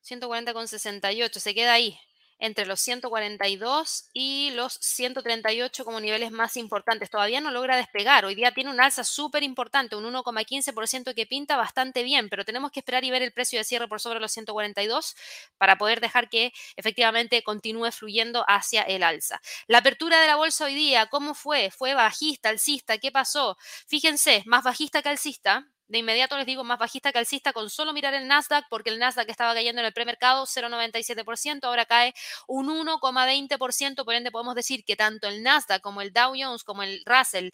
140,68, 0.03 1.39
se 1.39 1.53
queda 1.53 1.73
ahí 1.73 1.99
entre 2.43 2.65
los 2.65 2.81
142 2.81 4.09
y 4.11 4.51
los 4.51 4.73
138 4.73 5.85
como 5.85 6.01
niveles 6.01 6.29
más 6.29 6.57
importantes. 6.57 7.09
Todavía 7.09 7.39
no 7.39 7.51
logra 7.51 7.77
despegar. 7.77 8.25
Hoy 8.25 8.35
día 8.35 8.51
tiene 8.51 8.69
un 8.69 8.81
alza 8.81 9.05
súper 9.05 9.43
importante, 9.43 9.95
un 9.95 10.03
1,15% 10.13 11.15
que 11.15 11.25
pinta 11.25 11.55
bastante 11.55 12.03
bien, 12.03 12.27
pero 12.27 12.43
tenemos 12.43 12.71
que 12.71 12.81
esperar 12.81 13.05
y 13.05 13.11
ver 13.11 13.21
el 13.21 13.31
precio 13.31 13.59
de 13.59 13.63
cierre 13.63 13.87
por 13.87 14.01
sobre 14.01 14.19
los 14.19 14.33
142 14.33 15.15
para 15.57 15.77
poder 15.77 16.01
dejar 16.01 16.27
que 16.27 16.51
efectivamente 16.75 17.43
continúe 17.43 17.93
fluyendo 17.93 18.43
hacia 18.45 18.81
el 18.81 19.03
alza. 19.03 19.41
La 19.67 19.77
apertura 19.77 20.19
de 20.19 20.27
la 20.27 20.35
bolsa 20.35 20.65
hoy 20.65 20.75
día, 20.75 21.05
¿cómo 21.05 21.35
fue? 21.35 21.71
¿Fue 21.71 21.93
bajista, 21.93 22.49
alcista? 22.49 22.97
¿Qué 22.97 23.09
pasó? 23.09 23.57
Fíjense, 23.87 24.43
más 24.45 24.65
bajista 24.65 25.01
que 25.01 25.07
alcista, 25.07 25.65
de 25.87 25.97
inmediato 25.99 26.37
les 26.37 26.45
digo 26.45 26.63
más 26.63 26.79
bajista 26.79 27.11
que 27.11 27.19
alcista 27.19 27.53
con 27.53 27.69
solo 27.69 27.93
mirar 27.93 28.13
el 28.13 28.27
Nasdaq, 28.27 28.65
porque 28.69 28.89
el 28.89 28.99
Nasdaq 28.99 29.29
estaba 29.29 29.53
cayendo 29.53 29.81
en 29.81 29.87
el 29.87 29.93
premercado 29.93 30.45
0,97%, 30.45 31.63
ahora 31.65 31.85
cae 31.85 32.13
un 32.47 32.69
1,20%, 32.69 34.05
por 34.05 34.13
ende 34.15 34.31
podemos 34.31 34.55
decir 34.55 34.83
que 34.85 34.95
tanto 34.95 35.27
el 35.27 35.43
Nasdaq 35.43 35.81
como 35.81 36.01
el 36.01 36.13
Dow 36.13 36.33
Jones 36.37 36.63
como 36.63 36.83
el 36.83 37.01
Russell 37.05 37.49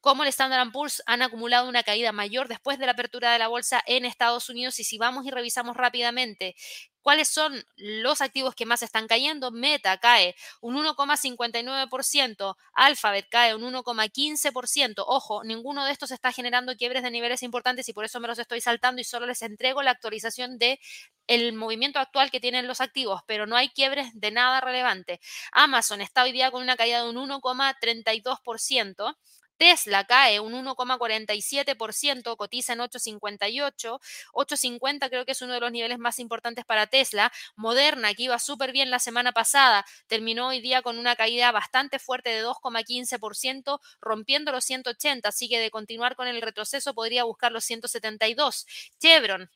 como 0.00 0.22
el 0.22 0.28
Standard 0.28 0.70
Poor's 0.72 1.02
han 1.06 1.22
acumulado 1.22 1.68
una 1.68 1.82
caída 1.82 2.12
mayor 2.12 2.48
después 2.48 2.78
de 2.78 2.86
la 2.86 2.92
apertura 2.92 3.32
de 3.32 3.38
la 3.38 3.48
bolsa 3.48 3.82
en 3.86 4.04
Estados 4.04 4.48
Unidos. 4.48 4.78
Y 4.80 4.84
si 4.84 4.98
vamos 4.98 5.26
y 5.26 5.30
revisamos 5.30 5.76
rápidamente 5.76 6.54
¿Cuáles 7.02 7.28
son 7.28 7.64
los 7.76 8.20
activos 8.20 8.54
que 8.54 8.66
más 8.66 8.82
están 8.82 9.06
cayendo? 9.06 9.50
Meta 9.50 9.96
cae 9.98 10.36
un 10.60 10.76
1,59%, 10.76 12.56
Alphabet 12.74 13.26
cae 13.30 13.54
un 13.54 13.62
1,15%. 13.62 15.04
Ojo, 15.06 15.42
ninguno 15.42 15.86
de 15.86 15.92
estos 15.92 16.10
está 16.10 16.30
generando 16.30 16.76
quiebres 16.76 17.02
de 17.02 17.10
niveles 17.10 17.42
importantes 17.42 17.88
y 17.88 17.94
por 17.94 18.04
eso 18.04 18.20
me 18.20 18.28
los 18.28 18.38
estoy 18.38 18.60
saltando 18.60 19.00
y 19.00 19.04
solo 19.04 19.24
les 19.26 19.40
entrego 19.40 19.82
la 19.82 19.92
actualización 19.92 20.58
de 20.58 20.78
el 21.26 21.54
movimiento 21.54 22.00
actual 22.00 22.30
que 22.30 22.40
tienen 22.40 22.66
los 22.66 22.82
activos, 22.82 23.22
pero 23.26 23.46
no 23.46 23.56
hay 23.56 23.70
quiebres 23.70 24.10
de 24.12 24.30
nada 24.30 24.60
relevante. 24.60 25.20
Amazon 25.52 26.02
está 26.02 26.24
hoy 26.24 26.32
día 26.32 26.50
con 26.50 26.62
una 26.62 26.76
caída 26.76 27.02
de 27.02 27.08
un 27.08 27.16
1,32%. 27.16 29.16
Tesla 29.60 30.04
cae 30.04 30.40
un 30.40 30.54
1,47%, 30.54 32.34
cotiza 32.38 32.72
en 32.72 32.78
8,58. 32.78 34.00
8,50 34.32 35.10
creo 35.10 35.26
que 35.26 35.32
es 35.32 35.42
uno 35.42 35.52
de 35.52 35.60
los 35.60 35.70
niveles 35.70 35.98
más 35.98 36.18
importantes 36.18 36.64
para 36.64 36.86
Tesla. 36.86 37.30
Moderna, 37.56 38.14
que 38.14 38.22
iba 38.22 38.38
súper 38.38 38.72
bien 38.72 38.90
la 38.90 38.98
semana 38.98 39.32
pasada, 39.32 39.84
terminó 40.06 40.48
hoy 40.48 40.62
día 40.62 40.80
con 40.80 40.98
una 40.98 41.14
caída 41.14 41.52
bastante 41.52 41.98
fuerte 41.98 42.30
de 42.30 42.42
2,15%, 42.42 43.80
rompiendo 44.00 44.50
los 44.50 44.64
180. 44.64 45.28
Así 45.28 45.46
que 45.50 45.60
de 45.60 45.70
continuar 45.70 46.16
con 46.16 46.26
el 46.26 46.40
retroceso 46.40 46.94
podría 46.94 47.24
buscar 47.24 47.52
los 47.52 47.64
172. 47.64 48.66
Chevron, 48.98 49.50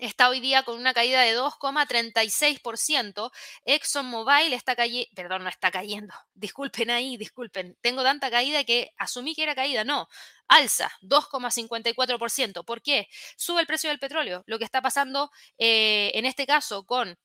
está 0.00 0.28
hoy 0.28 0.40
día 0.40 0.62
con 0.62 0.76
una 0.76 0.94
caída 0.94 1.22
de 1.22 1.36
2,36%. 1.36 3.30
ExxonMobil 3.64 4.52
está 4.52 4.76
cayendo, 4.76 5.08
perdón, 5.14 5.44
no 5.44 5.48
está 5.48 5.70
cayendo, 5.70 6.14
disculpen 6.34 6.90
ahí, 6.90 7.16
disculpen, 7.16 7.76
tengo 7.80 8.02
tanta 8.02 8.30
caída 8.30 8.64
que 8.64 8.92
asumí 8.98 9.34
que 9.34 9.42
era 9.44 9.54
caída, 9.54 9.84
no, 9.84 10.08
alza 10.48 10.90
2,54%. 11.02 12.64
¿Por 12.64 12.82
qué? 12.82 13.08
Sube 13.36 13.60
el 13.60 13.66
precio 13.66 13.90
del 13.90 13.98
petróleo. 13.98 14.42
Lo 14.46 14.58
que 14.58 14.64
está 14.64 14.82
pasando 14.82 15.30
eh, 15.58 16.12
en 16.14 16.26
este 16.26 16.46
caso 16.46 16.84
con 16.84 17.18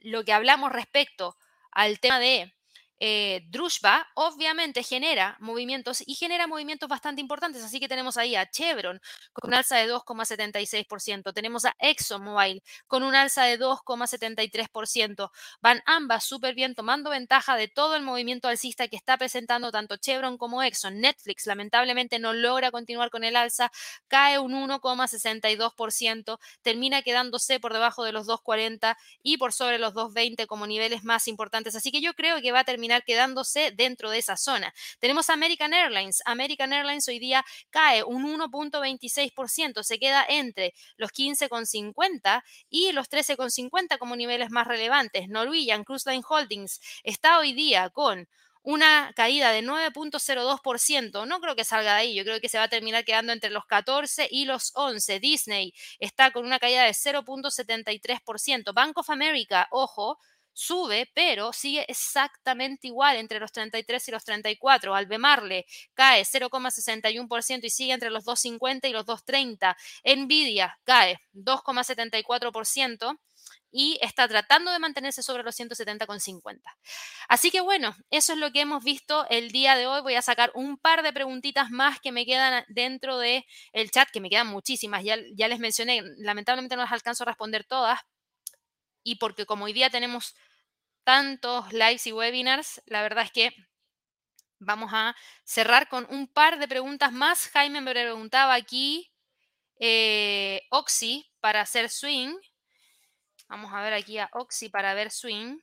lo 0.00 0.24
que 0.24 0.32
hablamos 0.32 0.70
respecto 0.72 1.36
al 1.70 1.98
tema 2.00 2.18
de 2.20 2.54
eh, 3.00 3.42
Drushba 3.48 4.06
obviamente 4.14 4.82
genera 4.82 5.36
movimientos 5.40 6.02
y 6.06 6.14
genera 6.14 6.46
movimientos 6.46 6.88
bastante 6.88 7.20
importantes. 7.20 7.62
Así 7.62 7.80
que 7.80 7.88
tenemos 7.88 8.16
ahí 8.16 8.36
a 8.36 8.48
Chevron 8.50 9.00
con 9.32 9.50
un 9.50 9.54
alza 9.54 9.76
de 9.76 9.92
2,76%. 9.92 11.32
Tenemos 11.32 11.64
a 11.64 11.74
ExxonMobil 11.78 12.62
con 12.86 13.02
un 13.02 13.14
alza 13.14 13.44
de 13.44 13.58
2,73%. 13.58 15.30
Van 15.60 15.82
ambas 15.86 16.24
súper 16.24 16.54
bien 16.54 16.74
tomando 16.74 17.10
ventaja 17.10 17.56
de 17.56 17.68
todo 17.68 17.96
el 17.96 18.02
movimiento 18.02 18.48
alcista 18.48 18.88
que 18.88 18.96
está 18.96 19.16
presentando 19.18 19.72
tanto 19.72 19.96
Chevron 19.96 20.38
como 20.38 20.62
Exxon. 20.62 21.00
Netflix 21.00 21.46
lamentablemente 21.46 22.18
no 22.18 22.32
logra 22.32 22.70
continuar 22.70 23.10
con 23.10 23.24
el 23.24 23.36
alza, 23.36 23.70
cae 24.08 24.38
un 24.38 24.52
1,62%, 24.52 26.38
termina 26.62 27.02
quedándose 27.02 27.60
por 27.60 27.72
debajo 27.72 28.04
de 28.04 28.12
los 28.12 28.26
2,40 28.26 28.96
y 29.22 29.36
por 29.38 29.52
sobre 29.52 29.78
los 29.78 29.94
2,20 29.94 30.46
como 30.46 30.66
niveles 30.66 31.04
más 31.04 31.28
importantes. 31.28 31.74
Así 31.74 31.90
que 31.90 32.00
yo 32.00 32.14
creo 32.14 32.40
que 32.40 32.52
va 32.52 32.60
a 32.60 32.64
terminar 32.64 32.83
quedándose 33.04 33.72
dentro 33.72 34.10
de 34.10 34.18
esa 34.18 34.36
zona. 34.36 34.72
Tenemos 34.98 35.30
American 35.30 35.72
Airlines. 35.72 36.22
American 36.26 36.72
Airlines 36.72 37.08
hoy 37.08 37.18
día 37.18 37.44
cae 37.70 38.02
un 38.02 38.24
1.26%, 38.24 39.82
se 39.82 39.98
queda 39.98 40.24
entre 40.28 40.74
los 40.96 41.12
15,50 41.12 42.42
y 42.68 42.92
los 42.92 43.08
13,50 43.08 43.98
como 43.98 44.16
niveles 44.16 44.50
más 44.50 44.66
relevantes. 44.66 45.28
Norwegian 45.28 45.84
Cruise 45.84 46.06
Line 46.06 46.24
Holdings 46.28 46.80
está 47.02 47.38
hoy 47.38 47.52
día 47.52 47.90
con 47.90 48.28
una 48.64 49.12
caída 49.14 49.52
de 49.52 49.62
9.02%. 49.62 51.26
No 51.26 51.40
creo 51.40 51.54
que 51.54 51.64
salga 51.64 51.94
de 51.94 52.00
ahí, 52.00 52.14
yo 52.14 52.24
creo 52.24 52.40
que 52.40 52.48
se 52.48 52.58
va 52.58 52.64
a 52.64 52.68
terminar 52.68 53.04
quedando 53.04 53.32
entre 53.32 53.50
los 53.50 53.66
14 53.66 54.26
y 54.30 54.46
los 54.46 54.72
11. 54.74 55.20
Disney 55.20 55.74
está 56.00 56.32
con 56.32 56.46
una 56.46 56.58
caída 56.58 56.84
de 56.84 56.94
0.73%. 56.94 58.72
Bank 58.72 58.96
of 58.98 59.10
America, 59.10 59.68
ojo, 59.70 60.18
sube, 60.54 61.10
pero 61.14 61.52
sigue 61.52 61.84
exactamente 61.88 62.86
igual 62.86 63.16
entre 63.16 63.40
los 63.40 63.52
33 63.52 64.08
y 64.08 64.10
los 64.12 64.24
34. 64.24 64.94
Albemarle 64.94 65.66
cae 65.92 66.24
0,61% 66.24 67.64
y 67.64 67.70
sigue 67.70 67.92
entre 67.92 68.10
los 68.10 68.24
2,50 68.24 68.88
y 68.88 68.92
los 68.92 69.04
2,30. 69.04 69.76
Nvidia 70.16 70.78
cae 70.84 71.20
2,74% 71.34 73.18
y 73.76 73.98
está 74.00 74.28
tratando 74.28 74.70
de 74.70 74.78
mantenerse 74.78 75.22
sobre 75.22 75.42
los 75.42 75.58
170,50. 75.58 76.60
Así 77.28 77.50
que 77.50 77.60
bueno, 77.60 77.96
eso 78.10 78.34
es 78.34 78.38
lo 78.38 78.52
que 78.52 78.60
hemos 78.60 78.84
visto 78.84 79.26
el 79.30 79.50
día 79.50 79.74
de 79.74 79.88
hoy. 79.88 80.00
Voy 80.00 80.14
a 80.14 80.22
sacar 80.22 80.52
un 80.54 80.78
par 80.78 81.02
de 81.02 81.12
preguntitas 81.12 81.70
más 81.70 81.98
que 81.98 82.12
me 82.12 82.24
quedan 82.24 82.64
dentro 82.68 83.18
del 83.18 83.44
el 83.72 83.90
chat, 83.90 84.08
que 84.12 84.20
me 84.20 84.30
quedan 84.30 84.46
muchísimas. 84.46 85.02
Ya, 85.02 85.16
ya 85.34 85.48
les 85.48 85.58
mencioné, 85.58 86.02
lamentablemente 86.18 86.76
no 86.76 86.82
las 86.82 86.92
alcanzo 86.92 87.24
a 87.24 87.26
responder 87.26 87.64
todas, 87.64 87.98
y 89.04 89.16
porque 89.16 89.46
como 89.46 89.66
hoy 89.66 89.72
día 89.72 89.90
tenemos 89.90 90.34
tantos 91.04 91.72
lives 91.72 92.06
y 92.06 92.12
webinars, 92.12 92.82
la 92.86 93.02
verdad 93.02 93.24
es 93.24 93.32
que 93.32 93.54
vamos 94.58 94.90
a 94.92 95.14
cerrar 95.44 95.88
con 95.88 96.06
un 96.10 96.26
par 96.26 96.58
de 96.58 96.68
preguntas 96.68 97.12
más. 97.12 97.48
Jaime 97.48 97.80
me 97.80 97.92
preguntaba 97.92 98.54
aquí, 98.54 99.12
eh, 99.78 100.62
Oxy 100.70 101.30
para 101.40 101.60
hacer 101.60 101.90
swing. 101.90 102.34
Vamos 103.48 103.72
a 103.72 103.82
ver 103.82 103.94
aquí 103.94 104.18
a 104.18 104.28
Oxy 104.32 104.68
para 104.68 104.94
ver 104.94 105.10
swing. 105.10 105.58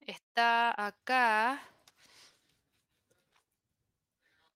Está 0.00 0.74
acá. 0.86 1.62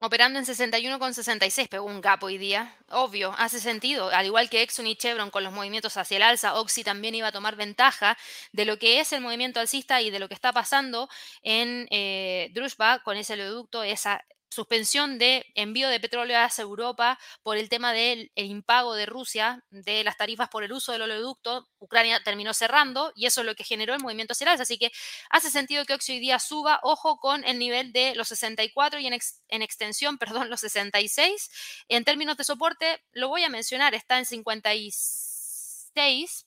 Operando 0.04 0.40
en 0.40 0.44
61,66, 0.44 1.68
pegó 1.68 1.86
un 1.86 2.00
gap 2.00 2.24
hoy 2.24 2.36
día. 2.36 2.74
Obvio, 2.90 3.32
hace 3.38 3.60
sentido. 3.60 4.08
Al 4.08 4.26
igual 4.26 4.50
que 4.50 4.60
Exxon 4.60 4.88
y 4.88 4.96
Chevron 4.96 5.30
con 5.30 5.44
los 5.44 5.52
movimientos 5.52 5.96
hacia 5.96 6.16
el 6.16 6.24
alza, 6.24 6.54
Oxy 6.56 6.82
también 6.82 7.14
iba 7.14 7.28
a 7.28 7.32
tomar 7.32 7.54
ventaja 7.54 8.18
de 8.50 8.64
lo 8.64 8.80
que 8.80 8.98
es 8.98 9.12
el 9.12 9.20
movimiento 9.20 9.60
alcista 9.60 10.02
y 10.02 10.10
de 10.10 10.18
lo 10.18 10.26
que 10.26 10.34
está 10.34 10.52
pasando 10.52 11.08
en 11.44 11.86
eh, 11.92 12.50
Drushba 12.52 12.98
con 13.04 13.16
ese 13.16 13.34
oleoducto, 13.34 13.84
esa 13.84 14.24
suspensión 14.52 15.18
de 15.18 15.46
envío 15.54 15.88
de 15.88 15.98
petróleo 15.98 16.38
hacia 16.38 16.62
Europa 16.62 17.18
por 17.42 17.56
el 17.56 17.68
tema 17.68 17.92
del 17.92 18.30
impago 18.34 18.94
de 18.94 19.06
Rusia 19.06 19.64
de 19.70 20.04
las 20.04 20.16
tarifas 20.16 20.48
por 20.48 20.62
el 20.62 20.72
uso 20.72 20.92
del 20.92 21.02
oleoducto. 21.02 21.68
Ucrania 21.78 22.22
terminó 22.22 22.52
cerrando 22.54 23.12
y 23.16 23.26
eso 23.26 23.40
es 23.40 23.46
lo 23.46 23.54
que 23.54 23.64
generó 23.64 23.94
el 23.94 24.00
movimiento 24.00 24.32
hacia 24.32 24.52
Así 24.52 24.78
que 24.78 24.92
hace 25.30 25.50
sentido 25.50 25.84
que 25.86 25.94
hoy 25.94 26.20
día 26.20 26.38
suba, 26.38 26.80
ojo 26.82 27.18
con 27.18 27.44
el 27.44 27.58
nivel 27.58 27.92
de 27.92 28.14
los 28.14 28.28
64 28.28 29.00
y 29.00 29.06
en, 29.06 29.18
en 29.48 29.62
extensión, 29.62 30.18
perdón, 30.18 30.50
los 30.50 30.60
66. 30.60 31.50
En 31.88 32.04
términos 32.04 32.36
de 32.36 32.44
soporte, 32.44 33.02
lo 33.12 33.28
voy 33.28 33.44
a 33.44 33.48
mencionar, 33.48 33.94
está 33.94 34.18
en 34.18 34.26
56 34.26 35.31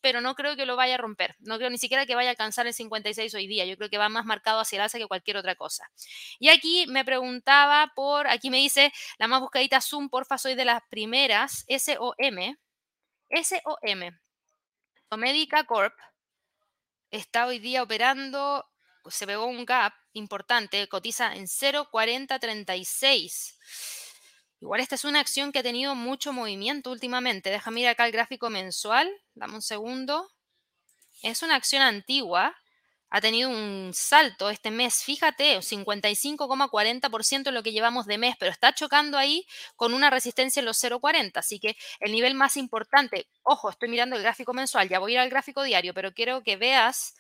pero 0.01 0.21
no 0.21 0.35
creo 0.35 0.55
que 0.55 0.65
lo 0.65 0.75
vaya 0.75 0.95
a 0.95 0.97
romper. 0.97 1.35
No 1.39 1.57
creo 1.57 1.69
ni 1.69 1.77
siquiera 1.77 2.05
que 2.05 2.15
vaya 2.15 2.29
a 2.29 2.31
alcanzar 2.31 2.67
el 2.67 2.73
56 2.73 3.33
hoy 3.35 3.47
día. 3.47 3.65
Yo 3.65 3.77
creo 3.77 3.89
que 3.89 3.97
va 3.97 4.09
más 4.09 4.25
marcado 4.25 4.59
hacia 4.59 4.77
el 4.77 4.83
alza 4.83 4.97
que 4.97 5.07
cualquier 5.07 5.37
otra 5.37 5.55
cosa. 5.55 5.89
Y 6.39 6.49
aquí 6.49 6.85
me 6.87 7.05
preguntaba 7.05 7.91
por, 7.95 8.27
aquí 8.27 8.49
me 8.49 8.57
dice, 8.57 8.91
la 9.17 9.27
más 9.27 9.41
buscadita 9.41 9.81
Zoom, 9.81 10.09
porfa, 10.09 10.37
soy 10.37 10.55
de 10.55 10.65
las 10.65 10.81
primeras, 10.89 11.65
SOM. 11.69 12.55
SOM. 13.43 14.11
Medica 15.17 15.63
Corp 15.63 15.97
está 17.09 17.45
hoy 17.45 17.59
día 17.59 17.83
operando, 17.83 18.65
se 19.07 19.25
pegó 19.25 19.45
un 19.45 19.63
gap 19.65 19.93
importante, 20.13 20.89
cotiza 20.89 21.33
en 21.35 21.45
0.4036. 21.45 23.55
Igual 24.65 24.81
esta 24.81 24.95
es 24.95 25.05
una 25.05 25.19
acción 25.19 25.51
que 25.51 25.59
ha 25.59 25.63
tenido 25.63 25.93
mucho 25.93 26.33
movimiento 26.33 26.89
últimamente. 26.89 27.51
Déjame 27.51 27.81
ir 27.81 27.87
acá 27.87 28.07
el 28.07 28.11
gráfico 28.11 28.49
mensual. 28.49 29.07
Dame 29.35 29.53
un 29.53 29.61
segundo. 29.61 30.27
Es 31.21 31.43
una 31.43 31.53
acción 31.53 31.83
antigua. 31.83 32.55
Ha 33.11 33.21
tenido 33.21 33.51
un 33.51 33.91
salto 33.93 34.49
este 34.49 34.71
mes, 34.71 35.03
fíjate, 35.03 35.59
55,40% 35.59 37.49
en 37.49 37.53
lo 37.53 37.61
que 37.61 37.73
llevamos 37.73 38.07
de 38.07 38.17
mes, 38.17 38.37
pero 38.39 38.51
está 38.51 38.73
chocando 38.73 39.19
ahí 39.19 39.45
con 39.75 39.93
una 39.93 40.09
resistencia 40.09 40.61
en 40.61 40.65
los 40.65 40.83
0,40. 40.83 41.37
Así 41.37 41.59
que 41.59 41.77
el 41.99 42.11
nivel 42.11 42.33
más 42.33 42.57
importante, 42.57 43.27
ojo, 43.43 43.69
estoy 43.69 43.87
mirando 43.87 44.15
el 44.15 44.23
gráfico 44.23 44.51
mensual, 44.55 44.89
ya 44.89 44.97
voy 44.97 45.11
a 45.11 45.13
ir 45.13 45.19
al 45.19 45.29
gráfico 45.29 45.61
diario, 45.61 45.93
pero 45.93 46.11
quiero 46.11 46.41
que 46.41 46.57
veas 46.57 47.13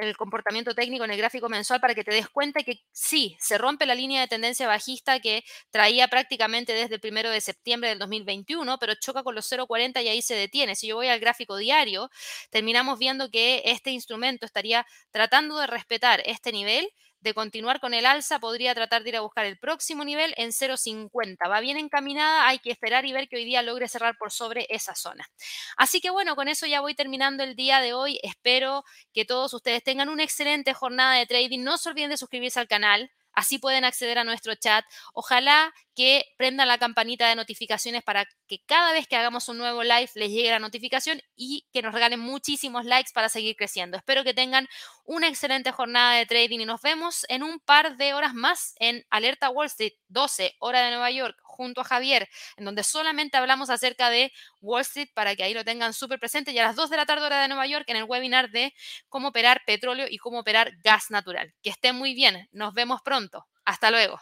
el 0.00 0.16
comportamiento 0.16 0.74
técnico 0.74 1.04
en 1.04 1.10
el 1.10 1.18
gráfico 1.18 1.48
mensual 1.48 1.80
para 1.80 1.94
que 1.94 2.04
te 2.04 2.12
des 2.12 2.28
cuenta 2.28 2.62
que 2.62 2.80
sí, 2.92 3.36
se 3.38 3.58
rompe 3.58 3.86
la 3.86 3.94
línea 3.94 4.20
de 4.20 4.28
tendencia 4.28 4.66
bajista 4.66 5.20
que 5.20 5.44
traía 5.70 6.08
prácticamente 6.08 6.72
desde 6.72 6.94
el 6.94 7.00
primero 7.00 7.30
de 7.30 7.40
septiembre 7.40 7.90
del 7.90 7.98
2021, 7.98 8.78
pero 8.78 8.94
choca 8.94 9.22
con 9.22 9.34
los 9.34 9.50
0,40 9.50 10.02
y 10.02 10.08
ahí 10.08 10.22
se 10.22 10.34
detiene. 10.34 10.74
Si 10.74 10.88
yo 10.88 10.96
voy 10.96 11.08
al 11.08 11.20
gráfico 11.20 11.56
diario, 11.56 12.10
terminamos 12.50 12.98
viendo 12.98 13.30
que 13.30 13.62
este 13.66 13.90
instrumento 13.90 14.46
estaría 14.46 14.86
tratando 15.10 15.58
de 15.58 15.66
respetar 15.66 16.22
este 16.24 16.52
nivel 16.52 16.90
de 17.20 17.34
continuar 17.34 17.80
con 17.80 17.94
el 17.94 18.06
alza, 18.06 18.38
podría 18.38 18.74
tratar 18.74 19.02
de 19.02 19.10
ir 19.10 19.16
a 19.16 19.20
buscar 19.20 19.44
el 19.46 19.58
próximo 19.58 20.04
nivel 20.04 20.34
en 20.36 20.50
0,50. 20.50 21.48
Va 21.50 21.60
bien 21.60 21.76
encaminada, 21.76 22.46
hay 22.46 22.58
que 22.58 22.70
esperar 22.70 23.04
y 23.04 23.12
ver 23.12 23.28
que 23.28 23.36
hoy 23.36 23.44
día 23.44 23.62
logre 23.62 23.88
cerrar 23.88 24.16
por 24.16 24.32
sobre 24.32 24.66
esa 24.70 24.94
zona. 24.94 25.28
Así 25.76 26.00
que 26.00 26.10
bueno, 26.10 26.36
con 26.36 26.48
eso 26.48 26.66
ya 26.66 26.80
voy 26.80 26.94
terminando 26.94 27.42
el 27.42 27.56
día 27.56 27.80
de 27.80 27.92
hoy. 27.92 28.18
Espero 28.22 28.84
que 29.12 29.24
todos 29.24 29.52
ustedes 29.54 29.82
tengan 29.82 30.08
una 30.08 30.24
excelente 30.24 30.74
jornada 30.74 31.14
de 31.14 31.26
trading. 31.26 31.62
No 31.62 31.78
se 31.78 31.90
olviden 31.90 32.10
de 32.10 32.16
suscribirse 32.16 32.60
al 32.60 32.68
canal. 32.68 33.10
Así 33.32 33.58
pueden 33.58 33.84
acceder 33.84 34.18
a 34.18 34.24
nuestro 34.24 34.54
chat. 34.54 34.84
Ojalá 35.14 35.72
que 36.00 36.24
prendan 36.38 36.66
la 36.66 36.78
campanita 36.78 37.28
de 37.28 37.34
notificaciones 37.34 38.02
para 38.02 38.24
que 38.48 38.62
cada 38.64 38.90
vez 38.94 39.06
que 39.06 39.16
hagamos 39.16 39.50
un 39.50 39.58
nuevo 39.58 39.82
live 39.82 40.08
les 40.14 40.30
llegue 40.30 40.48
la 40.48 40.58
notificación 40.58 41.20
y 41.36 41.66
que 41.74 41.82
nos 41.82 41.92
regalen 41.92 42.20
muchísimos 42.20 42.86
likes 42.86 43.10
para 43.12 43.28
seguir 43.28 43.54
creciendo. 43.54 43.98
Espero 43.98 44.24
que 44.24 44.32
tengan 44.32 44.66
una 45.04 45.28
excelente 45.28 45.72
jornada 45.72 46.14
de 46.14 46.24
trading 46.24 46.60
y 46.60 46.64
nos 46.64 46.80
vemos 46.80 47.26
en 47.28 47.42
un 47.42 47.60
par 47.60 47.98
de 47.98 48.14
horas 48.14 48.32
más 48.32 48.72
en 48.78 49.04
Alerta 49.10 49.50
Wall 49.50 49.66
Street, 49.66 49.92
12 50.08 50.54
hora 50.58 50.80
de 50.80 50.88
Nueva 50.88 51.10
York, 51.10 51.36
junto 51.42 51.82
a 51.82 51.84
Javier, 51.84 52.30
en 52.56 52.64
donde 52.64 52.82
solamente 52.82 53.36
hablamos 53.36 53.68
acerca 53.68 54.08
de 54.08 54.32
Wall 54.62 54.80
Street 54.80 55.10
para 55.12 55.36
que 55.36 55.42
ahí 55.42 55.52
lo 55.52 55.66
tengan 55.66 55.92
súper 55.92 56.18
presente 56.18 56.52
y 56.52 56.58
a 56.58 56.62
las 56.62 56.76
2 56.76 56.88
de 56.88 56.96
la 56.96 57.04
tarde 57.04 57.26
hora 57.26 57.42
de 57.42 57.48
Nueva 57.48 57.66
York 57.66 57.84
en 57.88 57.98
el 57.98 58.04
webinar 58.04 58.48
de 58.48 58.72
cómo 59.10 59.28
operar 59.28 59.60
petróleo 59.66 60.06
y 60.08 60.16
cómo 60.16 60.38
operar 60.38 60.72
gas 60.82 61.10
natural. 61.10 61.52
Que 61.62 61.68
estén 61.68 61.94
muy 61.94 62.14
bien, 62.14 62.48
nos 62.52 62.72
vemos 62.72 63.02
pronto. 63.02 63.46
Hasta 63.66 63.90
luego. 63.90 64.18